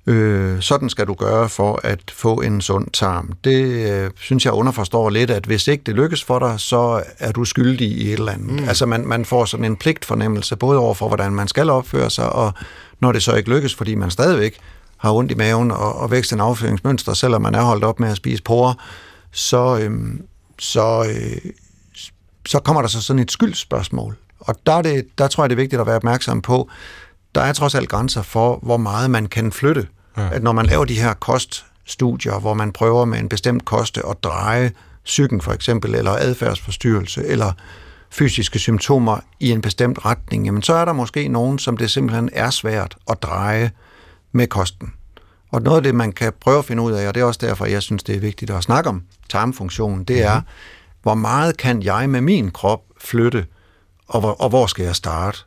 øh, 0.07 0.61
sådan 0.61 0.91
skal 0.91 1.07
du 1.07 1.15
gøre 1.15 1.49
for 1.49 1.81
at 1.83 2.11
få 2.11 2.41
en 2.41 2.61
sund 2.61 2.87
tarm. 2.93 3.33
Det 3.45 3.91
øh, 3.91 4.11
synes 4.17 4.45
jeg 4.45 4.53
underforstår 4.53 5.11
lidt, 5.11 5.31
at 5.31 5.47
hvis 5.47 5.69
ikke 5.69 5.85
det 5.87 5.95
lykkes 5.95 6.25
for 6.25 6.39
dig, 6.39 6.61
så 6.61 7.03
er 7.19 7.33
du 7.33 7.45
skyldig 7.45 7.89
i 7.89 8.07
et 8.07 8.19
eller 8.19 8.33
andet. 8.33 8.61
Mm. 8.61 8.69
Altså 8.69 8.87
man, 8.87 9.07
man 9.07 9.25
får 9.25 9.45
sådan 9.45 9.65
en 9.65 9.77
pligtfornemmelse, 9.77 10.57
både 10.57 10.79
over 10.79 10.95
for, 10.95 11.09
hvordan 11.09 11.33
man 11.33 11.49
skal 11.49 11.71
opføre 11.71 12.11
sig, 12.11 12.33
og 12.33 12.53
når 13.01 13.13
det 13.13 13.23
så 13.23 13.35
ikke 13.35 13.51
lykkes, 13.51 13.75
fordi 13.75 13.95
man 13.95 14.11
stadigvæk 14.11 14.59
har 15.07 15.15
ondt 15.15 15.33
i 15.33 15.35
maven 15.35 15.71
og, 15.71 15.95
og 15.95 16.11
vækst 16.11 16.33
en 16.33 16.41
afføringsmønster, 16.41 17.15
selvom 17.15 17.43
man 17.43 17.55
er 17.55 17.63
holdt 17.63 17.85
op 17.85 18.01
med 18.01 18.09
at 18.09 18.17
spise 18.17 18.43
porre, 18.43 18.75
så, 19.33 19.79
øhm, 19.83 20.23
så, 20.59 21.07
øh, 21.09 21.51
så 22.47 22.59
kommer 22.59 22.83
der 22.83 22.89
så 22.89 23.03
sådan 23.03 23.23
et 23.23 23.31
skyldspørgsmål. 23.33 24.17
Og 24.41 24.55
der, 24.67 24.73
er 24.73 24.83
det, 24.83 25.07
der 25.19 25.29
tror 25.29 25.45
jeg, 25.45 25.51
det 25.51 25.55
er 25.55 25.63
vigtigt 25.63 25.81
at 25.81 25.87
være 25.87 25.97
opmærksom 25.97 26.43
på, 26.43 26.69
der 27.35 27.41
er 27.41 27.53
trods 27.53 27.75
alt 27.75 27.89
grænser 27.89 28.23
for, 28.23 28.59
hvor 28.63 28.77
meget 28.77 29.11
man 29.11 29.27
kan 29.27 29.53
flytte. 29.53 29.89
Ja. 30.17 30.29
At 30.33 30.43
når 30.43 30.53
man 30.53 30.67
laver 30.67 30.85
de 30.85 31.01
her 31.01 31.15
koststudier, 31.15 32.39
hvor 32.39 32.55
man 32.55 32.73
prøver 32.73 33.05
med 33.05 33.19
en 33.19 33.29
bestemt 33.29 33.65
koste 33.65 34.07
at 34.11 34.25
dreje 34.25 34.73
psyken 35.05 35.41
for 35.41 35.53
eksempel, 35.53 35.95
eller 35.95 36.11
adfærdsforstyrrelse, 36.11 37.25
eller 37.25 37.53
fysiske 38.11 38.59
symptomer 38.59 39.19
i 39.41 39.51
en 39.51 39.61
bestemt 39.61 40.05
retning, 40.05 40.45
jamen 40.45 40.63
så 40.63 40.75
er 40.75 40.85
der 40.85 40.93
måske 40.93 41.29
nogen, 41.29 41.59
som 41.59 41.77
det 41.77 41.91
simpelthen 41.91 42.31
er 42.33 42.51
svært 42.51 42.97
at 43.11 43.23
dreje 43.23 43.71
med 44.37 44.47
kosten. 44.47 44.93
Og 45.51 45.63
noget 45.63 45.77
af 45.77 45.83
det, 45.83 45.95
man 45.95 46.13
kan 46.13 46.33
prøve 46.41 46.59
at 46.59 46.65
finde 46.65 46.83
ud 46.83 46.93
af, 46.93 47.09
og 47.09 47.15
det 47.15 47.21
er 47.21 47.25
også 47.25 47.41
derfor, 47.43 47.67
jeg 47.67 47.83
synes, 47.83 48.03
det 48.03 48.17
er 48.17 48.21
vigtigt 48.21 48.51
at 48.51 48.63
snakke 48.63 48.89
om 48.89 49.03
tarmfunktionen, 49.29 50.05
det 50.05 50.23
er, 50.23 50.41
mm 50.41 50.47
hvor 51.07 51.15
meget 51.15 51.57
kan 51.57 51.83
jeg 51.83 52.11
med 52.11 52.21
min 52.21 52.51
krop 52.51 52.81
flytte, 53.01 53.47
og 54.09 54.21
hvor, 54.21 54.31
og 54.31 54.49
hvor 54.49 54.67
skal 54.67 54.85
jeg 54.85 54.97
starte? 54.97 55.39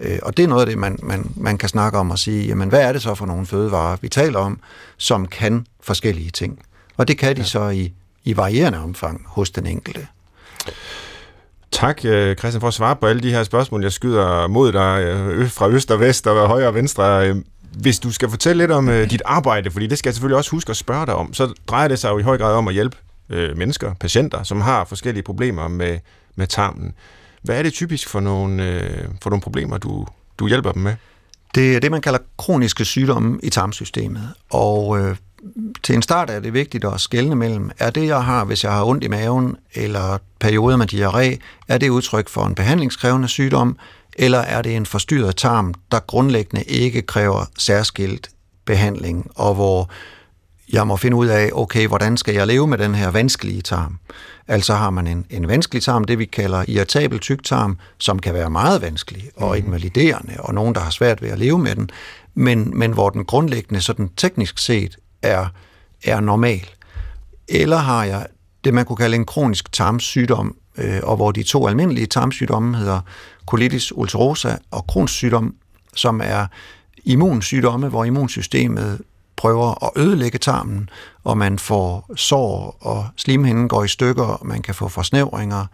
Øh, 0.00 0.18
og 0.22 0.36
det 0.36 0.42
er 0.42 0.48
noget 0.48 0.60
af 0.60 0.66
det, 0.66 0.78
man, 0.78 0.98
man, 1.02 1.30
man 1.36 1.58
kan 1.58 1.68
snakke 1.68 1.98
om 1.98 2.10
og 2.10 2.18
sige, 2.18 2.46
jamen 2.46 2.68
hvad 2.68 2.80
er 2.80 2.92
det 2.92 3.02
så 3.02 3.14
for 3.14 3.26
nogle 3.26 3.46
fødevarer, 3.46 3.96
vi 4.00 4.08
taler 4.08 4.38
om, 4.38 4.60
som 4.96 5.26
kan 5.26 5.66
forskellige 5.82 6.30
ting. 6.30 6.58
Og 6.96 7.08
det 7.08 7.18
kan 7.18 7.36
de 7.36 7.40
ja. 7.40 7.46
så 7.46 7.68
i, 7.68 7.92
i 8.24 8.36
varierende 8.36 8.78
omfang 8.78 9.24
hos 9.26 9.50
den 9.50 9.66
enkelte. 9.66 10.06
Tak, 11.72 12.04
øh, 12.04 12.36
Christian, 12.36 12.60
for 12.60 12.68
at 12.68 12.74
svare 12.74 12.96
på 12.96 13.06
alle 13.06 13.22
de 13.22 13.30
her 13.30 13.42
spørgsmål. 13.42 13.82
Jeg 13.82 13.92
skyder 13.92 14.46
mod 14.46 14.72
dig 14.72 15.02
øh, 15.04 15.50
fra 15.50 15.68
øst 15.68 15.90
og 15.90 16.00
vest 16.00 16.26
og 16.26 16.48
højre 16.48 16.68
og 16.68 16.74
venstre. 16.74 17.34
Hvis 17.72 17.98
du 17.98 18.12
skal 18.12 18.30
fortælle 18.30 18.62
lidt 18.62 18.70
om 18.70 18.88
øh, 18.88 19.10
dit 19.10 19.22
arbejde, 19.24 19.70
fordi 19.70 19.86
det 19.86 19.98
skal 19.98 20.08
jeg 20.08 20.14
selvfølgelig 20.14 20.36
også 20.36 20.50
huske 20.50 20.70
at 20.70 20.76
spørge 20.76 21.06
dig 21.06 21.14
om, 21.14 21.34
så 21.34 21.52
drejer 21.66 21.88
det 21.88 21.98
sig 21.98 22.10
jo 22.10 22.18
i 22.18 22.22
høj 22.22 22.38
grad 22.38 22.54
om 22.54 22.68
at 22.68 22.74
hjælpe 22.74 22.96
øh, 23.30 23.58
mennesker, 23.58 23.94
patienter, 23.94 24.42
som 24.42 24.60
har 24.60 24.84
forskellige 24.84 25.22
problemer 25.22 25.68
med, 25.68 25.98
med 26.36 26.46
tarmen. 26.46 26.94
Hvad 27.42 27.58
er 27.58 27.62
det 27.62 27.72
typisk 27.72 28.08
for 28.08 28.20
nogle, 28.20 28.64
øh, 28.68 29.04
for 29.22 29.30
nogle 29.30 29.42
problemer, 29.42 29.78
du, 29.78 30.06
du 30.38 30.48
hjælper 30.48 30.72
dem 30.72 30.82
med? 30.82 30.94
Det 31.54 31.76
er 31.76 31.80
det, 31.80 31.90
man 31.90 32.00
kalder 32.00 32.18
kroniske 32.38 32.84
sygdomme 32.84 33.40
i 33.42 33.50
tarmsystemet. 33.50 34.28
Og 34.50 34.98
øh, 35.00 35.16
til 35.82 35.94
en 35.94 36.02
start 36.02 36.30
er 36.30 36.40
det 36.40 36.52
vigtigt 36.52 36.84
at 36.84 37.00
skelne 37.00 37.34
mellem, 37.34 37.70
er 37.78 37.90
det, 37.90 38.06
jeg 38.06 38.24
har, 38.24 38.44
hvis 38.44 38.64
jeg 38.64 38.72
har 38.72 38.84
ondt 38.84 39.04
i 39.04 39.08
maven, 39.08 39.56
eller 39.74 40.18
perioder 40.40 40.76
med 40.76 40.92
diarré, 40.92 41.38
er 41.68 41.78
det 41.78 41.88
udtryk 41.88 42.28
for 42.28 42.44
en 42.44 42.54
behandlingskrævende 42.54 43.28
sygdom, 43.28 43.78
eller 44.16 44.38
er 44.38 44.62
det 44.62 44.76
en 44.76 44.86
forstyrret 44.86 45.36
tarm, 45.36 45.74
der 45.90 46.00
grundlæggende 46.00 46.64
ikke 46.64 47.02
kræver 47.02 47.44
særskilt 47.58 48.30
behandling, 48.64 49.30
og 49.34 49.54
hvor 49.54 49.90
jeg 50.72 50.86
må 50.86 50.96
finde 50.96 51.16
ud 51.16 51.26
af, 51.26 51.50
okay, 51.52 51.86
hvordan 51.86 52.16
skal 52.16 52.34
jeg 52.34 52.46
leve 52.46 52.66
med 52.66 52.78
den 52.78 52.94
her 52.94 53.10
vanskelige 53.10 53.62
tarm? 53.62 53.98
Altså 54.48 54.74
har 54.74 54.90
man 54.90 55.06
en, 55.06 55.26
en 55.30 55.48
vanskelig 55.48 55.82
tarm, 55.82 56.04
det 56.04 56.18
vi 56.18 56.24
kalder 56.24 56.64
irritabel 56.68 57.18
tyktarm, 57.18 57.78
som 57.98 58.18
kan 58.18 58.34
være 58.34 58.50
meget 58.50 58.82
vanskelig 58.82 59.30
og 59.36 59.56
mhm. 59.56 59.66
invaliderende, 59.66 60.34
og 60.38 60.54
nogen, 60.54 60.74
der 60.74 60.80
har 60.80 60.90
svært 60.90 61.22
ved 61.22 61.28
at 61.28 61.38
leve 61.38 61.58
med 61.58 61.76
den, 61.76 61.90
men, 62.34 62.78
men 62.78 62.92
hvor 62.92 63.10
den 63.10 63.24
grundlæggende, 63.24 63.80
sådan 63.80 64.10
teknisk 64.16 64.58
set, 64.58 64.96
er, 65.22 65.46
er 66.04 66.20
normal. 66.20 66.70
Eller 67.48 67.76
har 67.76 68.04
jeg 68.04 68.26
det, 68.64 68.74
man 68.74 68.84
kunne 68.84 68.96
kalde 68.96 69.16
en 69.16 69.26
kronisk 69.26 69.72
tarmsygdom, 69.72 70.56
øh, 70.80 71.00
og 71.02 71.16
hvor 71.16 71.32
de 71.32 71.42
to 71.42 71.66
almindelige 71.66 72.06
tarmsygdomme 72.06 72.76
hedder 72.76 73.00
colitis 73.46 73.92
ulcerosa 73.96 74.54
og 74.70 74.84
Crohns 74.88 75.10
sygdom, 75.10 75.54
som 75.94 76.20
er 76.24 76.46
immunsygdomme, 77.04 77.88
hvor 77.88 78.04
immunsystemet 78.04 79.00
prøver 79.36 79.84
at 79.84 79.90
ødelægge 79.96 80.38
tarmen, 80.38 80.88
og 81.24 81.38
man 81.38 81.58
får 81.58 82.10
sår, 82.16 82.76
og 82.80 83.06
slimhinden 83.16 83.68
går 83.68 83.84
i 83.84 83.88
stykker, 83.88 84.24
og 84.24 84.46
man 84.46 84.62
kan 84.62 84.74
få 84.74 84.88
forsnævringer. 84.88 85.66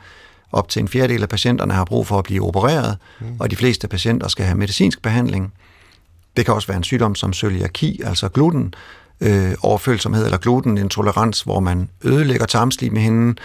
Op 0.53 0.69
til 0.69 0.81
en 0.81 0.89
fjerdedel 0.89 1.23
af 1.23 1.29
patienterne 1.29 1.75
har 1.75 1.85
brug 1.85 2.07
for 2.07 2.19
at 2.19 2.25
blive 2.25 2.43
opereret, 2.43 2.99
mm. 3.21 3.37
og 3.39 3.51
de 3.51 3.57
fleste 3.57 3.89
patienter 3.89 4.29
skal 4.29 4.45
have 4.45 4.59
medicinsk 4.59 5.03
behandling. 5.03 5.53
Det 6.37 6.45
kan 6.45 6.55
også 6.55 6.69
være 6.69 6.77
en 6.77 6.85
sygdom 6.85 7.15
som 7.15 7.33
cøliaki, 7.33 8.01
altså 8.05 8.29
gluten, 8.29 8.75
øh, 9.21 9.53
overfølsomhed 9.63 10.25
eller 10.25 10.39
glutenintolerans, 10.39 11.43
hvor 11.43 11.61
man 11.61 11.89
ødelægger 12.05 12.47
tarmslimhinden 12.47 13.39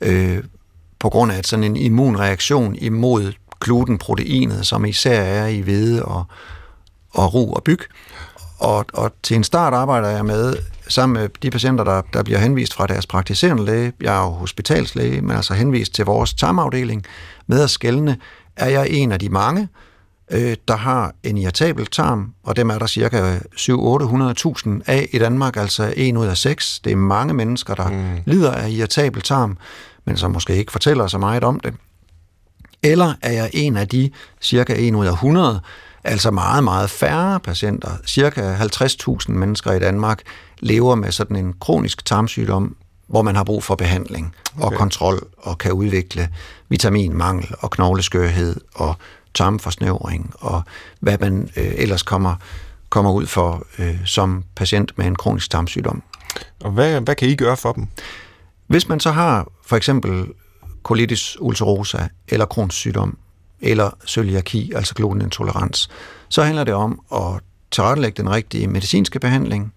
øh, 0.00 0.42
på 1.00 1.08
grund 1.08 1.32
af 1.32 1.44
sådan 1.44 1.64
en 1.64 1.76
immunreaktion 1.76 2.74
imod 2.74 3.32
glutenproteinet, 3.60 4.66
som 4.66 4.84
især 4.84 5.20
er 5.20 5.46
i 5.46 5.60
hvede 5.60 6.04
og, 6.04 6.24
og 7.10 7.34
ru 7.34 7.54
og 7.54 7.64
byg. 7.64 7.80
Og, 8.58 8.86
og 8.92 9.12
til 9.22 9.36
en 9.36 9.44
start 9.44 9.74
arbejder 9.74 10.08
jeg 10.08 10.24
med, 10.24 10.56
sammen 10.88 11.20
med 11.20 11.28
de 11.42 11.50
patienter, 11.50 11.84
der, 11.84 12.02
der 12.12 12.22
bliver 12.22 12.38
henvist 12.38 12.74
fra 12.74 12.86
deres 12.86 13.06
praktiserende 13.06 13.64
læge, 13.64 13.92
jeg 14.00 14.16
er 14.16 14.24
jo 14.24 14.30
hospitalslæge, 14.30 15.20
men 15.20 15.36
altså 15.36 15.54
henvist 15.54 15.94
til 15.94 16.04
vores 16.04 16.34
tarmafdeling, 16.34 17.04
med 17.46 17.62
at 17.62 17.70
skældne, 17.70 18.16
er 18.56 18.68
jeg 18.68 18.88
en 18.90 19.12
af 19.12 19.18
de 19.18 19.28
mange, 19.28 19.68
øh, 20.30 20.56
der 20.68 20.76
har 20.76 21.14
en 21.22 21.38
irritabel 21.38 21.86
tarm, 21.86 22.34
og 22.42 22.56
dem 22.56 22.70
er 22.70 22.78
der 22.78 22.86
cirka 22.86 23.38
700-800.000 23.38 24.70
af 24.86 25.08
i 25.12 25.18
Danmark, 25.18 25.56
altså 25.56 25.94
en 25.96 26.16
ud 26.16 26.26
af 26.26 26.36
seks. 26.36 26.80
Det 26.80 26.92
er 26.92 26.96
mange 26.96 27.34
mennesker, 27.34 27.74
der 27.74 27.88
mm. 27.88 28.18
lider 28.26 28.52
af 28.52 28.70
irritabel 28.70 29.22
tarm, 29.22 29.56
men 30.08 30.16
som 30.16 30.30
måske 30.30 30.56
ikke 30.56 30.72
fortæller 30.72 31.06
så 31.06 31.18
meget 31.18 31.44
om 31.44 31.60
det. 31.60 31.74
Eller 32.82 33.14
er 33.22 33.32
jeg 33.32 33.50
en 33.52 33.76
af 33.76 33.88
de 33.88 34.10
cirka 34.40 34.74
en 34.74 34.94
ud 34.94 35.06
af 35.06 35.12
100, 35.12 35.60
altså 36.04 36.30
meget, 36.30 36.64
meget 36.64 36.90
færre 36.90 37.40
patienter, 37.40 37.90
cirka 38.06 38.56
50.000 38.56 39.32
mennesker 39.32 39.72
i 39.72 39.78
Danmark, 39.78 40.22
lever 40.60 40.94
med 40.94 41.12
sådan 41.12 41.36
en 41.36 41.54
kronisk 41.60 42.04
tarmsygdom, 42.04 42.76
hvor 43.06 43.22
man 43.22 43.36
har 43.36 43.44
brug 43.44 43.64
for 43.64 43.74
behandling 43.74 44.34
okay. 44.56 44.66
og 44.66 44.72
kontrol 44.72 45.28
og 45.38 45.58
kan 45.58 45.72
udvikle 45.72 46.28
vitaminmangel 46.68 47.54
og 47.58 47.70
knogleskørhed 47.70 48.56
og 48.74 48.94
tarmforsnævring 49.34 50.34
og 50.38 50.62
hvad 51.00 51.18
man 51.18 51.50
øh, 51.56 51.72
ellers 51.76 52.02
kommer, 52.02 52.34
kommer 52.88 53.12
ud 53.12 53.26
for 53.26 53.66
øh, 53.78 53.96
som 54.04 54.44
patient 54.56 54.92
med 54.98 55.06
en 55.06 55.16
kronisk 55.16 55.50
tarmsygdom. 55.50 56.02
Og 56.60 56.70
hvad, 56.70 57.00
hvad 57.00 57.14
kan 57.14 57.28
I 57.28 57.36
gøre 57.36 57.56
for 57.56 57.72
dem? 57.72 57.88
Hvis 58.68 58.88
man 58.88 59.00
så 59.00 59.10
har 59.10 59.48
for 59.66 59.76
eksempel 59.76 60.26
colitis 60.82 61.36
ulcerosa 61.40 61.98
eller 62.28 62.46
Crohns 62.46 62.74
sygdom 62.74 63.18
eller 63.60 63.90
cøliaki, 64.06 64.72
altså 64.72 64.94
glutenintolerans, 64.94 65.90
så 66.28 66.42
handler 66.42 66.64
det 66.64 66.74
om 66.74 67.00
at 67.14 67.40
tilrettelægge 67.70 68.22
den 68.22 68.30
rigtige 68.30 68.66
medicinske 68.66 69.20
behandling. 69.20 69.72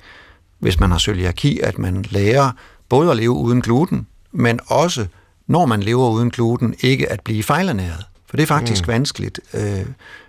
Hvis 0.59 0.79
man 0.79 0.91
har 0.91 0.99
cøliaki, 0.99 1.59
at 1.59 1.79
man 1.79 2.05
lærer 2.09 2.51
både 2.89 3.11
at 3.11 3.17
leve 3.17 3.31
uden 3.31 3.61
gluten, 3.61 4.07
men 4.31 4.59
også, 4.67 5.07
når 5.47 5.65
man 5.65 5.83
lever 5.83 6.09
uden 6.09 6.29
gluten, 6.29 6.75
ikke 6.79 7.11
at 7.11 7.21
blive 7.21 7.43
fejlernæret. 7.43 8.05
For 8.25 8.37
det 8.37 8.43
er 8.43 8.47
faktisk 8.47 8.87
mm. 8.87 8.87
vanskeligt. 8.87 9.39
Øh, 9.53 9.85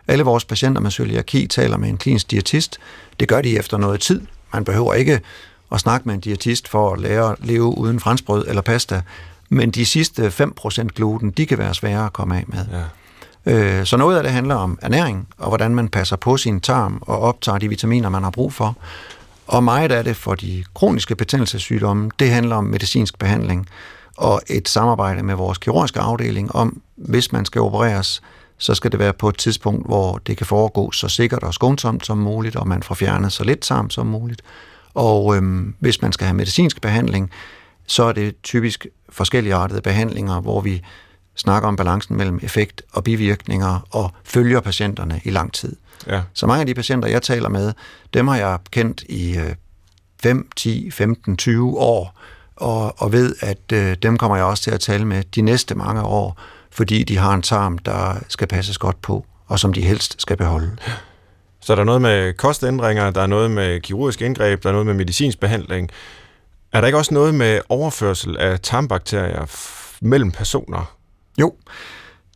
alle 0.08 0.24
vores 0.24 0.44
patienter 0.44 0.80
med 0.80 0.90
cøliaki 0.90 1.46
taler 1.46 1.76
med 1.76 1.88
en 1.88 1.96
klinisk 1.96 2.30
diætist. 2.30 2.78
Det 3.20 3.28
gør 3.28 3.40
de 3.40 3.58
efter 3.58 3.76
noget 3.76 4.00
tid. 4.00 4.20
Man 4.52 4.64
behøver 4.64 4.94
ikke 4.94 5.20
at 5.72 5.80
snakke 5.80 6.06
med 6.06 6.14
en 6.14 6.20
diætist 6.20 6.68
for 6.68 6.92
at 6.92 7.00
lære 7.00 7.30
at 7.32 7.36
leve 7.40 7.78
uden 7.78 8.00
franskbrød 8.00 8.44
eller 8.48 8.62
pasta. 8.62 9.02
Men 9.48 9.70
de 9.70 9.86
sidste 9.86 10.26
5% 10.26 10.86
gluten, 10.86 11.30
de 11.30 11.46
kan 11.46 11.58
være 11.58 11.74
svære 11.74 12.06
at 12.06 12.12
komme 12.12 12.36
af 12.36 12.44
med. 12.46 12.64
Ja. 12.72 12.82
Øh, 13.46 13.86
så 13.86 13.96
noget 13.96 14.16
af 14.16 14.22
det 14.22 14.32
handler 14.32 14.54
om 14.54 14.78
ernæring, 14.82 15.28
og 15.38 15.48
hvordan 15.48 15.74
man 15.74 15.88
passer 15.88 16.16
på 16.16 16.36
sin 16.36 16.60
tarm 16.60 17.02
og 17.06 17.18
optager 17.18 17.58
de 17.58 17.68
vitaminer, 17.68 18.08
man 18.08 18.22
har 18.22 18.30
brug 18.30 18.52
for. 18.52 18.76
Og 19.46 19.64
meget 19.64 19.92
af 19.92 20.04
det 20.04 20.16
for 20.16 20.34
de 20.34 20.64
kroniske 20.74 21.16
betændelsessygdomme, 21.16 22.10
det 22.18 22.30
handler 22.30 22.56
om 22.56 22.64
medicinsk 22.64 23.18
behandling 23.18 23.68
og 24.16 24.40
et 24.46 24.68
samarbejde 24.68 25.22
med 25.22 25.34
vores 25.34 25.58
kirurgiske 25.58 26.00
afdeling 26.00 26.54
om, 26.54 26.80
hvis 26.96 27.32
man 27.32 27.44
skal 27.44 27.60
opereres, 27.60 28.22
så 28.58 28.74
skal 28.74 28.92
det 28.92 28.98
være 28.98 29.12
på 29.12 29.28
et 29.28 29.38
tidspunkt, 29.38 29.86
hvor 29.86 30.20
det 30.26 30.36
kan 30.36 30.46
foregå 30.46 30.90
så 30.90 31.08
sikkert 31.08 31.42
og 31.42 31.54
skånsomt 31.54 32.06
som 32.06 32.18
muligt, 32.18 32.56
og 32.56 32.68
man 32.68 32.82
får 32.82 32.94
fjernet 32.94 33.32
så 33.32 33.44
lidt 33.44 33.60
tarm 33.60 33.90
som 33.90 34.06
muligt. 34.06 34.42
Og 34.94 35.36
øhm, 35.36 35.74
hvis 35.78 36.02
man 36.02 36.12
skal 36.12 36.26
have 36.26 36.36
medicinsk 36.36 36.80
behandling, 36.80 37.30
så 37.86 38.02
er 38.02 38.12
det 38.12 38.34
typisk 38.42 38.86
forskellige 39.08 39.54
artede 39.54 39.80
behandlinger, 39.80 40.40
hvor 40.40 40.60
vi 40.60 40.82
snakker 41.34 41.68
om 41.68 41.76
balancen 41.76 42.16
mellem 42.16 42.40
effekt 42.42 42.82
og 42.92 43.04
bivirkninger 43.04 43.86
og 43.90 44.12
følger 44.24 44.60
patienterne 44.60 45.20
i 45.24 45.30
lang 45.30 45.52
tid. 45.52 45.76
Ja. 46.06 46.22
Så 46.32 46.46
mange 46.46 46.60
af 46.60 46.66
de 46.66 46.74
patienter, 46.74 47.08
jeg 47.08 47.22
taler 47.22 47.48
med, 47.48 47.72
dem 48.14 48.28
har 48.28 48.36
jeg 48.36 48.58
kendt 48.70 49.02
i 49.02 49.40
5, 50.22 50.48
10, 50.56 50.90
15, 50.90 51.36
20 51.36 51.78
år, 51.78 52.18
og, 52.56 53.02
og 53.02 53.12
ved, 53.12 53.34
at 53.40 53.72
øh, 53.72 53.96
dem 54.02 54.18
kommer 54.18 54.36
jeg 54.36 54.46
også 54.46 54.62
til 54.62 54.70
at 54.70 54.80
tale 54.80 55.04
med 55.04 55.22
de 55.34 55.42
næste 55.42 55.74
mange 55.74 56.02
år, 56.02 56.40
fordi 56.70 57.02
de 57.02 57.16
har 57.16 57.34
en 57.34 57.42
tarm, 57.42 57.78
der 57.78 58.18
skal 58.28 58.48
passes 58.48 58.78
godt 58.78 59.02
på, 59.02 59.26
og 59.46 59.58
som 59.58 59.72
de 59.72 59.82
helst 59.82 60.22
skal 60.22 60.36
beholde. 60.36 60.76
Så 61.62 61.74
der 61.74 61.80
er 61.80 61.84
noget 61.84 62.02
med 62.02 62.32
kostændringer, 62.32 63.10
der 63.10 63.22
er 63.22 63.26
noget 63.26 63.50
med 63.50 63.80
kirurgisk 63.80 64.22
indgreb, 64.22 64.62
der 64.62 64.68
er 64.68 64.72
noget 64.72 64.86
med 64.86 64.94
medicinsk 64.94 65.40
behandling. 65.40 65.90
Er 66.72 66.80
der 66.80 66.86
ikke 66.86 66.98
også 66.98 67.14
noget 67.14 67.34
med 67.34 67.60
overførsel 67.68 68.36
af 68.36 68.60
tarmbakterier 68.60 69.46
mellem 70.00 70.30
personer? 70.30 70.96
Jo, 71.40 71.54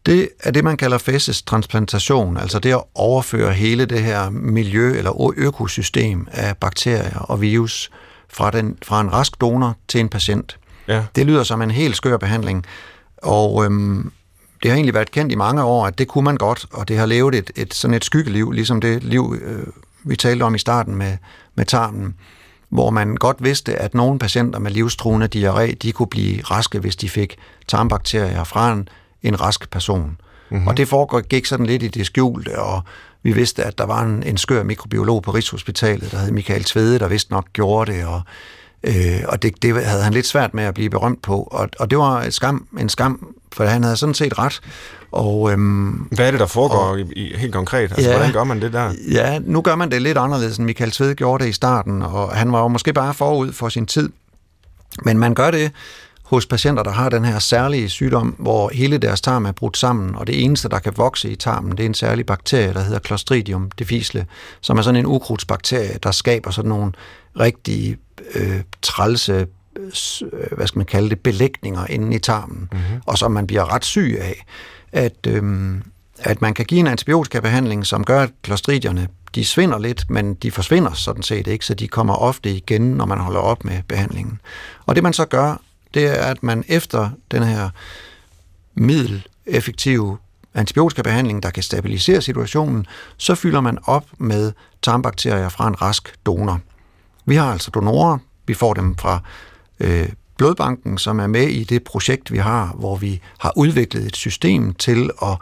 det 0.07 0.29
er 0.41 0.51
det, 0.51 0.65
man 0.65 0.77
kalder 0.77 0.99
fæsestransplantation, 0.99 2.37
altså 2.37 2.59
det 2.59 2.73
at 2.73 2.83
overføre 2.95 3.53
hele 3.53 3.85
det 3.85 4.03
her 4.03 4.31
miljø- 4.31 4.99
eller 4.99 5.33
økosystem 5.37 6.29
af 6.33 6.57
bakterier 6.57 7.19
og 7.19 7.41
virus 7.41 7.91
fra, 8.29 8.51
den, 8.51 8.79
fra 8.83 9.01
en 9.01 9.12
rask 9.12 9.41
donor 9.41 9.77
til 9.89 10.01
en 10.01 10.09
patient. 10.09 10.59
Ja. 10.89 11.05
Det 11.17 11.27
lyder 11.27 11.43
som 11.43 11.62
en 11.62 11.71
helt 11.71 11.97
skør 11.97 12.17
behandling, 12.17 12.67
og 13.23 13.65
øhm, 13.65 14.12
det 14.67 14.73
har 14.73 14.77
egentlig 14.77 14.95
været 14.95 15.11
kendt 15.11 15.33
i 15.33 15.35
mange 15.35 15.65
år, 15.65 15.87
at 15.87 15.99
det 15.99 16.09
kunne 16.09 16.25
man 16.25 16.37
godt, 16.37 16.67
og 16.73 16.89
det 16.89 16.99
har 16.99 17.07
levet 17.07 17.35
et, 17.35 17.51
et 17.57 17.75
sådan 17.75 17.95
et 17.95 18.05
skyggeliv, 18.05 18.51
ligesom 18.51 18.81
det 18.81 19.05
liv, 19.05 19.37
øh, 19.43 19.67
vi 20.05 20.17
talte 20.17 20.43
om 20.43 20.55
i 20.55 20.59
starten 20.59 20.95
med, 20.95 21.17
med 21.55 21.65
tarmen, 21.65 22.15
hvor 22.69 22.91
man 22.91 23.17
godt 23.17 23.45
vidste, 23.45 23.77
at 23.77 23.95
nogle 23.95 24.19
patienter 24.19 24.59
med 24.59 24.71
livstruende 24.71 25.29
diarré, 25.35 25.75
de 25.75 25.93
kunne 25.93 26.07
blive 26.07 26.43
raske, 26.43 26.79
hvis 26.79 26.97
de 26.97 27.09
fik 27.09 27.37
tarmbakterier 27.69 28.45
fra 28.45 28.73
en, 28.73 28.89
en 29.23 29.41
rask 29.41 29.71
person. 29.71 30.17
Mm-hmm. 30.51 30.67
Og 30.67 30.77
det 30.77 30.89
foregik 30.89 31.47
sådan 31.47 31.67
lidt 31.67 31.83
i 31.83 31.89
det 31.89 32.07
skjulte, 32.07 32.59
og 32.59 32.83
vi 33.23 33.33
vidste, 33.33 33.64
at 33.64 33.79
der 33.79 33.87
var 33.87 34.03
en, 34.03 34.23
en 34.23 34.37
skør 34.37 34.62
mikrobiolog 34.62 35.23
på 35.23 35.31
Rigshospitalet, 35.31 36.12
der 36.12 36.19
hed 36.19 36.31
Michael 36.31 36.64
Tvede, 36.64 36.99
der 36.99 37.09
vist 37.09 37.31
nok 37.31 37.47
gjorde 37.53 37.93
det, 37.93 38.05
og, 38.05 38.21
øh, 38.85 39.23
og 39.29 39.43
det, 39.43 39.62
det 39.62 39.85
havde 39.87 40.03
han 40.03 40.12
lidt 40.12 40.27
svært 40.27 40.55
med 40.55 40.64
at 40.64 40.75
blive 40.75 40.91
berømt 40.91 41.23
på. 41.23 41.43
Og, 41.43 41.69
og 41.79 41.91
det 41.91 41.99
var 41.99 42.23
et 42.23 42.35
skam, 42.35 42.67
en 42.81 42.89
skam, 42.89 43.35
for 43.57 43.65
han 43.65 43.83
havde 43.83 43.97
sådan 43.97 44.15
set 44.15 44.39
ret. 44.39 44.61
Og, 45.13 45.53
øhm, 45.53 45.91
Hvad 45.91 46.27
er 46.27 46.31
det, 46.31 46.41
der 46.41 46.47
foregår 46.47 46.77
og, 46.77 47.01
i, 47.01 47.37
helt 47.37 47.53
konkret? 47.53 47.83
Altså, 47.83 48.11
ja, 48.11 48.17
hvordan 48.17 48.33
gør 48.33 48.45
man 48.45 48.61
det 48.61 48.73
der? 48.73 48.93
Ja, 49.11 49.39
nu 49.39 49.61
gør 49.61 49.77
man 49.77 49.91
det 49.91 50.03
lidt 50.03 50.19
anderledes, 50.19 50.57
end 50.57 50.67
Michael 50.67 50.91
Tved 50.91 51.15
gjorde 51.15 51.45
det 51.45 51.51
i 51.51 51.53
starten, 51.53 52.03
og 52.03 52.31
han 52.37 52.53
var 52.53 52.63
jo 52.63 52.69
måske 52.69 52.93
bare 52.93 53.15
forud 53.15 53.53
for 53.53 53.69
sin 53.69 53.87
tid. 53.87 54.11
Men 55.05 55.19
man 55.19 55.35
gør 55.35 55.51
det 55.51 55.73
hos 56.23 56.47
patienter, 56.47 56.83
der 56.83 56.91
har 56.91 57.09
den 57.09 57.25
her 57.25 57.39
særlige 57.39 57.89
sygdom, 57.89 58.35
hvor 58.39 58.71
hele 58.75 58.99
deres 58.99 59.21
tarm 59.21 59.47
er 59.47 59.53
brudt 59.53 59.77
sammen, 59.77 60.15
og 60.15 60.27
det 60.27 60.45
eneste, 60.45 60.69
der 60.69 60.79
kan 60.79 60.93
vokse 60.97 61.31
i 61.31 61.37
tarmen, 61.37 61.71
det 61.71 61.81
er 61.81 61.87
en 61.87 61.95
særlig 61.95 62.27
bakterie, 62.27 62.75
der 62.75 62.81
hedder 62.81 62.99
Clostridium 62.99 63.71
difficile, 63.79 64.27
som 64.61 64.79
er 64.79 64.83
sådan 64.83 65.01
en 65.01 65.07
ukrudtsbakterie, 65.07 65.99
der 66.03 66.11
skaber 66.11 66.51
sådan 66.51 66.69
nogle 66.69 66.93
rigtig 67.41 67.97
øh, 68.35 68.61
trælse, 68.83 69.47
hvad 70.53 70.66
skal 70.66 70.79
man 70.79 70.87
kalde 70.87 71.11
det, 71.11 71.20
belægninger 71.20 71.87
inde 71.87 72.16
i 72.16 72.18
tarmen, 72.18 72.68
mm-hmm. 72.72 73.01
og 73.07 73.18
som 73.18 73.33
man 73.33 73.47
bliver 73.47 73.74
ret 73.74 73.85
syg 73.85 74.18
af. 74.20 74.45
At, 74.93 75.27
øh, 75.27 75.74
at 76.18 76.43
man 76.43 76.55
kan 76.55 76.64
give 76.64 76.81
en 76.81 76.87
antibiotikabehandling, 76.87 77.87
som 77.87 78.05
gør, 78.05 78.22
at 78.22 78.31
klostridierne 78.43 79.09
de 79.35 79.45
svinder 79.45 79.79
lidt, 79.79 80.11
men 80.11 80.35
de 80.35 80.51
forsvinder 80.51 80.93
sådan 80.93 81.22
set 81.22 81.47
ikke, 81.47 81.66
så 81.66 81.74
de 81.74 81.89
kommer 81.89 82.14
ofte 82.14 82.51
igen, 82.51 82.83
når 82.83 83.07
man 83.07 83.18
holder 83.18 83.41
op 83.41 83.64
med 83.64 83.83
behandlingen. 83.89 84.41
Og 84.87 84.95
det 84.95 85.03
man 85.03 85.12
så 85.12 85.24
gør, 85.24 85.61
det 85.95 86.07
er, 86.07 86.22
at 86.22 86.43
man 86.43 86.64
efter 86.68 87.11
den 87.31 87.43
her 87.43 87.70
middeleffektive 88.74 90.18
antibiotikabehandling, 90.55 91.43
der 91.43 91.51
kan 91.51 91.62
stabilisere 91.62 92.22
situationen, 92.22 92.87
så 93.16 93.35
fylder 93.35 93.61
man 93.61 93.79
op 93.85 94.05
med 94.18 94.53
tarmbakterier 94.83 95.49
fra 95.49 95.68
en 95.68 95.83
rask 95.83 96.14
donor. 96.27 96.61
Vi 97.24 97.37
har 97.37 97.53
altså 97.53 97.70
donorer, 97.70 98.18
vi 98.47 98.55
får 98.55 98.74
dem 98.74 98.97
fra 98.97 99.20
øh, 99.81 100.09
Blodbanken, 100.39 100.99
som 100.99 101.20
er 101.20 101.27
med 101.27 101.43
i 101.49 101.64
det 101.64 101.85
projekt, 101.85 102.33
vi 102.33 102.39
har, 102.39 102.74
hvor 102.79 102.97
vi 102.97 103.20
har 103.39 103.53
udviklet 103.57 104.07
et 104.07 104.16
system 104.16 104.74
til 104.74 105.11
at 105.22 105.39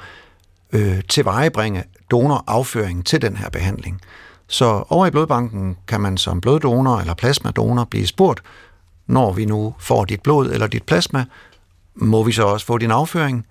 øh, 0.73 1.03
tilvejebringe 1.09 1.85
donorafføring 2.11 3.07
til 3.07 3.23
den 3.23 3.37
her 3.37 3.49
behandling. 3.49 4.01
Så 4.47 4.85
over 4.89 5.07
i 5.07 5.11
Blodbanken 5.11 5.77
kan 5.89 6.01
man 6.01 6.17
som 6.17 6.41
bloddonor 6.41 6.99
eller 6.99 7.15
plasmadonor 7.15 7.85
blive 7.85 8.07
spurgt, 8.07 8.43
når 9.07 9.33
vi 9.33 9.45
nu 9.45 9.75
får 9.79 10.05
dit 10.05 10.21
blod 10.21 10.51
eller 10.51 10.67
dit 10.67 10.83
plasma, 10.83 11.25
må 11.95 12.23
vi 12.23 12.33
så 12.33 12.43
også 12.43 12.67
få 12.67 12.79
din 12.79 12.91
afføring? 12.91 13.47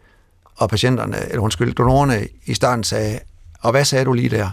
Og 0.55 0.69
patienterne, 0.69 1.29
eller 1.29 1.41
undskyld, 1.41 1.73
donorerne 1.73 2.27
i 2.45 2.53
starten 2.53 2.83
sagde, 2.83 3.19
og 3.63 3.71
hvad 3.71 3.85
sagde 3.85 4.05
du 4.05 4.13
lige 4.13 4.29
der? 4.29 4.49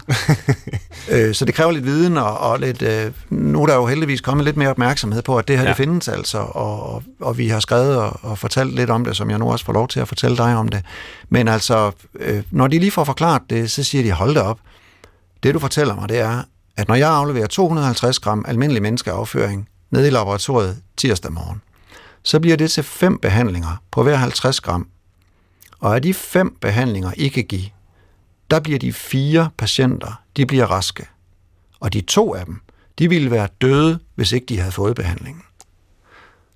øh, 1.11 1.35
så 1.35 1.45
det 1.45 1.55
kræver 1.55 1.71
lidt 1.71 1.85
viden, 1.85 2.17
og, 2.17 2.37
og 2.37 2.59
lidt, 2.59 2.81
øh, 2.81 3.11
nu 3.29 3.61
er 3.61 3.67
der 3.67 3.75
jo 3.75 3.85
heldigvis 3.85 4.21
kommet 4.21 4.45
lidt 4.45 4.57
mere 4.57 4.69
opmærksomhed 4.69 5.21
på, 5.21 5.37
at 5.37 5.47
det 5.47 5.57
her 5.57 5.63
ja. 5.63 5.69
det 5.69 5.77
findes 5.77 6.07
altså, 6.07 6.37
og, 6.37 7.03
og 7.19 7.37
vi 7.37 7.47
har 7.47 7.59
skrevet 7.59 7.97
og, 7.97 8.19
og 8.21 8.37
fortalt 8.37 8.75
lidt 8.75 8.89
om 8.89 9.05
det, 9.05 9.17
som 9.17 9.29
jeg 9.29 9.39
nu 9.39 9.51
også 9.51 9.65
får 9.65 9.73
lov 9.73 9.87
til 9.87 9.99
at 9.99 10.07
fortælle 10.07 10.37
dig 10.37 10.55
om 10.55 10.67
det. 10.67 10.85
Men 11.29 11.47
altså, 11.47 11.91
øh, 12.19 12.43
når 12.51 12.67
de 12.67 12.79
lige 12.79 12.91
får 12.91 13.03
forklaret 13.03 13.41
det, 13.49 13.71
så 13.71 13.83
siger 13.83 14.03
de, 14.03 14.11
hold 14.11 14.35
det 14.35 14.41
op. 14.41 14.59
Det 15.43 15.53
du 15.53 15.59
fortæller 15.59 15.95
mig, 15.95 16.09
det 16.09 16.19
er, 16.19 16.43
at 16.77 16.87
når 16.87 16.95
jeg 16.95 17.09
afleverer 17.09 17.47
250 17.47 18.19
gram 18.19 18.45
almindelig 18.47 18.81
menneskeafføring 18.81 19.69
ned 19.91 20.07
i 20.07 20.09
laboratoriet 20.09 20.77
tirsdag 20.97 21.33
morgen, 21.33 21.61
så 22.23 22.39
bliver 22.39 22.57
det 22.57 22.71
til 22.71 22.83
fem 22.83 23.17
behandlinger 23.17 23.81
på 23.91 24.03
hver 24.03 24.15
50 24.15 24.61
gram. 24.61 24.87
Og 25.79 25.95
af 25.95 26.01
de 26.01 26.13
fem 26.13 26.57
behandlinger, 26.61 27.11
I 27.17 27.27
kan 27.27 27.43
give, 27.43 27.65
der 28.51 28.59
bliver 28.59 28.79
de 28.79 28.93
fire 28.93 29.49
patienter, 29.57 30.21
de 30.37 30.45
bliver 30.45 30.65
raske. 30.65 31.07
Og 31.79 31.93
de 31.93 32.01
to 32.01 32.35
af 32.35 32.45
dem, 32.45 32.61
de 32.99 33.09
ville 33.09 33.31
være 33.31 33.47
døde, 33.61 33.99
hvis 34.15 34.31
ikke 34.31 34.45
de 34.45 34.59
havde 34.59 34.71
fået 34.71 34.95
behandlingen. 34.95 35.43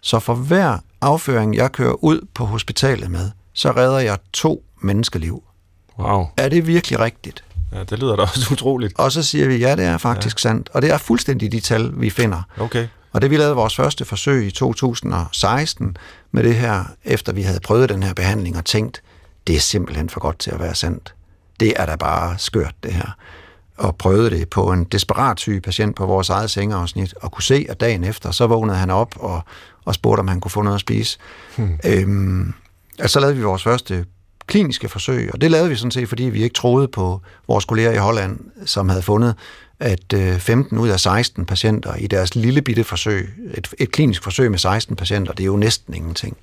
Så 0.01 0.19
for 0.19 0.35
hver 0.35 0.77
afføring, 1.01 1.55
jeg 1.55 1.71
kører 1.71 2.03
ud 2.03 2.27
på 2.33 2.45
hospitalet 2.45 3.11
med, 3.11 3.31
så 3.53 3.71
redder 3.71 3.99
jeg 3.99 4.17
to 4.33 4.63
menneskeliv. 4.81 5.43
Wow. 5.99 6.27
Er 6.37 6.49
det 6.49 6.67
virkelig 6.67 6.99
rigtigt? 6.99 7.43
Ja, 7.71 7.83
det 7.83 7.99
lyder 7.99 8.15
da 8.15 8.21
også 8.21 8.53
utroligt. 8.53 8.99
Og 8.99 9.11
så 9.11 9.23
siger 9.23 9.47
vi, 9.47 9.57
ja, 9.57 9.75
det 9.75 9.85
er 9.85 9.97
faktisk 9.97 10.37
ja. 10.37 10.49
sandt. 10.49 10.69
Og 10.73 10.81
det 10.81 10.91
er 10.91 10.97
fuldstændig 10.97 11.51
de 11.51 11.59
tal, 11.59 11.91
vi 11.95 12.09
finder. 12.09 12.41
Okay. 12.57 12.87
Og 13.11 13.21
det 13.21 13.29
vi 13.29 13.37
lavede 13.37 13.55
vores 13.55 13.75
første 13.75 14.05
forsøg 14.05 14.47
i 14.47 14.51
2016 14.51 15.97
med 16.31 16.43
det 16.43 16.55
her, 16.55 16.83
efter 17.03 17.33
vi 17.33 17.41
havde 17.41 17.59
prøvet 17.59 17.89
den 17.89 18.03
her 18.03 18.13
behandling 18.13 18.57
og 18.57 18.65
tænkt, 18.65 19.01
det 19.47 19.55
er 19.55 19.59
simpelthen 19.59 20.09
for 20.09 20.19
godt 20.19 20.39
til 20.39 20.51
at 20.51 20.59
være 20.59 20.75
sandt 20.75 21.14
det 21.59 21.73
er 21.75 21.85
da 21.85 21.95
bare 21.95 22.37
skørt, 22.37 22.75
det 22.83 22.93
her. 22.93 23.17
Og 23.77 23.95
prøvede 23.95 24.29
det 24.29 24.49
på 24.49 24.71
en 24.71 24.83
desperat 24.83 25.39
syg 25.39 25.61
patient 25.63 25.95
på 25.95 26.05
vores 26.05 26.29
eget 26.29 26.51
sengeafsnit, 26.51 27.13
og 27.21 27.31
kunne 27.31 27.43
se, 27.43 27.65
at 27.69 27.79
dagen 27.79 28.03
efter, 28.03 28.31
så 28.31 28.47
vågnede 28.47 28.77
han 28.77 28.89
op 28.89 29.15
og, 29.19 29.41
og 29.85 29.95
spurgte, 29.95 30.19
om 30.19 30.27
han 30.27 30.39
kunne 30.39 30.51
få 30.51 30.61
noget 30.61 30.75
at 30.75 30.81
spise. 30.81 31.17
Hmm. 31.57 31.79
Øhm, 31.85 32.53
altså, 32.99 33.13
så 33.13 33.19
lavede 33.19 33.37
vi 33.37 33.43
vores 33.43 33.63
første 33.63 34.05
kliniske 34.47 34.89
forsøg, 34.89 35.29
og 35.33 35.41
det 35.41 35.51
lavede 35.51 35.69
vi 35.69 35.75
sådan 35.75 35.91
set, 35.91 36.09
fordi 36.09 36.23
vi 36.23 36.43
ikke 36.43 36.53
troede 36.53 36.87
på 36.87 37.21
vores 37.47 37.65
kolleger 37.65 37.91
i 37.91 37.97
Holland, 37.97 38.39
som 38.65 38.89
havde 38.89 39.01
fundet, 39.01 39.35
at 39.79 40.13
15 40.39 40.77
øh, 40.77 40.83
ud 40.83 40.89
af 40.89 40.99
16 40.99 41.45
patienter 41.45 41.95
i 41.95 42.07
deres 42.07 42.35
lille 42.35 42.61
bitte 42.61 42.83
forsøg, 42.83 43.33
et, 43.53 43.73
et 43.79 43.91
klinisk 43.91 44.23
forsøg 44.23 44.51
med 44.51 44.59
16 44.59 44.95
patienter, 44.95 45.33
det 45.33 45.43
er 45.43 45.47
jo 45.47 45.57
næsten 45.57 45.93
ingenting. 45.93 46.37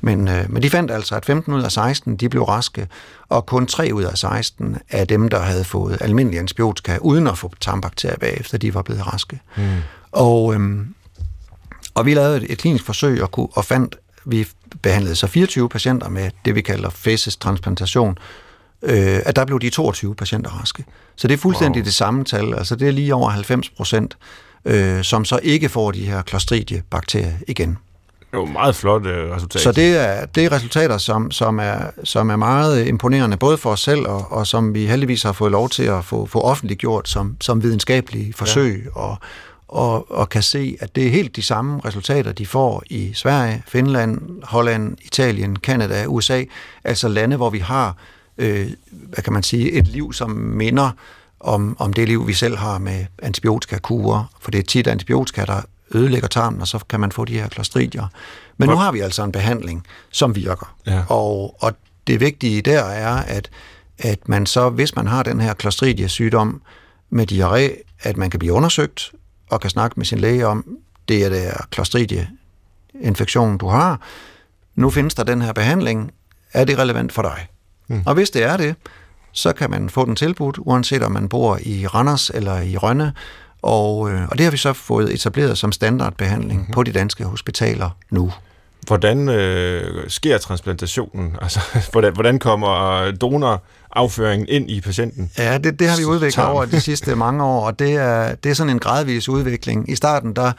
Men, 0.00 0.28
øh, 0.28 0.52
men 0.52 0.62
de 0.62 0.70
fandt 0.70 0.90
altså, 0.90 1.14
at 1.14 1.24
15 1.24 1.54
ud 1.54 1.62
af 1.62 1.72
16 1.72 2.16
de 2.16 2.28
blev 2.28 2.42
raske, 2.42 2.88
og 3.28 3.46
kun 3.46 3.66
3 3.66 3.90
ud 3.94 4.02
af 4.02 4.18
16 4.18 4.76
af 4.90 5.08
dem, 5.08 5.28
der 5.28 5.38
havde 5.38 5.64
fået 5.64 5.98
almindelig 6.00 6.40
antibiotika, 6.40 6.98
uden 7.00 7.26
at 7.26 7.38
få 7.38 7.52
tarmbakterier 7.60 8.16
bagefter, 8.16 8.58
de 8.58 8.74
var 8.74 8.82
blevet 8.82 9.12
raske. 9.12 9.40
Mm. 9.56 9.62
Og, 10.12 10.54
øhm, 10.54 10.94
og 11.94 12.06
vi 12.06 12.14
lavede 12.14 12.36
et, 12.36 12.52
et 12.52 12.58
klinisk 12.58 12.84
forsøg 12.84 13.22
og, 13.22 13.30
kunne, 13.30 13.48
og 13.52 13.64
fandt, 13.64 13.96
vi 14.24 14.48
behandlede 14.82 15.16
så 15.16 15.26
24 15.26 15.68
patienter 15.68 16.08
med 16.08 16.30
det, 16.44 16.54
vi 16.54 16.60
kalder 16.60 16.90
facestransplantation, 16.90 18.18
øh, 18.82 19.20
at 19.24 19.36
der 19.36 19.44
blev 19.44 19.60
de 19.60 19.70
22 19.70 20.14
patienter 20.14 20.50
raske. 20.50 20.84
Så 21.16 21.28
det 21.28 21.34
er 21.34 21.38
fuldstændig 21.38 21.80
wow. 21.80 21.84
det 21.84 21.94
samme 21.94 22.24
tal, 22.24 22.54
altså 22.54 22.76
det 22.76 22.88
er 22.88 22.92
lige 22.92 23.14
over 23.14 23.30
90 23.30 23.70
procent, 23.70 24.16
øh, 24.64 25.04
som 25.04 25.24
så 25.24 25.40
ikke 25.42 25.68
får 25.68 25.90
de 25.90 26.06
her 26.06 26.22
Clostridia-bakterier 26.22 27.32
igen. 27.48 27.78
Det 28.30 28.38
var 28.38 28.44
meget 28.44 28.76
flot 28.76 29.06
øh, 29.06 29.30
resultat. 29.30 29.62
Så 29.62 29.72
det 29.72 29.96
er, 29.96 30.26
det 30.26 30.44
er 30.44 30.52
resultater, 30.52 30.98
som, 30.98 31.30
som, 31.30 31.58
er, 31.58 31.78
som 32.04 32.30
er 32.30 32.36
meget 32.36 32.86
imponerende, 32.86 33.36
både 33.36 33.58
for 33.58 33.70
os 33.70 33.80
selv, 33.80 34.06
og, 34.06 34.32
og 34.32 34.46
som 34.46 34.74
vi 34.74 34.86
heldigvis 34.86 35.22
har 35.22 35.32
fået 35.32 35.52
lov 35.52 35.68
til 35.68 35.82
at 35.82 36.04
få, 36.04 36.26
få 36.26 36.40
offentliggjort 36.40 37.08
som, 37.08 37.36
som 37.40 37.62
videnskabelige 37.62 38.32
forsøg, 38.32 38.82
ja. 38.84 39.00
og, 39.00 39.16
og, 39.68 40.12
og 40.12 40.28
kan 40.28 40.42
se, 40.42 40.76
at 40.80 40.96
det 40.96 41.06
er 41.06 41.10
helt 41.10 41.36
de 41.36 41.42
samme 41.42 41.80
resultater, 41.84 42.32
de 42.32 42.46
får 42.46 42.82
i 42.86 43.12
Sverige, 43.14 43.62
Finland, 43.66 44.42
Holland, 44.42 44.96
Italien, 45.02 45.56
Kanada, 45.56 46.04
USA, 46.06 46.44
altså 46.84 47.08
lande, 47.08 47.36
hvor 47.36 47.50
vi 47.50 47.58
har, 47.58 47.96
øh, 48.38 48.70
hvad 48.90 49.24
kan 49.24 49.32
man 49.32 49.42
sige, 49.42 49.72
et 49.72 49.86
liv, 49.86 50.12
som 50.12 50.30
minder 50.30 50.90
om, 51.40 51.76
om 51.78 51.92
det 51.92 52.08
liv, 52.08 52.26
vi 52.26 52.32
selv 52.32 52.56
har 52.56 52.78
med 52.78 53.06
antibiotika-kurer, 53.22 54.24
for 54.40 54.50
det 54.50 54.58
er 54.58 54.62
tit 54.62 54.86
antibiotika, 54.86 55.44
der 55.44 55.60
ødelægger 55.94 56.28
tarmen, 56.28 56.60
og 56.60 56.68
så 56.68 56.78
kan 56.88 57.00
man 57.00 57.12
få 57.12 57.24
de 57.24 57.32
her 57.32 57.48
klostridier. 57.48 58.06
Men 58.56 58.68
nu 58.68 58.76
har 58.76 58.92
vi 58.92 59.00
altså 59.00 59.24
en 59.24 59.32
behandling, 59.32 59.86
som 60.10 60.36
virker. 60.36 60.74
Ja. 60.86 61.02
Og, 61.08 61.56
og 61.62 61.72
det 62.06 62.20
vigtige 62.20 62.62
der 62.62 62.82
er, 62.82 63.16
at, 63.16 63.50
at 63.98 64.28
man 64.28 64.46
så, 64.46 64.68
hvis 64.68 64.96
man 64.96 65.06
har 65.06 65.22
den 65.22 65.40
her 65.40 65.54
klostridie-sygdom 65.54 66.62
med 67.10 67.32
diarré, 67.32 67.82
at 68.02 68.16
man 68.16 68.30
kan 68.30 68.38
blive 68.38 68.52
undersøgt 68.52 69.12
og 69.50 69.60
kan 69.60 69.70
snakke 69.70 69.94
med 69.96 70.06
sin 70.06 70.18
læge 70.18 70.46
om, 70.46 70.76
det 71.08 71.24
er 71.24 71.28
der 71.28 71.52
klostridie-infektion, 71.70 73.58
du 73.58 73.68
har. 73.68 74.00
Nu 74.74 74.90
findes 74.90 75.14
der 75.14 75.22
den 75.24 75.42
her 75.42 75.52
behandling. 75.52 76.10
Er 76.52 76.64
det 76.64 76.78
relevant 76.78 77.12
for 77.12 77.22
dig? 77.22 77.48
Mm. 77.88 78.02
Og 78.06 78.14
hvis 78.14 78.30
det 78.30 78.42
er 78.42 78.56
det, 78.56 78.74
så 79.32 79.52
kan 79.52 79.70
man 79.70 79.90
få 79.90 80.04
den 80.04 80.16
tilbudt, 80.16 80.58
uanset 80.58 81.02
om 81.02 81.12
man 81.12 81.28
bor 81.28 81.58
i 81.62 81.86
Randers 81.86 82.30
eller 82.30 82.60
i 82.60 82.76
Rønne, 82.76 83.12
og, 83.62 84.10
øh, 84.10 84.28
og 84.30 84.38
det 84.38 84.44
har 84.44 84.50
vi 84.50 84.56
så 84.56 84.72
fået 84.72 85.14
etableret 85.14 85.58
som 85.58 85.72
standardbehandling 85.72 86.60
mm-hmm. 86.60 86.74
på 86.74 86.82
de 86.82 86.92
danske 86.92 87.24
hospitaler 87.24 87.90
nu. 88.10 88.32
Hvordan 88.86 89.28
øh, 89.28 90.10
sker 90.10 90.38
transplantationen? 90.38 91.36
Altså, 91.42 91.60
hvordan, 91.92 92.12
hvordan 92.12 92.38
kommer 92.38 93.10
donorafføringen 93.10 94.48
ind 94.48 94.70
i 94.70 94.80
patienten? 94.80 95.30
Ja, 95.38 95.58
det, 95.58 95.78
det 95.78 95.88
har 95.88 95.96
vi 95.96 96.04
udviklet 96.04 96.46
over 96.46 96.64
de 96.64 96.80
sidste 96.80 97.16
mange 97.16 97.44
år, 97.44 97.66
og 97.66 97.78
det 97.78 97.94
er, 97.94 98.34
det 98.34 98.50
er 98.50 98.54
sådan 98.54 98.70
en 98.70 98.78
gradvis 98.78 99.28
udvikling. 99.28 99.90
I 99.90 99.94
starten, 99.94 100.36
der 100.36 100.52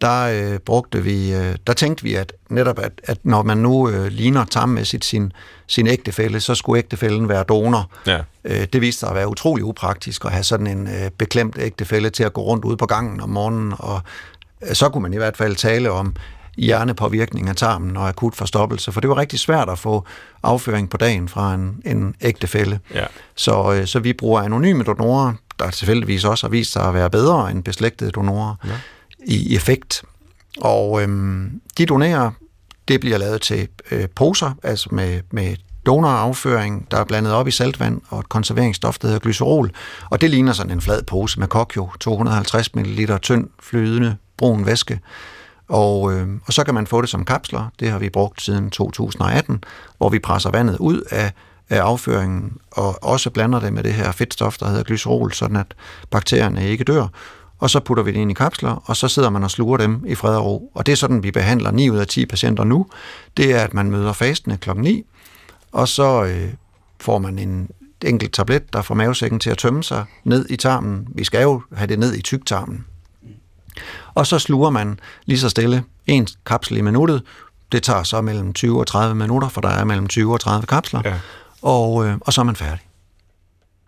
der 0.00 0.52
øh, 0.52 0.58
brugte 0.58 1.02
vi, 1.02 1.34
øh, 1.34 1.56
der 1.66 1.72
tænkte 1.72 2.02
vi, 2.04 2.14
at 2.14 2.32
netop 2.48 2.78
at, 2.78 2.92
at 3.04 3.18
når 3.22 3.42
man 3.42 3.58
nu 3.58 3.88
øh, 3.88 4.06
ligner 4.06 4.44
tammæssigt 4.44 5.04
sin, 5.04 5.32
sin 5.66 5.86
ægtefælle, 5.86 6.40
så 6.40 6.54
skulle 6.54 6.78
ægtefælden 6.78 7.28
være 7.28 7.42
donor. 7.42 7.90
Ja. 8.06 8.20
Øh, 8.44 8.66
det 8.72 8.80
viste 8.80 9.00
sig 9.00 9.08
at 9.08 9.14
være 9.14 9.28
utrolig 9.28 9.64
upraktisk 9.64 10.24
at 10.24 10.30
have 10.30 10.44
sådan 10.44 10.66
en 10.66 10.86
øh, 10.86 11.10
beklemt 11.18 11.56
ægtefælle 11.58 12.10
til 12.10 12.24
at 12.24 12.32
gå 12.32 12.40
rundt 12.40 12.64
ude 12.64 12.76
på 12.76 12.86
gangen 12.86 13.20
om 13.20 13.28
morgenen, 13.28 13.74
og 13.78 14.00
øh, 14.62 14.74
så 14.74 14.88
kunne 14.88 15.02
man 15.02 15.12
i 15.12 15.16
hvert 15.16 15.36
fald 15.36 15.56
tale 15.56 15.90
om 15.90 16.16
hjernepåvirkning 16.56 17.48
af 17.48 17.56
tarmen 17.56 17.96
og 17.96 18.08
akut 18.08 18.34
forstoppelse, 18.36 18.92
for 18.92 19.00
det 19.00 19.10
var 19.10 19.16
rigtig 19.16 19.38
svært 19.38 19.68
at 19.68 19.78
få 19.78 20.04
afføring 20.42 20.90
på 20.90 20.96
dagen 20.96 21.28
fra 21.28 21.54
en, 21.54 21.82
en 21.86 22.14
ægtefælle. 22.20 22.80
Ja. 22.94 23.04
Så, 23.34 23.72
øh, 23.72 23.86
så 23.86 23.98
vi 23.98 24.12
bruger 24.12 24.40
anonyme 24.42 24.84
donorer, 24.84 25.32
der 25.58 25.70
tilfældigvis 25.70 26.24
også 26.24 26.46
har 26.46 26.50
vist 26.50 26.72
sig 26.72 26.82
at 26.82 26.94
være 26.94 27.10
bedre 27.10 27.50
end 27.50 27.64
beslægtede 27.64 28.10
donorer. 28.10 28.54
Ja 28.64 28.70
i 29.26 29.56
effekt. 29.56 30.02
Og 30.60 31.02
øhm, 31.02 31.60
de 31.78 31.86
donerer, 31.86 32.30
det 32.88 33.00
bliver 33.00 33.18
lavet 33.18 33.40
til 33.40 33.68
øh, 33.90 34.08
poser, 34.08 34.52
altså 34.62 34.88
med, 34.92 35.20
med 35.30 35.56
donorafføring, 35.86 36.90
der 36.90 36.96
er 36.96 37.04
blandet 37.04 37.32
op 37.32 37.48
i 37.48 37.50
saltvand, 37.50 38.00
og 38.08 38.20
et 38.20 38.28
konserveringsstof, 38.28 38.98
der 38.98 39.08
hedder 39.08 39.20
glycerol. 39.20 39.70
Og 40.10 40.20
det 40.20 40.30
ligner 40.30 40.52
sådan 40.52 40.72
en 40.72 40.80
flad 40.80 41.02
pose 41.02 41.40
med 41.40 41.48
kokjo, 41.48 41.88
250 42.00 42.74
ml 42.74 43.18
tynd, 43.18 43.48
flydende, 43.60 44.16
brun 44.36 44.66
væske. 44.66 45.00
Og, 45.68 46.12
øh, 46.12 46.28
og 46.46 46.52
så 46.52 46.64
kan 46.64 46.74
man 46.74 46.86
få 46.86 47.00
det 47.00 47.08
som 47.08 47.24
kapsler. 47.24 47.72
Det 47.80 47.90
har 47.90 47.98
vi 47.98 48.08
brugt 48.08 48.42
siden 48.42 48.70
2018, 48.70 49.64
hvor 49.98 50.08
vi 50.08 50.18
presser 50.18 50.50
vandet 50.50 50.76
ud 50.78 51.00
af, 51.10 51.32
af 51.70 51.80
afføringen, 51.80 52.52
og 52.70 53.04
også 53.04 53.30
blander 53.30 53.60
det 53.60 53.72
med 53.72 53.82
det 53.82 53.92
her 53.92 54.12
fedtstof, 54.12 54.58
der 54.58 54.68
hedder 54.68 54.82
glycerol, 54.82 55.32
sådan 55.32 55.56
at 55.56 55.74
bakterierne 56.10 56.68
ikke 56.68 56.84
dør. 56.84 57.06
Og 57.60 57.70
så 57.70 57.80
putter 57.80 58.02
vi 58.02 58.12
det 58.12 58.20
ind 58.20 58.30
i 58.30 58.34
kapsler, 58.34 58.82
og 58.84 58.96
så 58.96 59.08
sidder 59.08 59.30
man 59.30 59.44
og 59.44 59.50
sluger 59.50 59.76
dem 59.76 60.04
i 60.06 60.14
fred 60.14 60.36
og 60.36 60.44
ro. 60.44 60.72
Og 60.74 60.86
det 60.86 60.92
er 60.92 60.96
sådan, 60.96 61.22
vi 61.22 61.30
behandler 61.30 61.70
9 61.70 61.90
ud 61.90 61.96
af 61.96 62.06
10 62.06 62.26
patienter 62.26 62.64
nu. 62.64 62.86
Det 63.36 63.54
er, 63.54 63.64
at 63.64 63.74
man 63.74 63.90
møder 63.90 64.12
fastende 64.12 64.56
klokken 64.56 64.84
9, 64.84 65.04
og 65.72 65.88
så 65.88 66.24
øh, 66.24 66.48
får 67.00 67.18
man 67.18 67.38
en 67.38 67.70
enkelt 68.04 68.32
tablet, 68.32 68.72
der 68.72 68.82
får 68.82 68.94
mavesækken 68.94 69.40
til 69.40 69.50
at 69.50 69.58
tømme 69.58 69.84
sig 69.84 70.04
ned 70.24 70.46
i 70.50 70.56
tarmen. 70.56 71.08
Vi 71.14 71.24
skal 71.24 71.42
jo 71.42 71.62
have 71.74 71.86
det 71.86 71.98
ned 71.98 72.14
i 72.14 72.22
tyktarmen. 72.22 72.86
Og 74.14 74.26
så 74.26 74.38
sluger 74.38 74.70
man 74.70 75.00
lige 75.24 75.38
så 75.38 75.48
stille 75.48 75.84
en 76.06 76.28
kapsel 76.46 76.76
i 76.76 76.80
minuttet. 76.80 77.22
Det 77.72 77.82
tager 77.82 78.02
så 78.02 78.20
mellem 78.20 78.52
20 78.52 78.80
og 78.80 78.86
30 78.86 79.14
minutter, 79.14 79.48
for 79.48 79.60
der 79.60 79.68
er 79.68 79.84
mellem 79.84 80.06
20 80.06 80.32
og 80.32 80.40
30 80.40 80.66
kapsler. 80.66 81.02
Ja. 81.04 81.14
Og, 81.62 82.06
øh, 82.06 82.16
og 82.20 82.32
så 82.32 82.40
er 82.40 82.44
man 82.44 82.56
færdig. 82.56 82.80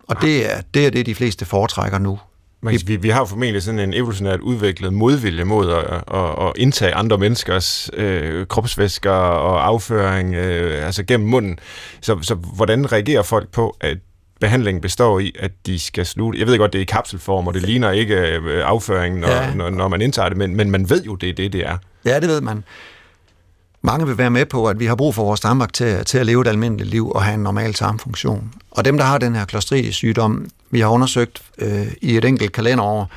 Og 0.07 0.21
det 0.21 0.53
er, 0.53 0.61
det 0.73 0.85
er 0.85 0.91
det, 0.91 1.05
de 1.05 1.15
fleste 1.15 1.45
foretrækker 1.45 1.97
nu. 1.97 2.19
Man, 2.63 2.79
vi, 2.85 2.95
vi 2.95 3.09
har 3.09 3.25
formentlig 3.25 3.63
sådan 3.63 3.79
en 3.79 3.93
evolutionært 3.93 4.39
udviklet 4.39 4.93
modvilje 4.93 5.43
mod 5.43 5.71
at, 5.71 6.03
at, 6.13 6.47
at 6.47 6.53
indtage 6.57 6.93
andre 6.93 7.17
menneskers 7.17 7.89
øh, 7.93 8.47
kropsvæsker 8.47 9.11
og 9.11 9.65
afføring 9.67 10.35
øh, 10.35 10.85
altså 10.85 11.03
gennem 11.03 11.29
munden. 11.29 11.59
Så, 12.01 12.19
så 12.21 12.35
hvordan 12.35 12.91
reagerer 12.91 13.21
folk 13.21 13.49
på, 13.51 13.77
at 13.81 13.97
behandlingen 14.41 14.81
består 14.81 15.19
i, 15.19 15.35
at 15.39 15.51
de 15.65 15.79
skal 15.79 16.05
slutte. 16.05 16.39
Jeg 16.39 16.47
ved 16.47 16.57
godt, 16.57 16.73
det 16.73 16.79
er 16.79 16.83
i 16.83 16.85
kapselform, 16.85 17.47
og 17.47 17.53
det 17.53 17.61
ligner 17.61 17.91
ikke 17.91 18.15
øh, 18.15 18.67
afføringen, 18.67 19.21
når, 19.21 19.27
ja. 19.27 19.53
når, 19.53 19.69
når 19.69 19.87
man 19.87 20.01
indtager 20.01 20.29
det, 20.29 20.37
men, 20.37 20.55
men 20.55 20.71
man 20.71 20.89
ved 20.89 21.03
jo, 21.03 21.15
det 21.15 21.29
er 21.29 21.33
det, 21.33 21.53
det 21.53 21.67
er. 21.67 21.77
Ja, 22.05 22.19
det 22.19 22.29
ved 22.29 22.41
man. 22.41 22.63
Mange 23.85 24.07
vil 24.07 24.17
være 24.17 24.29
med 24.29 24.45
på, 24.45 24.67
at 24.67 24.79
vi 24.79 24.85
har 24.85 24.95
brug 24.95 25.15
for 25.15 25.23
vores 25.23 25.39
tarmbakterier 25.39 26.03
til 26.03 26.17
at 26.17 26.25
leve 26.25 26.41
et 26.41 26.47
almindeligt 26.47 26.89
liv 26.89 27.11
og 27.11 27.23
have 27.23 27.33
en 27.33 27.43
normal 27.43 27.73
tarmfunktion. 27.73 28.53
Og 28.71 28.85
dem, 28.85 28.97
der 28.97 29.05
har 29.05 29.17
den 29.17 29.35
her 29.35 29.45
klostridies 29.45 29.95
sygdom, 29.95 30.45
vi 30.71 30.79
har 30.79 30.87
undersøgt 30.87 31.41
øh, 31.57 31.87
i 32.01 32.17
et 32.17 32.25
enkelt 32.25 32.51
kalenderår, 32.51 33.09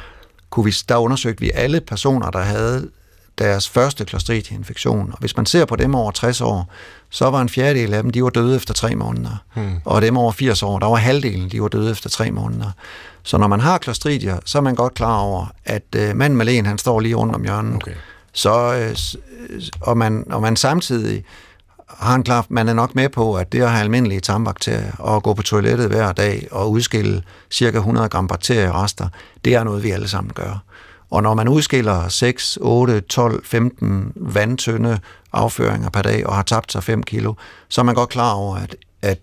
kunne 0.50 0.64
vi, 0.64 0.74
der 0.88 0.96
undersøgte 0.96 1.40
vi 1.40 1.50
alle 1.54 1.80
personer, 1.80 2.30
der 2.30 2.40
havde 2.40 2.90
deres 3.38 3.68
første 3.68 4.04
Clostridia-infektion. 4.04 5.10
Og 5.12 5.18
hvis 5.18 5.36
man 5.36 5.46
ser 5.46 5.64
på 5.64 5.76
dem 5.76 5.94
over 5.94 6.10
60 6.10 6.40
år, 6.40 6.72
så 7.10 7.30
var 7.30 7.40
en 7.40 7.48
fjerdedel 7.48 7.94
af 7.94 8.02
dem, 8.02 8.12
de 8.12 8.22
var 8.22 8.30
døde 8.30 8.56
efter 8.56 8.74
tre 8.74 8.94
måneder. 8.94 9.36
Hmm. 9.54 9.70
Og 9.84 10.02
dem 10.02 10.16
over 10.16 10.32
80 10.32 10.62
år, 10.62 10.78
der 10.78 10.86
var 10.86 10.96
halvdelen, 10.96 11.48
de 11.48 11.62
var 11.62 11.68
døde 11.68 11.90
efter 11.90 12.10
tre 12.10 12.30
måneder. 12.30 12.70
Så 13.22 13.38
når 13.38 13.48
man 13.48 13.60
har 13.60 13.78
Clostridia, 13.78 14.38
så 14.44 14.58
er 14.58 14.62
man 14.62 14.74
godt 14.74 14.94
klar 14.94 15.18
over, 15.18 15.46
at 15.64 15.84
øh, 15.96 16.16
manden 16.16 16.36
med 16.36 16.46
lægen, 16.46 16.66
han 16.66 16.78
står 16.78 17.00
lige 17.00 17.14
rundt 17.14 17.34
om 17.34 17.42
hjørnet. 17.42 17.74
Okay. 17.74 17.92
Så, 18.36 18.74
øh, 18.74 18.96
øh, 19.50 19.62
og, 19.80 19.96
man, 19.96 20.24
og 20.30 20.42
man 20.42 20.56
samtidig 20.56 21.24
har 21.88 22.14
en 22.14 22.22
klar, 22.22 22.46
man 22.48 22.68
er 22.68 22.72
nok 22.72 22.94
med 22.94 23.08
på, 23.08 23.34
at 23.34 23.52
det 23.52 23.62
at 23.62 23.70
have 23.70 23.80
almindelige 23.80 24.20
tarmbakterier 24.20 24.92
og 24.98 25.22
gå 25.22 25.34
på 25.34 25.42
toilettet 25.42 25.88
hver 25.88 26.12
dag 26.12 26.48
og 26.50 26.70
udskille 26.70 27.22
cirka 27.50 27.78
100 27.78 28.08
gram 28.08 28.28
bakterierester, 28.28 29.08
det 29.44 29.54
er 29.54 29.64
noget, 29.64 29.82
vi 29.82 29.90
alle 29.90 30.08
sammen 30.08 30.32
gør. 30.34 30.62
Og 31.10 31.22
når 31.22 31.34
man 31.34 31.48
udskiller 31.48 32.08
6, 32.08 32.58
8, 32.60 33.00
12, 33.00 33.44
15 33.46 34.12
vandtynde 34.16 34.98
afføringer 35.32 35.90
per 35.90 36.02
dag 36.02 36.26
og 36.26 36.34
har 36.34 36.42
tabt 36.42 36.72
sig 36.72 36.84
5 36.84 37.02
kilo, 37.02 37.34
så 37.68 37.80
er 37.80 37.84
man 37.84 37.94
godt 37.94 38.08
klar 38.08 38.32
over, 38.32 38.56
at, 38.56 38.76
at 39.02 39.18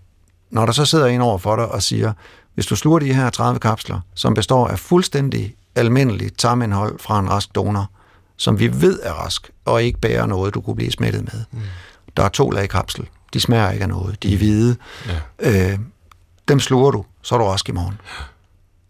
når 0.50 0.66
der 0.66 0.72
så 0.72 0.84
sidder 0.84 1.06
en 1.06 1.20
over 1.20 1.38
for 1.38 1.56
dig 1.56 1.68
og 1.68 1.82
siger, 1.82 2.12
hvis 2.54 2.66
du 2.66 2.76
sluger 2.76 2.98
de 2.98 3.14
her 3.14 3.30
30 3.30 3.60
kapsler, 3.60 4.00
som 4.14 4.34
består 4.34 4.68
af 4.68 4.78
fuldstændig 4.78 5.54
almindeligt 5.74 6.38
tarmindhold 6.38 6.98
fra 6.98 7.20
en 7.20 7.30
rask 7.30 7.54
donor, 7.54 7.90
som 8.36 8.58
vi 8.58 8.80
ved 8.82 9.00
er 9.02 9.12
rask, 9.12 9.50
og 9.64 9.82
ikke 9.82 10.00
bærer 10.00 10.26
noget, 10.26 10.54
du 10.54 10.60
kunne 10.60 10.76
blive 10.76 10.90
smittet 10.90 11.22
med. 11.32 11.44
Mm. 11.52 11.60
Der 12.16 12.22
er 12.22 12.28
to 12.28 12.50
lag 12.50 12.68
kapsel. 12.68 13.08
De 13.32 13.40
smager 13.40 13.70
ikke 13.70 13.82
af 13.82 13.88
noget. 13.88 14.22
De 14.22 14.34
er 14.34 14.36
hvide. 14.36 14.76
Ja. 15.42 15.72
Øh, 15.72 15.78
dem 16.48 16.60
sluger 16.60 16.90
du, 16.90 17.04
så 17.22 17.34
er 17.34 17.38
du 17.38 17.44
rask 17.44 17.68
i 17.68 17.72
morgen. 17.72 18.00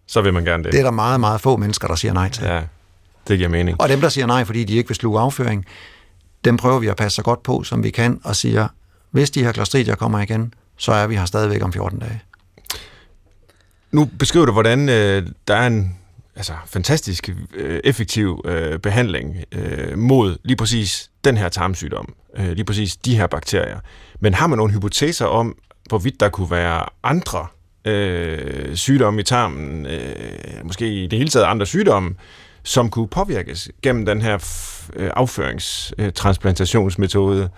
Så 0.07 0.21
vil 0.21 0.35
man 0.35 0.45
gerne 0.45 0.65
det. 0.65 0.73
Det 0.73 0.81
er 0.81 0.85
der 0.85 0.91
meget, 0.91 1.21
meget 1.21 1.41
få 1.41 1.57
mennesker, 1.57 1.89
der 1.89 1.95
siger 1.95 2.15
nej 2.15 2.29
til. 2.29 2.45
Ja, 2.45 2.63
det 3.29 3.39
giver 3.39 3.51
mening. 3.51 3.81
Og 3.81 3.89
dem, 3.89 4.01
der 4.01 4.09
siger 4.09 4.27
nej, 4.27 4.45
fordi 4.45 4.65
de 4.65 4.75
ikke 4.75 4.89
vil 4.89 4.97
sluge 4.97 5.21
afføring, 5.21 5.67
dem 6.45 6.57
prøver 6.57 6.79
vi 6.79 6.87
at 6.87 6.97
passe 6.97 7.17
så 7.17 7.23
godt 7.23 7.43
på, 7.43 7.63
som 7.63 7.83
vi 7.83 7.91
kan, 7.91 8.21
og 8.25 8.37
siger, 8.37 8.69
hvis 9.11 9.31
de 9.31 9.45
her 9.45 9.53
klostridier 9.53 9.95
kommer 9.95 10.21
igen, 10.21 10.55
så 10.77 10.93
er 10.93 11.07
vi 11.07 11.17
her 11.17 11.25
stadigvæk 11.25 11.63
om 11.63 11.73
14 11.73 11.99
dage. 11.99 12.23
Nu 13.93 14.05
beskriver 14.05 14.47
du, 14.47 14.53
hvordan 14.53 14.89
øh, 14.89 15.27
der 15.49 15.55
er 15.55 15.67
en 15.67 15.99
altså, 16.37 16.53
fantastisk 16.67 17.31
øh, 17.55 17.81
effektiv 17.85 18.43
øh, 18.45 18.79
behandling 18.79 19.37
øh, 19.53 19.99
mod 19.99 20.37
lige 20.45 20.57
præcis 20.57 21.11
den 21.25 21.37
her 21.37 21.49
tarmsygdom, 21.49 22.15
øh, 22.39 22.53
lige 22.53 22.65
præcis 22.65 22.97
de 22.97 23.17
her 23.17 23.27
bakterier. 23.27 23.79
Men 24.21 24.35
har 24.35 24.47
man 24.47 24.57
nogle 24.57 24.73
hypoteser 24.73 25.27
om, 25.27 25.57
hvorvidt 25.89 26.21
der 26.21 26.29
kunne 26.29 26.51
være 26.51 26.85
andre 27.03 27.47
øh, 27.85 28.77
sygdomme 28.77 29.21
i 29.21 29.25
tarmen, 29.25 29.87
øh, 29.87 30.65
måske 30.65 31.05
i 31.05 31.07
det 31.07 31.19
hele 31.19 31.31
taget 31.31 31.47
andre 31.47 31.67
sygdomme, 31.67 32.15
som 32.63 32.91
kunne 32.91 33.09
påvirkes 33.09 33.71
gennem 33.83 34.07
den 34.07 34.23
her 34.23 34.35
øh, 34.97 35.11
afføringstransplantationsmetode? 35.17 37.49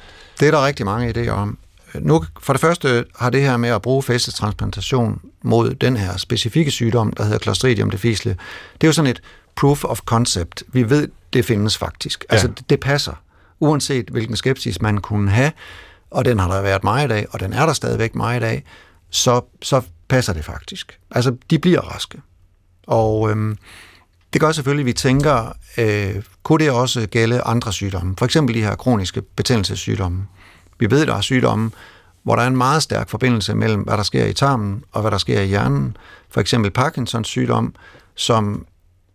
Det 0.41 0.49
er 0.49 0.51
der 0.51 0.66
rigtig 0.66 0.87
mange 0.87 1.11
idéer 1.11 1.31
om. 1.31 1.59
Nu, 2.01 2.24
for 2.40 2.53
det 2.53 2.61
første 2.61 3.05
har 3.16 3.30
det 3.30 3.42
her 3.42 3.57
med 3.57 3.68
at 3.68 3.82
bruge 3.82 4.03
fæstetransplantation 4.03 5.20
mod 5.42 5.74
den 5.74 5.97
her 5.97 6.16
specifikke 6.16 6.70
sygdom, 6.70 7.12
der 7.12 7.24
hedder 7.24 7.38
Clostridium 7.38 7.90
difficile, 7.90 8.36
det 8.74 8.84
er 8.86 8.88
jo 8.88 8.92
sådan 8.92 9.11
et 9.11 9.22
proof 9.57 9.84
of 9.84 10.01
concept. 10.01 10.62
Vi 10.68 10.90
ved, 10.90 11.09
det 11.32 11.44
findes 11.44 11.78
faktisk. 11.78 12.24
Ja. 12.30 12.34
Altså, 12.34 12.49
det, 12.49 12.70
det 12.70 12.80
passer. 12.80 13.12
Uanset 13.61 14.09
hvilken 14.09 14.36
skepsis 14.36 14.82
man 14.82 14.99
kunne 14.99 15.30
have, 15.30 15.53
og 16.11 16.24
den 16.24 16.38
har 16.38 16.49
der 16.49 16.62
været 16.62 16.84
meget 16.84 17.12
af, 17.12 17.26
og 17.30 17.40
den 17.40 17.53
er 17.53 17.66
der 17.66 17.72
stadigvæk 17.72 18.14
meget 18.14 18.42
af, 18.42 18.64
så, 19.11 19.40
så 19.62 19.82
passer 20.09 20.32
det 20.32 20.44
faktisk. 20.44 20.99
Altså, 21.11 21.36
de 21.51 21.59
bliver 21.59 21.80
raske. 21.80 22.20
Og 22.86 23.30
øhm, 23.30 23.57
det 24.32 24.40
gør 24.40 24.53
selvfølgelig, 24.53 24.82
at 24.82 24.86
vi 24.86 24.92
tænker, 24.92 25.53
øh, 25.78 26.22
kunne 26.42 26.64
det 26.64 26.72
også 26.72 27.07
gælde 27.07 27.40
andre 27.40 27.72
sygdomme? 27.72 28.14
For 28.18 28.24
eksempel 28.24 28.55
de 28.55 28.62
her 28.62 28.74
kroniske 28.74 29.22
betændelsessygdomme. 29.22 30.26
Vi 30.79 30.91
ved, 30.91 31.07
der 31.07 31.14
er 31.14 31.20
sygdomme, 31.20 31.70
hvor 32.22 32.37
der 32.37 32.43
er 32.43 32.47
en 32.47 32.57
meget 32.57 32.83
stærk 32.83 33.09
forbindelse 33.09 33.55
mellem, 33.55 33.83
hvad 33.83 33.97
der 33.97 34.03
sker 34.03 34.24
i 34.24 34.33
tarmen 34.33 34.85
og 34.93 35.01
hvad 35.01 35.11
der 35.11 35.18
sker 35.18 35.41
i 35.41 35.47
hjernen. 35.47 35.97
For 36.31 36.41
eksempel 36.41 36.70
Parkinsons 36.70 37.29
sygdom, 37.29 37.74
som 38.14 38.66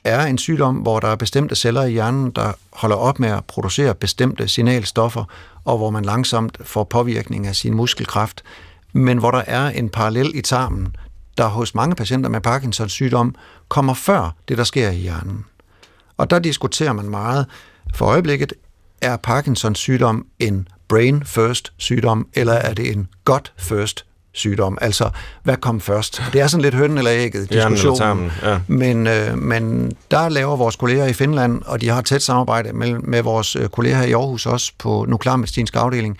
er 0.03 0.25
en 0.25 0.37
sygdom, 0.37 0.75
hvor 0.75 0.99
der 0.99 1.07
er 1.07 1.15
bestemte 1.15 1.55
celler 1.55 1.83
i 1.83 1.91
hjernen, 1.91 2.31
der 2.31 2.51
holder 2.73 2.95
op 2.95 3.19
med 3.19 3.29
at 3.29 3.45
producere 3.45 3.95
bestemte 3.95 4.47
signalstoffer, 4.47 5.23
og 5.65 5.77
hvor 5.77 5.89
man 5.89 6.05
langsomt 6.05 6.57
får 6.63 6.83
påvirkning 6.83 7.47
af 7.47 7.55
sin 7.55 7.73
muskelkraft, 7.73 8.43
men 8.93 9.17
hvor 9.17 9.31
der 9.31 9.43
er 9.47 9.69
en 9.69 9.89
parallel 9.89 10.31
i 10.35 10.41
tarmen, 10.41 10.95
der 11.37 11.47
hos 11.47 11.75
mange 11.75 11.95
patienter 11.95 12.29
med 12.29 12.41
Parkinsons 12.41 12.91
sygdom 12.91 13.35
kommer 13.67 13.93
før 13.93 14.35
det, 14.47 14.57
der 14.57 14.63
sker 14.63 14.89
i 14.89 14.95
hjernen. 14.95 15.45
Og 16.17 16.29
der 16.29 16.39
diskuterer 16.39 16.93
man 16.93 17.09
meget. 17.09 17.45
For 17.93 18.05
øjeblikket 18.05 18.53
er 19.01 19.17
Parkinsons 19.17 19.79
sygdom 19.79 20.25
en 20.39 20.67
brain 20.91 21.23
first 21.25 21.73
sygdom, 21.77 22.27
eller 22.33 22.53
er 22.53 22.73
det 22.73 22.91
en 22.91 23.07
gut 23.25 23.53
first 23.57 24.05
sygdom? 24.33 24.77
Altså, 24.81 25.09
hvad 25.43 25.57
kom 25.57 25.81
først? 25.81 26.23
Det 26.33 26.41
er 26.41 26.47
sådan 26.47 26.61
lidt 26.61 26.75
hønnen 26.75 26.97
eller 26.97 27.11
ægget 27.13 27.49
diskussion. 27.49 28.31
Ja. 28.43 28.59
Men, 28.67 29.07
øh, 29.07 29.37
men 29.37 29.91
der 30.11 30.29
laver 30.29 30.55
vores 30.55 30.75
kolleger 30.75 31.05
i 31.05 31.13
Finland, 31.13 31.61
og 31.65 31.81
de 31.81 31.89
har 31.89 32.01
tæt 32.01 32.21
samarbejde 32.21 32.73
med, 32.73 32.99
med 32.99 33.21
vores 33.21 33.55
øh, 33.55 33.69
kolleger 33.69 34.03
i 34.03 34.11
Aarhus 34.11 34.45
også 34.45 34.71
på 34.77 35.05
nuklearmedicinsk 35.07 35.75
afdeling, 35.75 36.17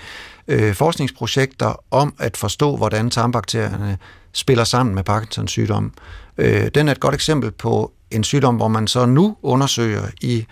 øh, 0.48 0.74
forskningsprojekter 0.76 1.84
om 1.92 2.14
at 2.20 2.38
forstå, 2.38 2.76
hvordan 2.78 3.10
tarmbakterierne 3.10 3.98
spiller 4.34 4.64
sammen 4.64 4.96
med 4.96 5.04
Parkinsons 5.04 5.52
sygdom. 5.52 5.94
Øh, 6.38 6.68
den 6.76 6.88
er 6.88 6.92
et 6.92 7.00
godt 7.00 7.16
eksempel 7.16 7.52
på 7.52 7.92
en 8.12 8.24
sygdom, 8.24 8.56
hvor 8.56 8.68
man 8.68 8.88
så 8.88 9.06
nu 9.06 9.38
undersøger 9.42 10.04
i 10.22 10.46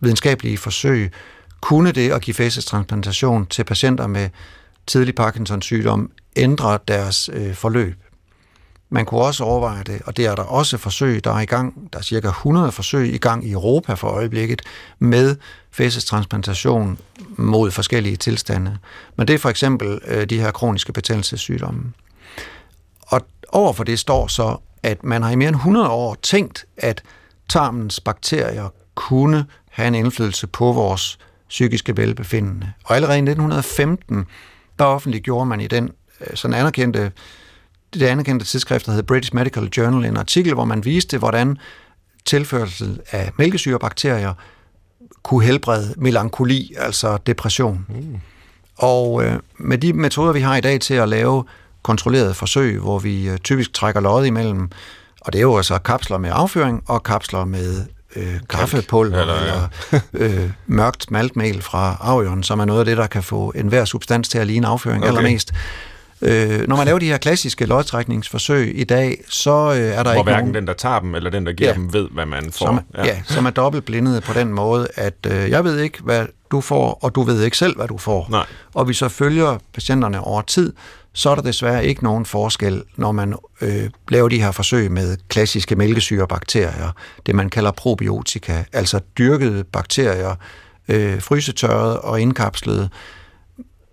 videnskabelige 0.00 0.58
forsøg, 0.58 1.12
kunne 1.64 1.92
det 1.92 2.10
at 2.12 2.22
give 2.22 2.34
facetransplantation 2.34 3.46
til 3.46 3.64
patienter 3.64 4.06
med 4.06 4.30
tidlig 4.86 5.14
Parkinsons 5.14 5.64
sygdom 5.64 6.10
ændre 6.36 6.78
deres 6.88 7.30
øh, 7.32 7.54
forløb. 7.54 7.96
Man 8.88 9.04
kunne 9.04 9.20
også 9.20 9.44
overveje 9.44 9.82
det, 9.82 10.02
og 10.06 10.16
det 10.16 10.26
er 10.26 10.34
der 10.34 10.42
også 10.42 10.78
forsøg, 10.78 11.24
der 11.24 11.30
er 11.30 11.40
i 11.40 11.44
gang. 11.44 11.88
Der 11.92 11.98
er 11.98 12.02
cirka 12.02 12.28
100 12.28 12.72
forsøg 12.72 13.14
i 13.14 13.18
gang 13.18 13.46
i 13.46 13.52
Europa 13.52 13.94
for 13.94 14.08
øjeblikket 14.08 14.62
med 14.98 15.36
facetransplantation 15.70 16.98
mod 17.36 17.70
forskellige 17.70 18.16
tilstande. 18.16 18.78
Men 19.16 19.28
det 19.28 19.34
er 19.34 19.38
for 19.38 19.50
eksempel 19.50 20.00
øh, 20.06 20.26
de 20.26 20.40
her 20.40 20.50
kroniske 20.50 20.92
betændelsessygdomme. 20.92 21.92
Og 23.00 23.20
overfor 23.48 23.84
det 23.84 23.98
står 23.98 24.26
så, 24.26 24.56
at 24.82 25.04
man 25.04 25.22
har 25.22 25.30
i 25.30 25.36
mere 25.36 25.48
end 25.48 25.56
100 25.56 25.88
år 25.88 26.16
tænkt, 26.22 26.64
at 26.76 27.02
tarmens 27.48 28.00
bakterier 28.00 28.68
kunne 28.94 29.46
have 29.70 29.88
en 29.88 29.94
indflydelse 29.94 30.46
på 30.46 30.72
vores 30.72 31.18
psykiske 31.54 31.96
velbefindende. 31.96 32.72
Og 32.84 32.96
allerede 32.96 33.16
i 33.16 33.20
1915, 33.20 34.24
der 34.78 34.84
offentliggjorde 34.84 35.46
man 35.46 35.60
i 35.60 35.66
den 35.66 35.90
øh, 36.20 36.26
sådan 36.36 36.56
anerkendte, 36.56 37.12
det 37.94 38.02
anerkendte 38.02 38.46
tidsskrift, 38.46 38.86
der 38.86 38.92
hedder 38.92 39.06
British 39.06 39.34
Medical 39.34 39.68
Journal, 39.76 40.04
en 40.04 40.16
artikel, 40.16 40.54
hvor 40.54 40.64
man 40.64 40.84
viste, 40.84 41.18
hvordan 41.18 41.58
tilførsel 42.24 43.00
af 43.10 43.30
mælkesyrebakterier 43.38 44.34
kunne 45.22 45.44
helbrede 45.44 45.94
melankoli, 45.96 46.74
altså 46.78 47.18
depression. 47.26 47.86
Mm. 47.88 48.20
Og 48.76 49.24
øh, 49.24 49.38
med 49.58 49.78
de 49.78 49.92
metoder, 49.92 50.32
vi 50.32 50.40
har 50.40 50.56
i 50.56 50.60
dag 50.60 50.80
til 50.80 50.94
at 50.94 51.08
lave 51.08 51.44
kontrollerede 51.82 52.34
forsøg, 52.34 52.78
hvor 52.78 52.98
vi 52.98 53.28
øh, 53.28 53.38
typisk 53.38 53.72
trækker 53.72 54.00
løjet 54.00 54.26
imellem, 54.26 54.70
og 55.20 55.32
det 55.32 55.38
er 55.38 55.42
jo 55.42 55.56
altså 55.56 55.78
kapsler 55.78 56.18
med 56.18 56.30
afføring 56.32 56.82
og 56.86 57.02
kapsler 57.02 57.44
med 57.44 57.86
øh, 58.16 58.34
kaffepulver 58.50 59.20
eller, 59.20 59.34
eller 59.34 59.68
øh, 60.14 60.50
mørkt 60.66 61.10
maltmel 61.10 61.62
fra 61.62 61.96
afjøren, 62.00 62.42
som 62.42 62.60
er 62.60 62.64
noget 62.64 62.80
af 62.80 62.84
det, 62.86 62.96
der 62.96 63.06
kan 63.06 63.22
få 63.22 63.52
enhver 63.56 63.84
substans 63.84 64.28
til 64.28 64.38
at 64.38 64.46
ligne 64.46 64.66
afføring 64.66 65.02
okay. 65.02 65.08
allermest. 65.08 65.52
Øh, 66.22 66.68
når 66.68 66.76
man 66.76 66.86
laver 66.86 66.98
de 66.98 67.06
her 67.06 67.18
klassiske 67.18 67.66
lodtrækningsforsøg 67.66 68.80
i 68.80 68.84
dag, 68.84 69.24
så 69.28 69.50
øh, 69.50 69.76
er 69.76 69.94
der 69.94 70.02
Hvor 70.02 70.12
ikke 70.12 70.22
hverken 70.22 70.44
nogen... 70.44 70.54
den, 70.54 70.66
der 70.66 70.72
tager 70.72 71.00
dem, 71.00 71.14
eller 71.14 71.30
den, 71.30 71.46
der 71.46 71.52
giver 71.52 71.70
Ja. 71.70 71.74
dem, 71.74 71.92
ved, 71.92 72.08
hvad 72.10 72.26
man 72.26 72.52
får. 72.52 72.66
Som, 72.66 72.80
ja. 72.96 73.04
ja, 73.06 73.22
som 73.24 73.46
er 73.46 73.50
dobbeltblindede 73.50 74.20
på 74.20 74.32
den 74.32 74.52
måde, 74.52 74.88
at 74.94 75.14
øh, 75.26 75.50
jeg 75.50 75.64
ved 75.64 75.78
ikke, 75.78 75.98
hvad 76.02 76.26
du 76.50 76.60
får, 76.60 76.98
og 77.02 77.14
du 77.14 77.22
ved 77.22 77.42
ikke 77.42 77.56
selv, 77.56 77.76
hvad 77.76 77.88
du 77.88 77.98
får. 77.98 78.26
Nej. 78.30 78.46
Og 78.74 78.88
vi 78.88 78.94
så 78.94 79.08
følger 79.08 79.58
patienterne 79.74 80.20
over 80.20 80.42
tid, 80.42 80.72
så 81.14 81.30
er 81.30 81.34
der 81.34 81.42
desværre 81.42 81.86
ikke 81.86 82.04
nogen 82.04 82.26
forskel, 82.26 82.82
når 82.96 83.12
man 83.12 83.34
øh, 83.60 83.90
laver 84.08 84.28
de 84.28 84.42
her 84.42 84.50
forsøg 84.50 84.90
med 84.90 85.16
klassiske 85.28 85.76
mælkesyrebakterier, 85.76 86.92
det 87.26 87.34
man 87.34 87.50
kalder 87.50 87.70
probiotika, 87.70 88.64
altså 88.72 89.00
dyrkede 89.18 89.64
bakterier, 89.64 90.34
øh, 90.88 91.20
frysetørret 91.20 91.98
og 91.98 92.20
indkapslede. 92.20 92.88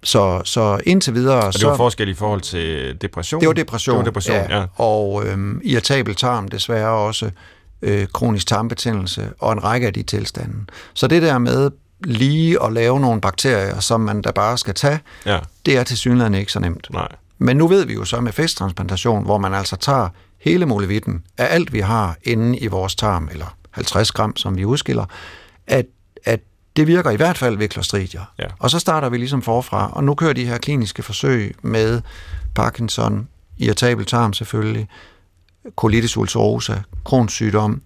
Så, 0.03 0.41
så 0.45 0.79
indtil 0.85 1.13
videre... 1.13 1.43
Og 1.43 1.53
det 1.53 1.61
så, 1.61 1.69
var 1.69 1.77
forskel 1.77 2.09
i 2.09 2.13
forhold 2.13 2.41
til 2.41 2.97
depression? 3.01 3.41
det 3.41 3.47
var 3.47 3.53
depression. 3.53 3.95
Det 3.95 3.99
var 3.99 4.05
depression, 4.05 4.35
ja. 4.35 4.59
ja. 4.59 4.65
Og 4.75 5.27
øhm, 5.27 5.61
irritabel 5.63 6.15
tarm 6.15 6.47
desværre 6.47 6.91
også 6.91 7.31
øh, 7.81 8.07
kronisk 8.13 8.47
tarmbetændelse 8.47 9.29
og 9.39 9.53
en 9.53 9.63
række 9.63 9.87
af 9.87 9.93
de 9.93 10.03
tilstande. 10.03 10.55
Så 10.93 11.07
det 11.07 11.21
der 11.21 11.37
med 11.37 11.71
lige 12.03 12.63
at 12.63 12.73
lave 12.73 12.99
nogle 12.99 13.21
bakterier, 13.21 13.79
som 13.79 14.01
man 14.01 14.21
da 14.21 14.31
bare 14.31 14.57
skal 14.57 14.73
tage, 14.73 14.99
ja. 15.25 15.39
det 15.65 15.77
er 15.77 15.83
til 15.83 15.97
synligheden 15.97 16.33
ikke 16.33 16.51
så 16.51 16.59
nemt. 16.59 16.87
Nej. 16.91 17.07
Men 17.37 17.57
nu 17.57 17.67
ved 17.67 17.85
vi 17.85 17.93
jo 17.93 18.05
så 18.05 18.21
med 18.21 18.31
festtransplantation, 18.31 19.23
hvor 19.23 19.37
man 19.37 19.53
altså 19.53 19.75
tager 19.75 20.09
hele 20.39 20.65
molevitten 20.65 21.23
af 21.37 21.47
alt, 21.49 21.73
vi 21.73 21.79
har 21.79 22.17
inde 22.23 22.57
i 22.57 22.67
vores 22.67 22.95
tarm, 22.95 23.29
eller 23.31 23.55
50 23.71 24.11
gram, 24.11 24.35
som 24.35 24.57
vi 24.57 24.65
udskiller, 24.65 25.05
at, 25.67 25.85
at 26.25 26.39
det 26.75 26.87
virker 26.87 27.11
i 27.11 27.15
hvert 27.15 27.37
fald 27.37 27.57
ved 27.57 27.67
klostridier. 27.67 28.33
Ja. 28.39 28.45
Og 28.59 28.69
så 28.69 28.79
starter 28.79 29.09
vi 29.09 29.17
ligesom 29.17 29.41
forfra, 29.41 29.91
og 29.93 30.03
nu 30.03 30.15
kører 30.15 30.33
de 30.33 30.45
her 30.45 30.57
kliniske 30.57 31.03
forsøg 31.03 31.55
med 31.61 32.01
Parkinson, 32.55 33.27
irritabel 33.57 34.05
tarm 34.05 34.33
selvfølgelig, 34.33 34.87
colitis 35.75 36.17
ulcerosa, 36.17 36.75
Crohns 37.03 37.33
sygdom, 37.33 37.81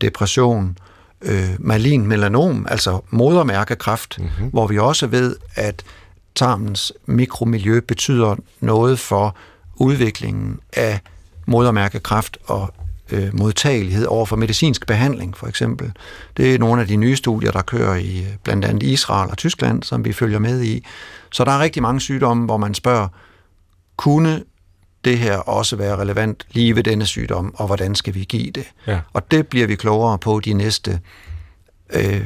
depression, 0.00 0.78
øh, 0.80 0.93
malin 1.58 2.06
melanom, 2.06 2.66
altså 2.70 3.00
modermærkekræft, 3.10 4.18
mm-hmm. 4.18 4.48
hvor 4.48 4.66
vi 4.66 4.78
også 4.78 5.06
ved, 5.06 5.36
at 5.54 5.82
tarmens 6.34 6.92
mikromiljø 7.06 7.80
betyder 7.80 8.36
noget 8.60 8.98
for 8.98 9.36
udviklingen 9.76 10.60
af 10.72 11.00
modermærkekræft 11.46 12.38
og 12.44 12.74
øh, 13.10 13.38
modtagelighed 13.38 14.06
over 14.06 14.26
for 14.26 14.36
medicinsk 14.36 14.86
behandling, 14.86 15.36
for 15.36 15.46
eksempel. 15.46 15.92
Det 16.36 16.54
er 16.54 16.58
nogle 16.58 16.82
af 16.82 16.88
de 16.88 16.96
nye 16.96 17.16
studier, 17.16 17.50
der 17.50 17.62
kører 17.62 17.96
i 17.96 18.18
øh, 18.18 18.36
blandt 18.44 18.64
andet 18.64 18.82
Israel 18.82 19.30
og 19.30 19.36
Tyskland, 19.36 19.82
som 19.82 20.04
vi 20.04 20.12
følger 20.12 20.38
med 20.38 20.62
i. 20.62 20.84
Så 21.32 21.44
der 21.44 21.52
er 21.52 21.58
rigtig 21.58 21.82
mange 21.82 22.00
sygdomme, 22.00 22.44
hvor 22.44 22.56
man 22.56 22.74
spørger, 22.74 23.08
kunne 23.96 24.42
det 25.04 25.18
her 25.18 25.36
også 25.36 25.76
være 25.76 25.96
relevant 25.96 26.46
lige 26.52 26.76
ved 26.76 26.82
denne 26.82 27.06
sygdom, 27.06 27.54
og 27.56 27.66
hvordan 27.66 27.94
skal 27.94 28.14
vi 28.14 28.24
give 28.24 28.50
det? 28.50 28.64
Ja. 28.86 29.00
Og 29.12 29.30
det 29.30 29.46
bliver 29.48 29.66
vi 29.66 29.74
klogere 29.74 30.18
på 30.18 30.40
de 30.40 30.52
næste 30.52 31.00
øh, 31.92 32.24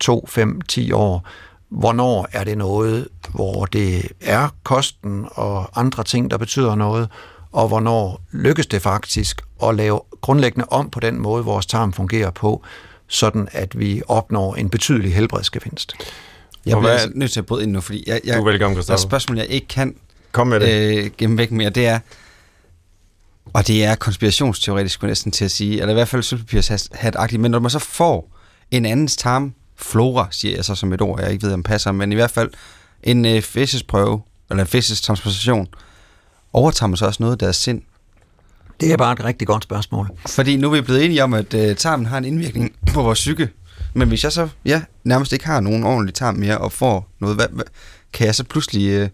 2, 0.00 0.26
5, 0.28 0.60
10 0.60 0.92
år. 0.92 1.26
Hvornår 1.70 2.28
er 2.32 2.44
det 2.44 2.58
noget, 2.58 3.08
hvor 3.28 3.64
det 3.64 4.08
er 4.20 4.48
kosten 4.62 5.24
og 5.30 5.80
andre 5.80 6.04
ting, 6.04 6.30
der 6.30 6.36
betyder 6.38 6.74
noget, 6.74 7.08
og 7.52 7.68
hvornår 7.68 8.20
lykkes 8.32 8.66
det 8.66 8.82
faktisk 8.82 9.42
at 9.62 9.74
lave 9.74 10.00
grundlæggende 10.20 10.66
om 10.70 10.90
på 10.90 11.00
den 11.00 11.20
måde, 11.20 11.44
vores 11.44 11.66
tarm 11.66 11.92
fungerer 11.92 12.30
på, 12.30 12.62
sådan 13.08 13.48
at 13.52 13.78
vi 13.78 14.02
opnår 14.08 14.54
en 14.54 14.68
betydelig 14.70 15.14
helbredsgevinst. 15.14 15.94
Jeg 15.96 16.02
bliver 16.64 16.80
hvad- 16.80 16.90
altså 16.92 17.10
nødt 17.14 17.32
til 17.32 17.40
at 17.40 17.46
bryde 17.46 17.62
ind 17.62 17.72
nu, 17.72 17.80
fordi 17.80 18.04
jeg, 18.06 18.20
jeg, 18.24 18.36
Du 18.36 18.40
er 18.40 18.50
velkommen, 18.50 18.82
der 18.82 18.92
er 18.92 18.96
spørgsmål, 18.96 19.36
jeg 19.38 19.46
ikke 19.46 19.66
kan 19.68 19.96
Kom 20.32 20.46
med 20.46 20.60
det. 20.60 21.04
øh, 21.04 21.10
gemme 21.18 21.38
væk 21.38 21.50
mere, 21.50 21.70
det 21.70 21.86
er, 21.86 21.98
og 23.52 23.66
det 23.66 23.84
er 23.84 23.94
konspirationsteoretisk, 23.94 25.02
næsten 25.02 25.32
til 25.32 25.44
at 25.44 25.50
sige, 25.50 25.80
eller 25.80 25.90
i 25.90 25.94
hvert 25.94 26.08
fald 26.08 26.22
sølvpapirshat-agtigt, 26.22 27.38
men 27.38 27.50
når 27.50 27.58
man 27.58 27.70
så 27.70 27.78
får 27.78 28.36
en 28.70 28.86
andens 28.86 29.16
tarmflora, 29.16 30.28
siger 30.30 30.54
jeg 30.54 30.64
så 30.64 30.74
som 30.74 30.92
et 30.92 31.00
ord, 31.00 31.20
jeg 31.20 31.32
ikke 31.32 31.46
ved, 31.46 31.52
om 31.52 31.62
passer, 31.62 31.92
men 31.92 32.12
i 32.12 32.14
hvert 32.14 32.30
fald 32.30 32.50
en 33.02 33.24
øh, 33.24 33.42
fæsesprøve, 33.42 34.22
eller 34.50 34.62
en 34.62 34.68
fæsestransplantation, 34.68 35.66
overtager 36.52 36.88
man 36.88 36.96
så 36.96 37.06
også 37.06 37.22
noget 37.22 37.32
af 37.32 37.38
deres 37.38 37.56
sind. 37.56 37.82
Det 38.80 38.92
er 38.92 38.96
bare 38.96 39.12
et 39.12 39.24
rigtig 39.24 39.46
godt 39.46 39.62
spørgsmål. 39.62 40.10
Fordi 40.26 40.56
nu 40.56 40.66
er 40.66 40.72
vi 40.72 40.80
blevet 40.80 41.04
enige 41.04 41.24
om, 41.24 41.34
at 41.34 41.54
øh, 41.54 41.76
tarmen 41.76 42.06
har 42.06 42.18
en 42.18 42.24
indvirkning 42.24 42.72
på 42.92 43.02
vores 43.02 43.18
psyke. 43.18 43.48
Men 43.94 44.08
hvis 44.08 44.24
jeg 44.24 44.32
så 44.32 44.48
ja, 44.64 44.82
nærmest 45.04 45.32
ikke 45.32 45.46
har 45.46 45.60
nogen 45.60 45.84
ordentlig 45.84 46.14
tarm 46.14 46.34
mere 46.34 46.58
og 46.58 46.72
får 46.72 47.10
noget, 47.18 47.36
hvad, 47.36 47.46
hvad, 47.50 47.64
kan 48.12 48.26
jeg 48.26 48.34
så 48.34 48.44
pludselig... 48.44 48.88
Øh, 48.88 49.08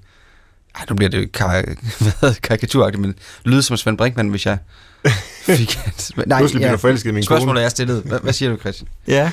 ej, 0.75 0.85
nu 0.91 0.97
bliver 0.97 1.11
det 1.11 1.23
jo 1.23 1.27
kar- 1.33 1.65
karikaturagtigt, 2.49 3.01
men 3.01 3.15
lyde 3.45 3.63
som 3.63 3.77
Svend 3.77 3.99
Brinkmann, 3.99 4.29
hvis 4.29 4.47
jeg 4.47 4.59
fik... 5.47 5.79
Nej, 6.27 6.39
Pludselig 6.39 6.61
bliver 6.61 6.71
du 6.73 6.79
forelsket 6.79 7.11
i 7.11 7.13
min 7.13 7.23
Spørgsmålet 7.23 7.55
kone. 7.59 7.65
er 7.65 7.69
stillet. 7.69 8.03
Hvad, 8.03 8.19
hvad 8.21 8.33
siger 8.33 8.51
du, 8.51 8.57
Christian? 8.57 8.89
Ja, 9.09 9.31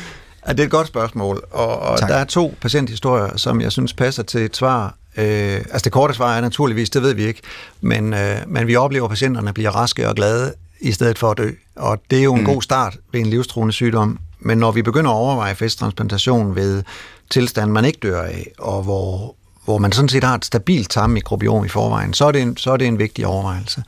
ja, 0.48 0.52
det 0.54 0.60
er 0.60 0.64
et 0.64 0.72
godt 0.72 0.88
spørgsmål, 0.88 1.44
og, 1.52 1.80
og 1.80 2.00
der 2.00 2.16
er 2.16 2.24
to 2.24 2.58
patienthistorier, 2.62 3.38
som 3.38 3.62
jeg 3.62 3.72
synes 3.72 3.94
passer 3.94 4.24
til 4.24 4.42
et 4.42 4.58
svar. 4.58 4.96
Øh, 5.18 5.26
altså 5.56 5.82
det 5.84 5.92
korte 5.92 6.14
svar 6.14 6.38
er 6.38 6.42
naturligvis, 6.42 6.90
det 6.90 7.02
ved 7.02 7.14
vi 7.14 7.26
ikke, 7.26 7.42
men, 7.82 8.14
øh, 8.14 8.38
men 8.48 8.68
vi 8.68 8.76
oplever, 8.76 9.06
at 9.06 9.10
patienterne 9.10 9.54
bliver 9.54 9.72
raske 9.72 10.10
og 10.10 10.16
glade 10.16 10.54
i 10.82 10.92
stedet 10.92 11.20
for 11.20 11.32
at 11.32 11.38
dø, 11.38 11.50
og 11.76 12.02
det 12.12 12.20
er 12.20 12.24
jo 12.24 12.34
en 12.34 12.40
mm. 12.40 12.46
god 12.46 12.62
start 12.62 12.98
ved 13.12 13.20
en 13.20 13.26
livstruende 13.26 13.74
sygdom. 13.74 14.20
Men 14.40 14.58
når 14.58 14.72
vi 14.72 14.82
begynder 14.82 15.12
at 15.12 15.16
overveje 15.16 15.56
festtransplantation 15.56 16.56
ved 16.56 16.84
tilstand, 17.30 17.72
man 17.72 17.86
ikke 17.86 18.00
dør 18.04 18.22
af, 18.22 18.52
og 18.60 18.84
hvor, 18.84 19.36
hvor 19.70 19.78
man 19.78 19.92
sådan 19.92 20.10
set 20.10 20.24
har 20.24 20.36
et 20.36 20.46
stabilt 20.46 20.90
tarmmikrobiom 20.90 21.66
i 21.66 21.68
forvejen, 21.68 22.14
så 22.14 22.26
er 22.26 22.32
det 22.32 22.42
en, 22.42 22.58
så 22.58 22.72
er 22.72 22.78
det 22.78 22.88
en 22.88 23.00
vigtig 23.00 23.28
overvejelse. 23.28 23.84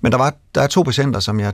Men 0.00 0.12
der, 0.12 0.18
var, 0.18 0.34
der 0.54 0.60
er 0.60 0.66
to 0.66 0.82
patienter, 0.82 1.20
som 1.20 1.40
jeg 1.40 1.52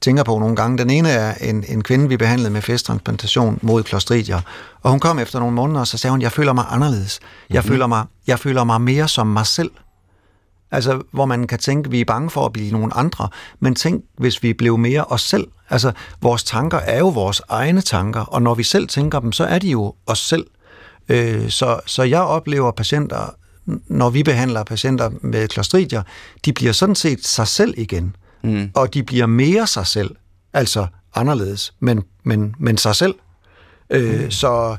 tænker 0.00 0.22
på 0.22 0.38
nogle 0.38 0.56
gange. 0.56 0.78
Den 0.78 0.90
ene 0.90 1.08
er 1.08 1.34
en, 1.34 1.64
en 1.68 1.82
kvinde, 1.82 2.08
vi 2.08 2.16
behandlede 2.16 2.50
med 2.50 2.62
festtransplantation 2.62 3.58
mod 3.62 3.82
klostridier. 3.82 4.40
Og 4.82 4.90
hun 4.90 5.00
kom 5.00 5.18
efter 5.18 5.38
nogle 5.38 5.54
måneder, 5.54 5.80
og 5.80 5.86
så 5.86 5.98
sagde 5.98 6.10
hun, 6.10 6.22
jeg 6.22 6.32
føler 6.32 6.52
mig 6.52 6.64
anderledes. 6.68 7.20
Jeg, 7.50 7.60
mm-hmm. 7.60 7.68
føler, 7.68 7.86
mig, 7.86 8.04
jeg 8.26 8.38
føler 8.38 8.64
mig 8.64 8.80
mere 8.80 9.08
som 9.08 9.26
mig 9.26 9.46
selv. 9.46 9.70
Altså, 10.70 11.02
hvor 11.12 11.26
man 11.26 11.46
kan 11.46 11.58
tænke, 11.58 11.90
vi 11.90 12.00
er 12.00 12.04
bange 12.04 12.30
for 12.30 12.46
at 12.46 12.52
blive 12.52 12.72
nogen 12.72 12.92
andre, 12.94 13.28
men 13.60 13.74
tænk, 13.74 14.04
hvis 14.18 14.42
vi 14.42 14.52
blev 14.52 14.78
mere 14.78 15.04
os 15.04 15.22
selv. 15.22 15.46
Altså, 15.70 15.92
vores 16.22 16.44
tanker 16.44 16.78
er 16.78 16.98
jo 16.98 17.08
vores 17.08 17.42
egne 17.48 17.80
tanker, 17.80 18.20
og 18.20 18.42
når 18.42 18.54
vi 18.54 18.62
selv 18.62 18.88
tænker 18.88 19.20
dem, 19.20 19.32
så 19.32 19.44
er 19.44 19.58
de 19.58 19.70
jo 19.70 19.94
os 20.06 20.18
selv. 20.18 20.46
Øh, 21.08 21.50
så, 21.50 21.80
så 21.86 22.02
jeg 22.02 22.20
oplever 22.20 22.70
patienter, 22.70 23.34
når 23.86 24.10
vi 24.10 24.22
behandler 24.22 24.64
patienter 24.64 25.10
med 25.20 25.48
klostridier, 25.48 26.02
de 26.44 26.52
bliver 26.52 26.72
sådan 26.72 26.94
set 26.94 27.26
sig 27.26 27.48
selv 27.48 27.74
igen, 27.76 28.16
Mm. 28.42 28.70
og 28.74 28.94
de 28.94 29.02
bliver 29.02 29.26
mere 29.26 29.66
sig 29.66 29.86
selv, 29.86 30.10
altså 30.52 30.86
anderledes, 31.14 31.74
men, 31.80 32.02
men, 32.24 32.54
men 32.58 32.78
sig 32.78 32.96
selv. 32.96 33.14
Øh, 33.90 34.30
så, 34.30 34.76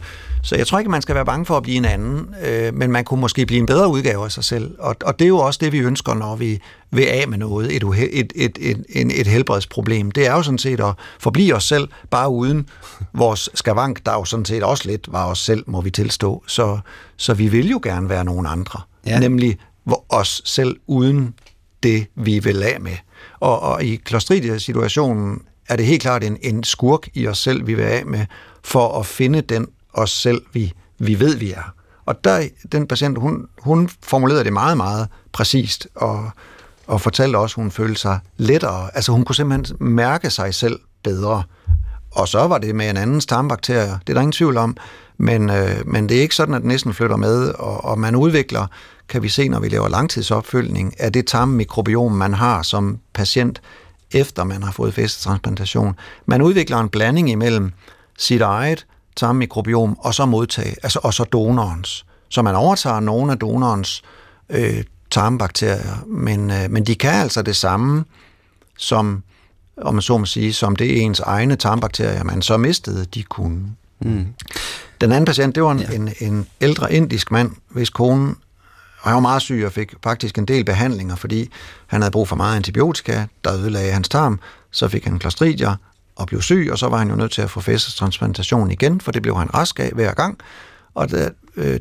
så 0.47 0.55
jeg 0.55 0.67
tror 0.67 0.79
ikke, 0.79 0.91
man 0.91 1.01
skal 1.01 1.15
være 1.15 1.25
bange 1.25 1.45
for 1.45 1.57
at 1.57 1.63
blive 1.63 1.77
en 1.77 1.85
anden, 1.85 2.35
øh, 2.45 2.73
men 2.73 2.91
man 2.91 3.05
kunne 3.05 3.21
måske 3.21 3.45
blive 3.45 3.59
en 3.59 3.65
bedre 3.65 3.87
udgave 3.87 4.25
af 4.25 4.31
sig 4.31 4.43
selv. 4.43 4.75
Og, 4.79 4.95
og 5.03 5.19
det 5.19 5.25
er 5.25 5.29
jo 5.29 5.37
også 5.37 5.59
det, 5.63 5.71
vi 5.71 5.79
ønsker, 5.79 6.13
når 6.13 6.35
vi 6.35 6.59
vil 6.91 7.03
af 7.03 7.27
med 7.27 7.37
noget, 7.37 7.75
et, 7.75 7.83
uhe- 7.83 8.09
et, 8.11 8.33
et, 8.35 8.57
et, 8.61 8.85
et, 8.89 9.19
et 9.19 9.27
helbredsproblem. 9.27 10.11
Det 10.11 10.27
er 10.27 10.31
jo 10.31 10.41
sådan 10.41 10.57
set 10.57 10.79
at 10.79 10.93
forblive 11.19 11.55
os 11.55 11.63
selv, 11.63 11.87
bare 12.09 12.29
uden 12.29 12.69
vores 13.13 13.49
skavank, 13.53 14.05
der 14.05 14.13
jo 14.13 14.25
sådan 14.25 14.45
set 14.45 14.63
også 14.63 14.87
lidt 14.87 15.11
var 15.11 15.25
os 15.25 15.39
selv, 15.39 15.63
må 15.67 15.81
vi 15.81 15.89
tilstå. 15.89 16.43
Så, 16.47 16.79
så 17.17 17.33
vi 17.33 17.47
vil 17.47 17.69
jo 17.69 17.79
gerne 17.83 18.09
være 18.09 18.25
nogen 18.25 18.45
andre. 18.45 18.81
Ja. 19.05 19.19
Nemlig 19.19 19.57
os 20.09 20.41
selv 20.45 20.75
uden 20.87 21.33
det, 21.83 22.07
vi 22.15 22.39
vil 22.39 22.63
af 22.63 22.81
med. 22.81 22.95
Og, 23.39 23.59
og 23.59 23.83
i 23.83 23.99
Clostridia-situationen 24.07 25.41
er 25.69 25.75
det 25.75 25.85
helt 25.85 26.01
klart 26.01 26.23
en, 26.23 26.37
en 26.41 26.63
skurk 26.63 27.07
i 27.13 27.27
os 27.27 27.37
selv, 27.37 27.67
vi 27.67 27.73
vil 27.73 27.83
af 27.83 28.05
med, 28.05 28.25
for 28.63 28.99
at 28.99 29.05
finde 29.05 29.41
den 29.41 29.67
os 29.97 30.11
selv, 30.11 30.41
vi, 30.53 30.73
vi 30.99 31.19
ved, 31.19 31.35
vi 31.35 31.51
er. 31.51 31.73
Og 32.05 32.23
der, 32.23 32.47
den 32.71 32.87
patient, 32.87 33.17
hun, 33.17 33.47
hun 33.59 33.89
formulerede 34.03 34.43
det 34.43 34.53
meget, 34.53 34.77
meget 34.77 35.07
præcist, 35.31 35.87
og, 35.95 36.29
og 36.87 37.01
fortalte 37.01 37.37
også, 37.37 37.53
at 37.53 37.63
hun 37.63 37.71
følte 37.71 38.01
sig 38.01 38.19
lettere. 38.37 38.89
Altså 38.93 39.11
hun 39.11 39.25
kunne 39.25 39.35
simpelthen 39.35 39.77
mærke 39.79 40.29
sig 40.29 40.53
selv 40.55 40.79
bedre. 41.03 41.43
og 42.11 42.27
så 42.27 42.47
var 42.47 42.57
det 42.57 42.75
med 42.75 42.89
en 42.89 42.97
anden 42.97 43.19
tarmbakterie. 43.19 43.99
Det 44.07 44.09
er 44.09 44.13
der 44.13 44.21
ingen 44.21 44.31
tvivl 44.31 44.57
om. 44.57 44.77
Men, 45.17 45.49
øh, 45.49 45.87
men 45.87 46.09
det 46.09 46.17
er 46.17 46.21
ikke 46.21 46.35
sådan, 46.35 46.53
at 46.53 46.63
næsten 46.63 46.93
flytter 46.93 47.15
med, 47.15 47.49
og, 47.49 47.85
og 47.85 47.99
man 47.99 48.15
udvikler, 48.15 48.67
kan 49.09 49.23
vi 49.23 49.29
se, 49.29 49.49
når 49.49 49.59
vi 49.59 49.69
laver 49.69 49.89
langtidsopfølgning, 49.89 51.01
af 51.01 51.13
det 51.13 51.27
tarmmikrobiom, 51.27 52.11
man 52.11 52.33
har 52.33 52.61
som 52.61 52.99
patient, 53.13 53.61
efter 54.11 54.43
man 54.43 54.63
har 54.63 54.71
fået 54.71 54.93
fæstetransplantation. 54.93 55.95
Man 56.25 56.41
udvikler 56.41 56.77
en 56.77 56.89
blanding 56.89 57.29
imellem 57.29 57.71
sit 58.17 58.41
eget 58.41 58.85
tarmmikrobiom 59.17 59.97
og 59.99 60.13
så 60.13 60.25
modtage, 60.25 60.75
altså 60.83 60.99
og 61.03 61.13
så 61.13 61.23
donorens. 61.23 62.05
Så 62.29 62.41
man 62.41 62.55
overtager 62.55 62.99
nogle 62.99 63.31
af 63.31 63.39
donorens 63.39 64.03
øh, 64.49 64.83
tarmbakterier, 65.11 66.05
men, 66.07 66.51
øh, 66.51 66.71
men 66.71 66.85
de 66.85 66.95
kan 66.95 67.13
altså 67.13 67.41
det 67.41 67.55
samme 67.55 68.05
som, 68.77 69.23
om 69.81 69.93
man 69.93 70.01
så 70.01 70.17
må 70.17 70.25
sige, 70.25 70.53
som 70.53 70.75
det 70.75 71.01
ens 71.01 71.19
egne 71.19 71.55
tarmbakterier, 71.55 72.23
man 72.23 72.41
så 72.41 72.57
mistede, 72.57 73.05
de 73.05 73.23
kunne. 73.23 73.65
Mm. 73.99 74.25
Den 75.01 75.11
anden 75.11 75.25
patient, 75.25 75.55
det 75.55 75.63
var 75.63 75.71
en, 75.71 75.79
ja. 75.79 75.91
en, 75.91 76.09
en 76.19 76.47
ældre 76.61 76.93
indisk 76.93 77.31
mand, 77.31 77.51
hvis 77.69 77.89
kone 77.89 78.35
og 79.01 79.09
han 79.09 79.13
var 79.13 79.19
meget 79.19 79.41
syg 79.41 79.63
og 79.65 79.71
fik 79.71 79.93
faktisk 80.03 80.37
en 80.37 80.45
del 80.45 80.65
behandlinger, 80.65 81.15
fordi 81.15 81.49
han 81.87 82.01
havde 82.01 82.11
brug 82.11 82.27
for 82.27 82.35
meget 82.35 82.55
antibiotika, 82.55 83.25
der 83.43 83.53
ødelagde 83.53 83.91
hans 83.91 84.09
tarm. 84.09 84.39
Så 84.71 84.87
fik 84.87 85.03
han 85.03 85.19
klostridier 85.19 85.75
og 86.17 86.27
blev 86.27 86.41
syg, 86.41 86.69
og 86.71 86.77
så 86.77 86.87
var 86.87 86.97
han 86.97 87.09
jo 87.09 87.15
nødt 87.15 87.31
til 87.31 87.41
at 87.41 87.49
få 87.49 87.61
fæstestransplantation 87.61 88.71
igen, 88.71 89.01
for 89.01 89.11
det 89.11 89.21
blev 89.21 89.37
han 89.37 89.53
rask 89.53 89.79
af 89.79 89.91
hver 89.93 90.13
gang. 90.13 90.39
Og 90.93 91.11
da, 91.11 91.29
øh, 91.55 91.79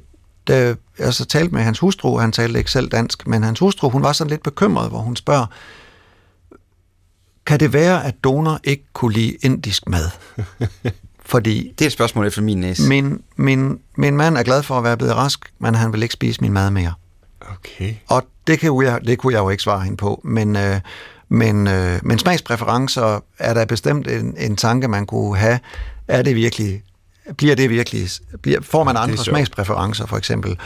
da 0.49 0.75
jeg 0.99 1.15
så 1.15 1.25
talte 1.25 1.55
med 1.55 1.63
hans 1.63 1.79
hustru, 1.79 2.19
han 2.19 2.33
talte 2.33 2.59
ikke 2.59 2.71
selv 2.71 2.89
dansk, 2.89 3.27
men 3.27 3.43
hans 3.43 3.59
hustru, 3.59 3.89
hun 3.89 4.03
var 4.03 4.13
sådan 4.13 4.31
lidt 4.31 4.43
bekymret, 4.43 4.89
hvor 4.89 4.99
hun 4.99 5.17
spørger, 5.17 5.47
kan 7.47 7.61
det 7.61 7.73
være, 7.73 8.05
at 8.05 8.15
donor 8.25 8.61
ikke 8.65 8.85
kunne 8.93 9.13
lide 9.13 9.37
indisk 9.43 9.89
mad? 9.89 10.11
Fordi 11.27 11.73
det 11.79 11.85
er 11.85 11.87
et 11.87 11.93
spørgsmål 11.93 12.27
efter 12.27 12.43
min 12.43 12.59
næse. 12.59 12.89
Min, 12.89 13.21
min, 13.37 13.81
min 13.97 14.17
mand 14.17 14.39
er 14.39 14.43
glad 14.43 14.63
for 14.63 14.79
at 14.79 14.85
være 14.85 14.97
blevet 14.97 15.17
rask, 15.17 15.53
men 15.59 15.75
han 15.75 15.93
vil 15.93 16.03
ikke 16.03 16.13
spise 16.13 16.41
min 16.41 16.53
mad 16.53 16.71
mere. 16.71 16.93
Okay. 17.41 17.95
Og 18.09 18.27
det, 18.47 18.59
kan 18.59 18.83
jeg, 18.83 19.01
det 19.07 19.19
kunne 19.19 19.33
jeg 19.33 19.41
jo 19.41 19.49
ikke 19.49 19.63
svare 19.63 19.81
hende 19.81 19.97
på, 19.97 20.21
men, 20.25 20.57
øh, 20.57 20.81
men, 21.29 21.67
øh, 21.67 22.01
men 22.03 22.19
smagspræferencer 22.19 23.25
er 23.39 23.55
der 23.55 23.65
bestemt 23.65 24.09
en, 24.09 24.35
en 24.39 24.57
tanke, 24.57 24.89
man 24.89 25.07
kunne 25.07 25.37
have. 25.37 25.59
Er 26.09 26.23
det 26.23 26.37
virkelig, 26.37 26.83
bliver 27.37 27.55
det 27.55 27.71
virkelig, 27.71 28.09
bliver, 28.43 28.61
får 28.63 28.85
man 28.85 28.97
andre 28.97 29.17
smagspræferencer 29.17 30.07
for 30.07 30.17
eksempel? 30.17 30.59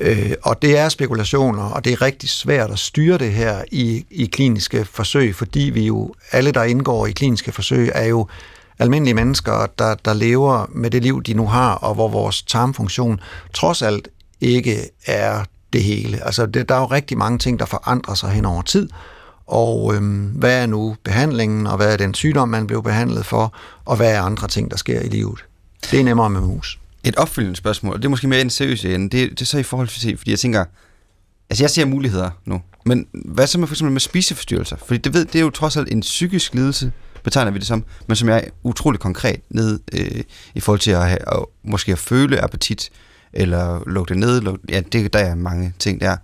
Øh, 0.00 0.32
og 0.42 0.62
det 0.62 0.78
er 0.78 0.88
spekulationer, 0.88 1.62
og 1.62 1.84
det 1.84 1.92
er 1.92 2.02
rigtig 2.02 2.28
svært 2.28 2.70
at 2.70 2.78
styre 2.78 3.18
det 3.18 3.32
her 3.32 3.64
i, 3.72 4.06
i 4.10 4.26
kliniske 4.26 4.84
forsøg, 4.84 5.34
fordi 5.34 5.60
vi 5.60 5.86
jo, 5.86 6.14
alle 6.32 6.52
der 6.52 6.62
indgår 6.62 7.06
i 7.06 7.12
kliniske 7.12 7.52
forsøg, 7.52 7.90
er 7.94 8.04
jo 8.04 8.26
almindelige 8.78 9.14
mennesker, 9.14 9.66
der, 9.78 9.94
der 9.94 10.14
lever 10.14 10.66
med 10.72 10.90
det 10.90 11.02
liv, 11.02 11.22
de 11.22 11.34
nu 11.34 11.46
har, 11.46 11.74
og 11.74 11.94
hvor 11.94 12.08
vores 12.08 12.42
tarmfunktion 12.42 13.20
trods 13.54 13.82
alt 13.82 14.08
ikke 14.40 14.90
er 15.06 15.44
det 15.72 15.82
hele. 15.82 16.24
Altså, 16.24 16.46
det, 16.46 16.68
der 16.68 16.74
er 16.74 16.80
jo 16.80 16.86
rigtig 16.86 17.18
mange 17.18 17.38
ting, 17.38 17.58
der 17.58 17.64
forandrer 17.64 18.14
sig 18.14 18.30
hen 18.30 18.44
over 18.44 18.62
tid, 18.62 18.88
og 19.46 19.94
øhm, 19.94 20.24
hvad 20.24 20.62
er 20.62 20.66
nu 20.66 20.96
behandlingen, 21.04 21.66
og 21.66 21.76
hvad 21.76 21.92
er 21.92 21.96
den 21.96 22.14
sygdom, 22.14 22.48
man 22.48 22.66
blev 22.66 22.82
behandlet 22.82 23.26
for, 23.26 23.54
og 23.84 23.96
hvad 23.96 24.14
er 24.14 24.22
andre 24.22 24.48
ting, 24.48 24.70
der 24.70 24.76
sker 24.76 25.00
i 25.00 25.08
livet. 25.08 25.44
Det 25.90 26.00
er 26.00 26.04
nemmere 26.04 26.30
med 26.30 26.40
mus. 26.40 26.78
Et 27.04 27.16
opfølgende 27.16 27.56
spørgsmål, 27.56 27.94
og 27.94 27.98
det 27.98 28.04
er 28.04 28.10
måske 28.10 28.28
mere 28.28 28.40
en 28.40 28.50
seriøs 28.50 28.84
ende, 28.84 29.16
det, 29.16 29.30
det 29.30 29.40
er 29.40 29.44
så 29.44 29.58
i 29.58 29.62
forhold 29.62 29.88
til, 29.88 30.18
fordi 30.18 30.30
jeg 30.30 30.38
tænker, 30.38 30.64
altså 31.50 31.64
jeg 31.64 31.70
ser 31.70 31.84
muligheder 31.84 32.30
nu, 32.44 32.62
men 32.84 33.06
hvad 33.12 33.46
så 33.46 33.58
med 33.58 33.66
for 33.66 33.74
eksempel 33.74 33.92
med 33.92 34.00
spiseforstyrrelser? 34.00 34.76
Fordi 34.86 34.98
det, 34.98 35.14
ved, 35.14 35.24
det 35.24 35.34
er 35.34 35.42
jo 35.42 35.50
trods 35.50 35.76
alt 35.76 35.92
en 35.92 36.00
psykisk 36.00 36.54
lidelse, 36.54 36.92
betegner 37.22 37.50
vi 37.50 37.58
det 37.58 37.66
som, 37.66 37.84
men 38.06 38.16
som 38.16 38.28
jeg 38.28 38.38
er 38.38 38.50
utrolig 38.62 39.00
konkret 39.00 39.40
ned 39.50 39.80
øh, 39.92 40.22
i 40.54 40.60
forhold 40.60 40.80
til 40.80 40.90
at, 40.90 41.08
have, 41.08 41.36
at 41.36 41.44
måske 41.64 41.92
at 41.92 41.98
føle 41.98 42.44
appetit, 42.44 42.90
eller 43.32 43.82
lukke 43.86 44.08
det 44.08 44.18
ned. 44.18 44.40
Lukke, 44.40 44.64
ja, 44.68 44.80
det, 44.92 45.12
der 45.12 45.18
er 45.18 45.34
mange 45.34 45.74
ting 45.78 46.00
der. 46.00 46.16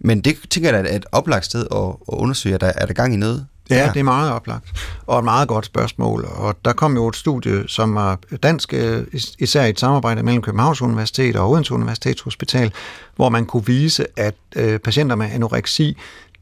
Men 0.00 0.20
det 0.20 0.36
tænker 0.50 0.70
jeg 0.70 0.92
er 0.92 0.96
et 0.96 1.06
oplagt 1.12 1.44
sted 1.44 1.66
at, 1.72 1.88
at 1.88 2.18
undersøge, 2.18 2.54
at 2.54 2.60
der 2.60 2.72
er 2.74 2.86
der 2.86 2.94
gang 2.94 3.14
i 3.14 3.16
noget. 3.16 3.46
Ja, 3.70 3.90
det 3.94 4.00
er 4.00 4.04
meget 4.04 4.32
oplagt, 4.32 4.64
og 5.06 5.18
et 5.18 5.24
meget 5.24 5.48
godt 5.48 5.66
spørgsmål. 5.66 6.24
Og 6.24 6.56
der 6.64 6.72
kom 6.72 6.94
jo 6.94 7.08
et 7.08 7.16
studie, 7.16 7.68
som 7.68 7.94
var 7.94 8.18
dansk, 8.42 8.74
øh, 8.74 9.06
især 9.38 9.64
i 9.64 9.70
et 9.70 9.80
samarbejde 9.80 10.22
mellem 10.22 10.42
Københavns 10.42 10.82
Universitet 10.82 11.36
og 11.36 11.50
Odense 11.50 11.74
Universitetshospital, 11.74 12.72
hvor 13.16 13.28
man 13.28 13.46
kunne 13.46 13.66
vise, 13.66 14.06
at 14.16 14.34
øh, 14.56 14.78
patienter 14.78 15.16
med 15.16 15.26
anoreksi, 15.32 15.96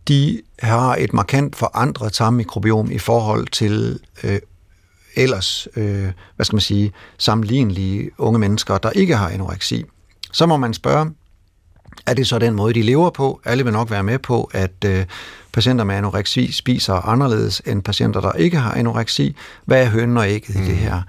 de 0.09 0.43
har 0.59 0.97
et 0.97 1.13
markant 1.13 1.57
forandret 1.57 2.13
tarmmikrobiom 2.13 2.91
i 2.91 2.99
forhold 2.99 3.47
til 3.47 3.99
øh, 4.25 4.39
ellers, 5.17 5.69
øh, 5.77 6.13
hvad 6.37 6.47
skal 6.47 6.57
man 6.57 6.61
sige, 6.61 6.93
sammenlignelige 7.19 8.11
unge 8.19 8.39
mennesker, 8.39 8.79
der 8.79 8.91
ikke 8.91 9.17
har 9.17 9.29
anoreksi. 9.29 9.85
Så 10.33 10.47
må 10.47 10.57
man 10.57 10.75
spørge, 10.75 11.11
er 12.07 12.15
det 12.15 12.27
så 12.27 12.39
den 12.39 12.55
måde, 12.55 12.75
de 12.75 12.83
lever 12.83 13.11
på? 13.11 13.41
Alle 13.45 13.65
vil 13.65 13.73
nok 13.73 13.91
være 13.91 14.03
med 14.03 14.19
på, 14.19 14.51
at 14.53 14.85
øh, 14.85 15.05
patienter 15.53 15.85
med 15.85 15.95
anoreksi 15.95 16.53
spiser 16.53 16.95
anderledes 16.95 17.63
end 17.67 17.83
patienter, 17.83 18.21
der 18.21 18.33
ikke 18.33 18.57
har 18.57 18.73
anoreksi. 18.73 19.37
Hvad 19.65 19.83
er 19.83 19.91
hønnen 19.91 20.17
og 20.17 20.29
ægget 20.29 20.57
mm. 20.57 20.63
i 20.63 20.65
det 20.65 20.75
mm. 20.75 20.81
her? 20.81 21.03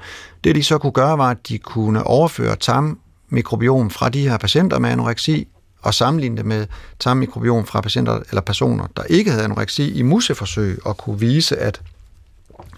Det 0.44 0.56
de 0.56 0.64
så 0.64 0.78
kunne 0.78 0.92
gøre, 0.92 1.18
var, 1.18 1.30
at 1.30 1.48
de 1.48 1.58
kunne 1.58 2.04
overføre 2.04 2.56
tarmmikrobiom 2.56 3.90
fra 3.90 4.10
de 4.10 4.30
her 4.30 4.38
patienter 4.38 4.80
med 4.80 4.90
anoreksi 4.90 5.48
og 5.82 5.94
sammenligne 5.94 6.38
det 6.38 6.46
med 6.46 6.68
tarmmikrobiom 7.00 7.66
fra 7.66 7.82
patienter 7.82 8.20
eller 8.30 8.42
personer, 8.42 8.88
der 8.98 9.04
ikke 9.04 9.32
havde 9.32 9.44
anoreksi 9.44 9.92
i 9.94 10.02
museforsøg, 10.02 10.80
og 10.86 10.98
kunne 10.98 11.20
vise, 11.20 11.58
at, 11.58 11.82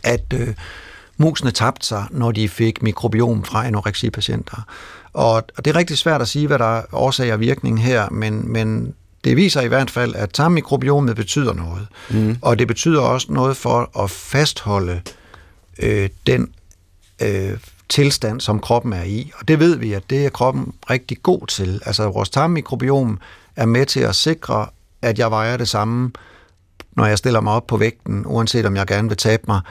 at 0.03 0.33
øh, 0.33 0.47
musene 1.17 1.51
tabte 1.51 1.87
sig, 1.87 2.05
når 2.11 2.31
de 2.31 2.49
fik 2.49 2.81
mikrobiom 2.81 3.43
fra 3.43 3.67
anoreksipatienter. 3.67 4.65
Og, 5.15 5.33
og 5.33 5.65
det 5.65 5.67
er 5.67 5.75
rigtig 5.75 5.97
svært 5.97 6.21
at 6.21 6.27
sige, 6.27 6.47
hvad 6.47 6.59
der 6.59 6.77
er 6.77 6.81
årsag 6.91 7.33
og 7.33 7.39
virkning 7.39 7.83
her, 7.83 8.09
men, 8.09 8.51
men 8.51 8.93
det 9.23 9.37
viser 9.37 9.61
i 9.61 9.67
hvert 9.67 9.91
fald, 9.91 10.15
at 10.15 10.29
tarmmikrobiomet 10.29 11.15
betyder 11.15 11.53
noget. 11.53 11.87
Mm. 12.09 12.37
Og 12.41 12.59
det 12.59 12.67
betyder 12.67 13.01
også 13.01 13.27
noget 13.29 13.57
for 13.57 14.03
at 14.03 14.09
fastholde 14.09 15.01
øh, 15.79 16.09
den 16.27 16.53
øh, 17.21 17.57
tilstand, 17.89 18.41
som 18.41 18.59
kroppen 18.59 18.93
er 18.93 19.03
i. 19.03 19.31
Og 19.39 19.47
det 19.47 19.59
ved 19.59 19.75
vi, 19.75 19.93
at 19.93 20.03
det 20.09 20.25
er 20.25 20.29
kroppen 20.29 20.73
rigtig 20.89 21.17
god 21.23 21.47
til. 21.47 21.81
Altså 21.85 22.09
vores 22.09 22.29
tarmmikrobiom 22.29 23.19
er 23.55 23.65
med 23.65 23.85
til 23.85 23.99
at 23.99 24.15
sikre, 24.15 24.67
at 25.01 25.19
jeg 25.19 25.31
vejer 25.31 25.57
det 25.57 25.67
samme, 25.67 26.11
når 26.95 27.05
jeg 27.05 27.17
stiller 27.17 27.41
mig 27.41 27.53
op 27.53 27.67
på 27.67 27.77
vægten, 27.77 28.23
uanset 28.25 28.65
om 28.65 28.75
jeg 28.75 28.87
gerne 28.87 29.07
vil 29.07 29.17
tabe 29.17 29.43
mig, 29.47 29.61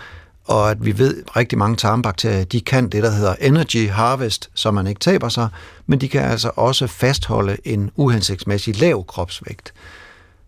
og 0.45 0.71
at 0.71 0.85
vi 0.85 0.99
ved, 0.99 1.23
at 1.23 1.37
rigtig 1.37 1.59
mange 1.59 1.77
tarmbakterier, 1.77 2.45
de 2.45 2.61
kan 2.61 2.89
det, 2.89 3.03
der 3.03 3.11
hedder 3.11 3.35
energy 3.41 3.91
harvest, 3.91 4.51
så 4.55 4.71
man 4.71 4.87
ikke 4.87 4.99
taber 4.99 5.29
sig, 5.29 5.49
men 5.87 6.01
de 6.01 6.09
kan 6.09 6.23
altså 6.23 6.51
også 6.57 6.87
fastholde 6.87 7.57
en 7.65 7.91
uhensigtsmæssig 7.97 8.81
lav 8.81 9.05
kropsvægt. 9.07 9.73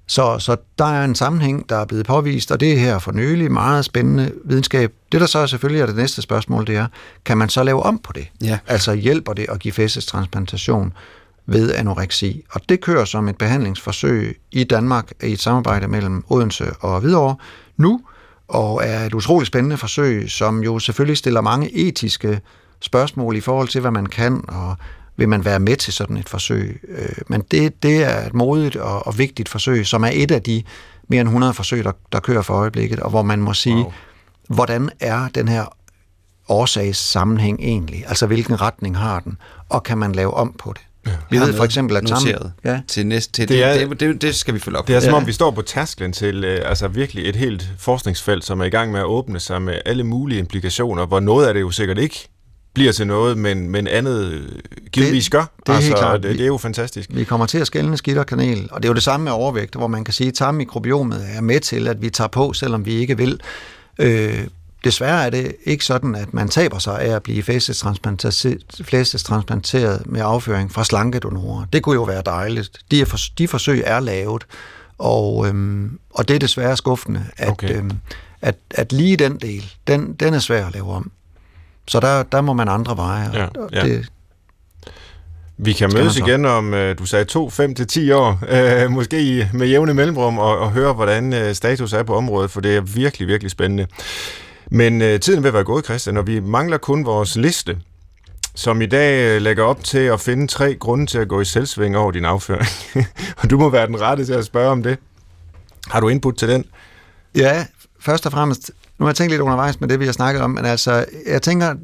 Så, 0.08 0.38
så 0.38 0.56
der 0.78 0.84
er 0.84 1.04
en 1.04 1.14
sammenhæng, 1.14 1.68
der 1.68 1.76
er 1.76 1.84
blevet 1.84 2.06
påvist, 2.06 2.52
og 2.52 2.60
det 2.60 2.72
er 2.72 2.78
her 2.78 2.98
for 2.98 3.12
nylig 3.12 3.52
meget 3.52 3.84
spændende 3.84 4.32
videnskab. 4.44 4.92
Det, 5.12 5.20
der 5.20 5.26
så 5.26 5.46
selvfølgelig 5.46 5.82
er 5.82 5.86
det 5.86 5.96
næste 5.96 6.22
spørgsmål, 6.22 6.66
det 6.66 6.76
er, 6.76 6.86
kan 7.24 7.38
man 7.38 7.48
så 7.48 7.62
lave 7.62 7.82
om 7.82 7.98
på 7.98 8.12
det? 8.12 8.28
Ja. 8.42 8.58
Altså 8.66 8.94
hjælper 8.94 9.32
det 9.32 9.46
at 9.48 9.58
give 9.58 9.72
fæstestransplantation 9.72 10.92
ved 11.46 11.74
anoreksi? 11.74 12.44
Og 12.50 12.60
det 12.68 12.80
kører 12.80 13.04
som 13.04 13.28
et 13.28 13.38
behandlingsforsøg 13.38 14.40
i 14.52 14.64
Danmark 14.64 15.12
i 15.22 15.32
et 15.32 15.40
samarbejde 15.40 15.88
mellem 15.88 16.24
Odense 16.28 16.72
og 16.80 17.00
Hvidovre 17.00 17.36
nu, 17.76 18.00
og 18.48 18.80
er 18.84 19.06
et 19.06 19.14
utroligt 19.14 19.46
spændende 19.46 19.76
forsøg, 19.76 20.30
som 20.30 20.62
jo 20.62 20.78
selvfølgelig 20.78 21.16
stiller 21.16 21.40
mange 21.40 21.76
etiske 21.76 22.40
spørgsmål 22.80 23.36
i 23.36 23.40
forhold 23.40 23.68
til, 23.68 23.80
hvad 23.80 23.90
man 23.90 24.06
kan, 24.06 24.44
og 24.48 24.76
vil 25.16 25.28
man 25.28 25.44
være 25.44 25.60
med 25.60 25.76
til 25.76 25.92
sådan 25.92 26.16
et 26.16 26.28
forsøg. 26.28 26.80
Øh, 26.88 27.08
men 27.28 27.40
det, 27.50 27.82
det 27.82 28.04
er 28.04 28.26
et 28.26 28.34
modigt 28.34 28.76
og, 28.76 29.06
og 29.06 29.18
vigtigt 29.18 29.48
forsøg, 29.48 29.86
som 29.86 30.04
er 30.04 30.10
et 30.12 30.30
af 30.30 30.42
de 30.42 30.62
mere 31.08 31.20
end 31.20 31.28
100 31.28 31.54
forsøg, 31.54 31.84
der, 31.84 31.92
der 32.12 32.20
kører 32.20 32.42
for 32.42 32.54
øjeblikket, 32.54 33.00
og 33.00 33.10
hvor 33.10 33.22
man 33.22 33.42
må 33.42 33.54
sige, 33.54 33.76
wow. 33.76 33.92
hvordan 34.48 34.90
er 35.00 35.28
den 35.34 35.48
her 35.48 35.64
årsagssammenhæng 36.48 37.60
egentlig? 37.60 38.04
Altså, 38.08 38.26
hvilken 38.26 38.60
retning 38.60 38.98
har 38.98 39.20
den? 39.20 39.38
Og 39.68 39.82
kan 39.82 39.98
man 39.98 40.12
lave 40.12 40.34
om 40.34 40.54
på 40.58 40.72
det? 40.72 40.82
Ja. 41.06 41.12
Vi 41.30 41.38
ved 41.38 41.52
for 41.52 41.64
eksempel, 41.64 41.96
at 41.96 42.02
noteret 42.02 42.52
ja. 42.64 42.80
til 42.88 43.06
næste 43.06 43.32
til 43.32 43.48
det, 43.48 43.64
er, 43.64 43.88
det, 43.88 44.00
det, 44.00 44.22
det, 44.22 44.34
skal 44.34 44.54
vi 44.54 44.58
følge 44.58 44.78
op. 44.78 44.88
Det 44.88 44.96
er 44.96 45.00
som 45.00 45.14
om, 45.14 45.26
vi 45.26 45.32
står 45.32 45.50
på 45.50 45.62
tærsklen 45.62 46.12
til 46.12 46.44
øh, 46.44 46.60
altså 46.64 46.88
virkelig 46.88 47.28
et 47.28 47.36
helt 47.36 47.68
forskningsfelt, 47.78 48.44
som 48.44 48.60
er 48.60 48.64
i 48.64 48.70
gang 48.70 48.92
med 48.92 49.00
at 49.00 49.06
åbne 49.06 49.40
sig 49.40 49.62
med 49.62 49.78
alle 49.86 50.04
mulige 50.04 50.38
implikationer, 50.38 51.06
hvor 51.06 51.20
noget 51.20 51.46
af 51.46 51.54
det 51.54 51.60
jo 51.60 51.70
sikkert 51.70 51.98
ikke 51.98 52.28
bliver 52.74 52.92
til 52.92 53.06
noget, 53.06 53.38
men, 53.38 53.70
men 53.70 53.86
andet 53.86 54.24
øh, 54.32 54.48
givetvis 54.92 55.30
gør. 55.30 55.40
Det, 55.40 55.48
det 55.66 55.68
er 55.68 55.74
altså, 55.74 55.88
helt 55.88 55.98
klart. 55.98 56.22
Det, 56.22 56.30
det 56.30 56.40
er 56.40 56.46
jo 56.46 56.56
fantastisk. 56.56 57.10
Vi 57.12 57.24
kommer 57.24 57.46
til 57.46 57.58
at 57.58 57.66
skælne 57.66 57.96
skidt 57.96 58.18
og 58.18 58.26
kanel, 58.26 58.68
og 58.70 58.82
det 58.82 58.88
er 58.88 58.90
jo 58.90 58.94
det 58.94 59.02
samme 59.02 59.24
med 59.24 59.32
overvægt, 59.32 59.74
hvor 59.74 59.86
man 59.86 60.04
kan 60.04 60.14
sige, 60.14 60.28
at 60.28 60.34
tarmmikrobiomet 60.34 61.26
er 61.36 61.40
med 61.40 61.60
til, 61.60 61.88
at 61.88 62.02
vi 62.02 62.10
tager 62.10 62.28
på, 62.28 62.52
selvom 62.52 62.86
vi 62.86 62.92
ikke 62.92 63.16
vil. 63.16 63.40
Øh, 63.98 64.46
Desværre 64.86 65.26
er 65.26 65.30
det 65.30 65.56
ikke 65.64 65.84
sådan, 65.84 66.14
at 66.14 66.34
man 66.34 66.48
taber 66.48 66.78
sig 66.78 67.00
af 67.00 67.14
at 67.14 67.22
blive 67.22 67.42
flæstestransplanteret 67.42 70.06
med 70.06 70.20
afføring 70.24 70.72
fra 70.72 70.84
slankedonorer. 70.84 71.64
Det 71.72 71.82
kunne 71.82 71.94
jo 71.94 72.02
være 72.02 72.22
dejligt. 72.26 72.78
De, 72.90 73.00
er 73.00 73.04
for, 73.04 73.18
de 73.38 73.48
forsøg 73.48 73.82
er 73.86 74.00
lavet, 74.00 74.46
og, 74.98 75.48
øhm, 75.48 75.98
og 76.10 76.28
det 76.28 76.34
er 76.34 76.38
desværre 76.38 76.76
skuffende, 76.76 77.24
at, 77.36 77.48
okay. 77.48 77.76
øhm, 77.76 77.90
at, 78.42 78.56
at 78.70 78.92
lige 78.92 79.16
den 79.16 79.36
del, 79.36 79.72
den, 79.86 80.12
den 80.12 80.34
er 80.34 80.38
svær 80.38 80.66
at 80.66 80.74
lave 80.74 80.92
om. 80.92 81.10
Så 81.88 82.00
der, 82.00 82.22
der 82.22 82.40
må 82.40 82.52
man 82.52 82.68
andre 82.68 82.96
veje. 82.96 83.30
Ja, 83.34 83.44
og 83.44 83.68
ja. 83.72 83.84
Det, 83.84 84.08
Vi 85.56 85.72
kan 85.72 85.90
mødes 85.94 86.16
igen 86.16 86.44
om, 86.44 86.74
øh, 86.74 86.98
du 86.98 87.06
sagde 87.06 87.24
2, 87.24 87.50
5 87.50 87.74
til 87.74 87.86
10 87.86 88.10
år, 88.10 88.40
øh, 88.48 88.90
måske 88.90 89.50
med 89.52 89.66
jævne 89.66 89.94
mellemrum, 89.94 90.38
og, 90.38 90.58
og 90.58 90.72
høre, 90.72 90.92
hvordan 90.92 91.32
øh, 91.32 91.54
status 91.54 91.92
er 91.92 92.02
på 92.02 92.16
området, 92.16 92.50
for 92.50 92.60
det 92.60 92.76
er 92.76 92.80
virkelig, 92.80 93.28
virkelig 93.28 93.50
spændende. 93.50 93.86
Men 94.70 95.02
øh, 95.02 95.20
tiden 95.20 95.44
vil 95.44 95.52
være 95.52 95.64
gået, 95.64 95.84
Christian, 95.84 96.16
og 96.16 96.26
vi 96.26 96.40
mangler 96.40 96.78
kun 96.78 97.04
vores 97.04 97.36
liste, 97.36 97.78
som 98.54 98.82
i 98.82 98.86
dag 98.86 99.36
øh, 99.36 99.42
lægger 99.42 99.64
op 99.64 99.84
til 99.84 99.98
at 99.98 100.20
finde 100.20 100.46
tre 100.46 100.74
grunde 100.74 101.06
til 101.06 101.18
at 101.18 101.28
gå 101.28 101.40
i 101.40 101.44
selvsving 101.44 101.96
over 101.96 102.10
din 102.10 102.24
afføring. 102.24 102.68
og 103.42 103.50
du 103.50 103.58
må 103.58 103.70
være 103.70 103.86
den 103.86 104.00
rette 104.00 104.24
til 104.24 104.32
at 104.32 104.44
spørge 104.44 104.70
om 104.70 104.82
det. 104.82 104.98
Har 105.88 106.00
du 106.00 106.08
input 106.08 106.36
til 106.36 106.48
den? 106.48 106.64
Ja, 107.34 107.66
først 108.00 108.26
og 108.26 108.32
fremmest, 108.32 108.70
nu 108.98 109.04
har 109.04 109.10
jeg 109.10 109.16
tænkt 109.16 109.30
lidt 109.30 109.42
undervejs 109.42 109.80
med 109.80 109.88
det, 109.88 110.00
vi 110.00 110.04
har 110.04 110.12
snakket 110.12 110.42
om, 110.42 110.50
men 110.50 110.64
altså, 110.64 111.04
jeg 111.26 111.42
tænker, 111.42 111.74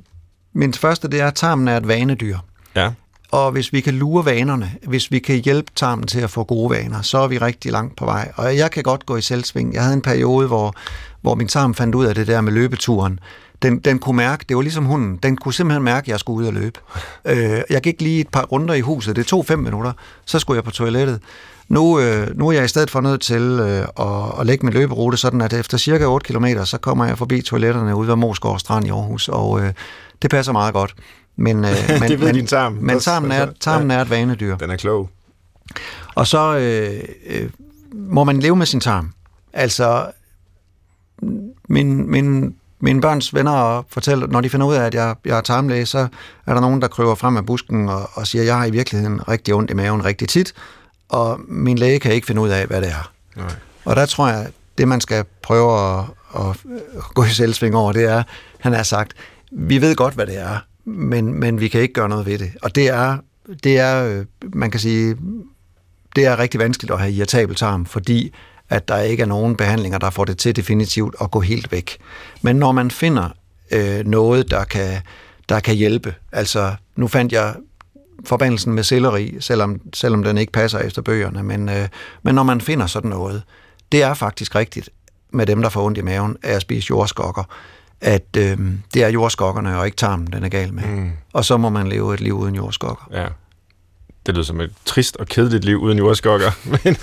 min 0.55 0.75
første, 0.75 1.09
det 1.09 1.21
er, 1.21 1.27
at 1.27 1.35
tarmen 1.35 1.69
er 1.69 1.77
et 1.77 1.89
vanedyr. 1.89 2.39
Ja. 2.77 2.91
Og 3.33 3.53
hvis 3.53 3.73
vi 3.73 3.81
kan 3.81 3.95
lure 3.95 4.25
vanerne, 4.25 4.73
hvis 4.87 5.11
vi 5.11 5.19
kan 5.19 5.37
hjælpe 5.37 5.71
tarmen 5.75 6.07
til 6.07 6.21
at 6.21 6.31
få 6.31 6.45
gode 6.45 6.71
vaner, 6.71 7.03
så 7.03 7.19
er 7.19 7.29
vi 7.29 7.39
rigtig 7.39 7.73
langt 7.73 7.97
på 7.97 8.05
vej. 8.05 8.33
Og 8.37 8.57
jeg 8.57 8.71
kan 8.71 8.83
godt 8.83 9.07
gå 9.07 9.17
i 9.17 9.23
selvsving. 9.23 9.75
Jeg 9.75 9.83
havde 9.83 9.95
en 9.95 10.03
periode, 10.03 10.47
hvor, 10.47 10.75
hvor 11.21 11.35
min 11.35 11.49
tarm 11.49 11.75
fandt 11.75 11.95
ud 11.95 12.05
af 12.05 12.15
det 12.15 12.27
der 12.27 12.41
med 12.41 12.53
løbeturen. 12.53 13.21
Den, 13.63 13.79
den 13.79 13.99
kunne 13.99 14.17
mærke, 14.17 14.45
det 14.49 14.57
var 14.57 14.63
ligesom 14.63 14.85
hunden, 14.85 15.17
den 15.17 15.37
kunne 15.37 15.55
simpelthen 15.55 15.83
mærke, 15.83 16.05
at 16.05 16.09
jeg 16.09 16.21
skulle 16.21 16.43
ud 16.43 16.47
og 16.47 16.53
løbe. 16.53 16.81
Øh, 17.25 17.61
jeg 17.71 17.81
gik 17.83 18.03
lige 18.03 18.21
et 18.21 18.29
par 18.29 18.43
runder 18.43 18.75
i 18.75 18.81
huset, 18.81 19.17
det 19.17 19.27
tog 19.27 19.47
fem 19.47 19.59
minutter, 19.59 19.93
så 20.25 20.39
skulle 20.39 20.57
jeg 20.57 20.65
på 20.65 20.71
toilettet. 20.71 21.21
Nu, 21.69 22.01
øh, 22.01 22.39
nu 22.39 22.49
er 22.49 22.53
jeg 22.53 22.65
i 22.65 22.69
stedet 22.69 22.91
for 22.91 23.01
nødt 23.01 23.21
til 23.21 23.43
øh, 23.43 23.87
at, 24.01 24.41
at 24.41 24.47
lægge 24.47 24.67
min 24.67 24.75
løberute, 24.75 25.17
sådan 25.17 25.41
at 25.41 25.53
efter 25.53 25.79
cirka 25.79 26.05
8 26.05 26.33
km, 26.33 26.47
så 26.65 26.79
kommer 26.79 27.05
jeg 27.05 27.19
forbi 27.19 27.43
toiletterne 27.43 27.97
ude 27.97 28.09
ved 28.09 28.17
Mosgaard 28.17 28.59
Strand 28.59 28.87
i 28.87 28.91
Aarhus, 28.91 29.29
og 29.29 29.61
øh, 29.61 29.73
det 30.23 30.31
passer 30.31 30.53
meget 30.53 30.75
godt. 30.75 30.95
Men, 31.37 31.65
øh, 31.65 31.71
men, 32.01 32.11
Det 32.11 32.21
ved 32.21 32.27
men, 32.27 32.35
din 32.35 32.47
tarm. 32.47 32.73
Men 32.73 33.01
tarmen 33.01 33.33
er, 33.33 33.47
tarmen 33.61 33.91
er 33.91 34.01
et 34.01 34.11
vanedyr. 34.11 34.57
Den 34.57 34.71
er 34.71 34.77
klog. 34.77 35.11
Og 36.15 36.27
så 36.27 36.57
øh, 36.57 37.05
øh, 37.27 37.51
må 37.95 38.25
man 38.25 38.41
leve 38.41 38.57
med 38.57 38.67
sin 38.67 38.81
tarm. 38.81 39.13
Altså, 39.53 40.11
min, 41.69 42.11
min, 42.11 42.55
mine 42.81 43.01
børns 43.01 43.35
venner 43.35 43.85
fortæller, 43.89 44.27
når 44.27 44.41
de 44.41 44.51
finder 44.51 44.67
ud 44.67 44.75
af, 44.75 44.85
at 44.85 44.95
jeg, 44.95 45.15
jeg 45.25 45.37
er 45.37 45.41
tarmlæge, 45.41 45.87
så 45.87 45.99
er 46.47 46.55
der 46.55 46.61
nogen, 46.61 46.83
der 46.83 46.89
kryber 46.89 47.15
frem 47.15 47.37
af 47.37 47.47
busken 47.47 47.89
og, 47.89 48.11
og 48.15 48.27
siger, 48.27 48.43
at 48.43 48.47
jeg 48.47 48.57
har 48.57 48.65
i 48.65 48.71
virkeligheden 48.71 49.29
rigtig 49.29 49.55
ondt 49.55 49.71
i 49.71 49.75
maven 49.75 50.05
rigtig 50.05 50.29
tit, 50.29 50.55
og 51.09 51.41
min 51.49 51.79
læge 51.79 52.01
kan 52.01 52.13
ikke 52.13 52.27
finde 52.27 52.43
ud 52.43 52.49
af, 52.49 52.67
hvad 52.67 52.81
det 52.81 52.89
er. 52.89 53.13
Nej. 53.37 53.55
Og 53.85 53.97
der 53.97 54.07
tror 54.07 54.29
jeg, 54.29 54.49
det 54.79 54.89
man 54.89 55.01
skal 55.01 55.25
prøve 55.43 55.99
at, 55.99 56.05
at 56.35 56.57
gå 57.15 57.25
i 57.25 57.29
selvsving 57.29 57.77
over, 57.77 57.93
det 57.93 58.05
er, 58.05 58.23
han 58.59 58.73
har 58.73 58.83
sagt, 58.83 59.13
vi 59.53 59.81
ved 59.81 59.97
godt, 59.97 60.15
hvad 60.15 60.27
det 60.27 60.39
er, 60.39 60.59
men, 60.85 61.41
men 61.41 61.61
vi 61.61 61.69
kan 61.69 61.81
ikke 61.81 61.95
gøre 61.95 62.09
noget 62.09 62.27
ved 62.27 62.39
det. 62.39 62.53
Og 62.63 62.75
det 62.75 62.89
er, 62.89 63.19
det 63.65 63.79
er 63.79 64.05
øh, 64.05 64.25
man 64.55 64.71
kan 64.71 64.81
sige, 64.81 65.17
det 66.17 66.27
er 66.27 66.39
rigtig 66.39 66.61
vanskeligt 66.61 66.93
at 66.93 67.01
have 67.01 67.13
irritabel 67.13 67.57
tarm, 67.57 67.87
fordi 67.87 68.33
at 68.69 68.89
der 68.89 68.99
ikke 68.99 69.23
er 69.23 69.27
nogen 69.27 69.57
behandlinger, 69.57 69.99
der 69.99 70.11
får 70.11 70.25
det 70.25 70.39
til 70.39 70.57
definitivt 70.57 71.15
at 71.21 71.31
gå 71.31 71.41
helt 71.41 71.73
væk. 71.73 71.99
Men 72.43 72.57
når 72.57 72.73
man 72.73 72.91
finder 72.91 73.29
øh, 73.71 74.07
noget, 74.07 74.51
der 74.51 74.65
kan, 74.65 75.01
der 75.49 75.61
kan 75.61 75.75
hjælpe, 75.75 76.15
altså 76.33 76.75
nu 76.97 77.09
fandt 77.09 77.33
jeg 77.33 77.55
forbandelsen 78.25 78.73
med 78.73 78.83
selleri, 78.83 79.37
selvom, 79.41 79.81
selvom 79.95 80.25
den 80.25 80.39
ikke 80.39 80.53
passer 80.53 80.79
efter 80.79 81.03
bøgerne, 81.03 81.43
men, 81.43 81.69
øh, 81.69 81.89
men 82.23 82.35
når 82.35 82.43
man 82.43 82.61
finder 82.61 82.87
sådan 82.87 83.11
noget, 83.11 83.43
det 83.93 84.03
er 84.03 84.15
faktisk 84.15 84.55
rigtigt 84.55 84.91
med 85.33 85.47
dem, 85.47 85.63
der 85.63 85.69
får 85.69 85.87
ondt 85.87 85.99
i 85.99 86.03
maven 86.03 86.37
af 86.43 86.53
at 86.53 86.63
spise 86.63 86.87
jordskokker, 86.91 87.45
at 88.03 88.37
øh, 88.39 88.59
det 88.95 89.05
er 89.05 89.09
jordskokkerne 89.09 89.79
og 89.79 89.87
ikke 89.87 89.97
tarmen, 89.97 90.27
den 90.27 90.45
er 90.45 90.49
gal 90.49 90.75
med. 90.75 90.83
Mm. 90.83 91.11
Og 91.33 91.45
så 91.45 91.57
må 91.57 91.69
man 91.69 91.89
leve 91.89 92.15
et 92.15 92.21
liv 92.21 92.39
uden 92.39 92.55
jordskokker. 92.55 93.09
Ja. 93.13 93.27
Det 94.27 94.35
lyder 94.35 94.45
som 94.45 94.61
et 94.61 94.73
trist 94.85 95.17
og 95.17 95.27
kedeligt 95.27 95.65
liv 95.65 95.77
uden 95.77 95.99
jordskokker. 95.99 96.51
Men 96.85 96.97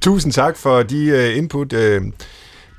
tusind 0.00 0.32
tak 0.32 0.56
for 0.56 0.82
de 0.82 1.12
uh, 1.12 1.38
input. 1.38 1.72
Uh, 1.72 2.02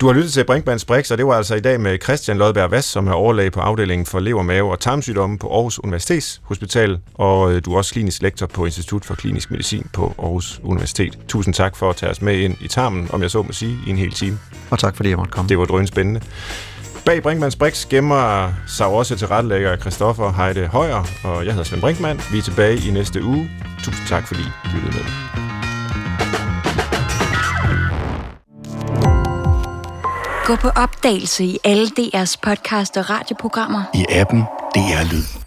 du 0.00 0.06
har 0.06 0.12
lyttet 0.12 0.32
til 0.32 0.44
Brinkmanns 0.44 0.84
Brix, 0.84 1.10
og 1.10 1.18
det 1.18 1.26
var 1.26 1.34
altså 1.34 1.54
i 1.54 1.60
dag 1.60 1.80
med 1.80 1.98
Christian 2.02 2.38
Lodberg 2.38 2.70
Vass, 2.70 2.88
som 2.88 3.08
er 3.08 3.12
overlæge 3.12 3.50
på 3.50 3.60
afdelingen 3.60 4.06
for 4.06 4.20
lever, 4.20 4.42
mave 4.42 4.70
og 4.70 4.80
tarmsygdomme 4.80 5.38
på 5.38 5.54
Aarhus 5.54 5.78
Universitetshospital, 5.78 6.98
og 7.14 7.64
du 7.64 7.72
er 7.72 7.76
også 7.76 7.92
klinisk 7.92 8.22
lektor 8.22 8.46
på 8.46 8.64
Institut 8.64 9.04
for 9.04 9.14
Klinisk 9.14 9.50
Medicin 9.50 9.86
på 9.92 10.14
Aarhus 10.18 10.60
Universitet. 10.62 11.18
Tusind 11.28 11.54
tak 11.54 11.76
for 11.76 11.90
at 11.90 11.96
tage 11.96 12.10
os 12.10 12.22
med 12.22 12.38
ind 12.38 12.56
i 12.60 12.68
tarmen, 12.68 13.08
om 13.12 13.22
jeg 13.22 13.30
så 13.30 13.42
må 13.42 13.52
sige, 13.52 13.78
i 13.86 13.90
en 13.90 13.96
hel 13.96 14.12
time. 14.12 14.38
Og 14.70 14.78
tak 14.78 14.96
fordi 14.96 15.08
jeg 15.08 15.18
måtte 15.18 15.32
komme. 15.32 15.48
Det 15.48 15.58
var 15.58 15.64
drøn 15.64 15.86
spændende. 15.86 16.20
Bag 17.06 17.22
Brinkmanns 17.22 17.56
Brix 17.56 17.88
gemmer 17.88 18.52
sig 18.66 18.86
også 18.86 19.16
til 19.16 19.26
rettelægger 19.26 19.76
Christoffer 19.76 20.32
Heide 20.32 20.66
Højer, 20.66 21.04
og 21.24 21.44
jeg 21.44 21.52
hedder 21.52 21.64
Svend 21.64 21.80
Brinkmann. 21.80 22.20
Vi 22.32 22.38
er 22.38 22.42
tilbage 22.42 22.88
i 22.88 22.90
næste 22.90 23.22
uge. 23.22 23.50
Tusind 23.84 24.06
tak, 24.08 24.26
fordi 24.26 24.42
I 24.42 24.68
lyttede 24.74 24.92
med. 24.94 25.04
Gå 30.44 30.56
på 30.56 30.68
opdagelse 30.68 31.44
i 31.44 31.58
alle 31.64 31.86
DR's 31.86 32.36
podcast 32.42 32.96
og 32.96 33.10
radioprogrammer. 33.10 33.82
I 33.94 34.04
appen 34.10 34.40
DR 34.74 35.12
Lyd. 35.12 35.43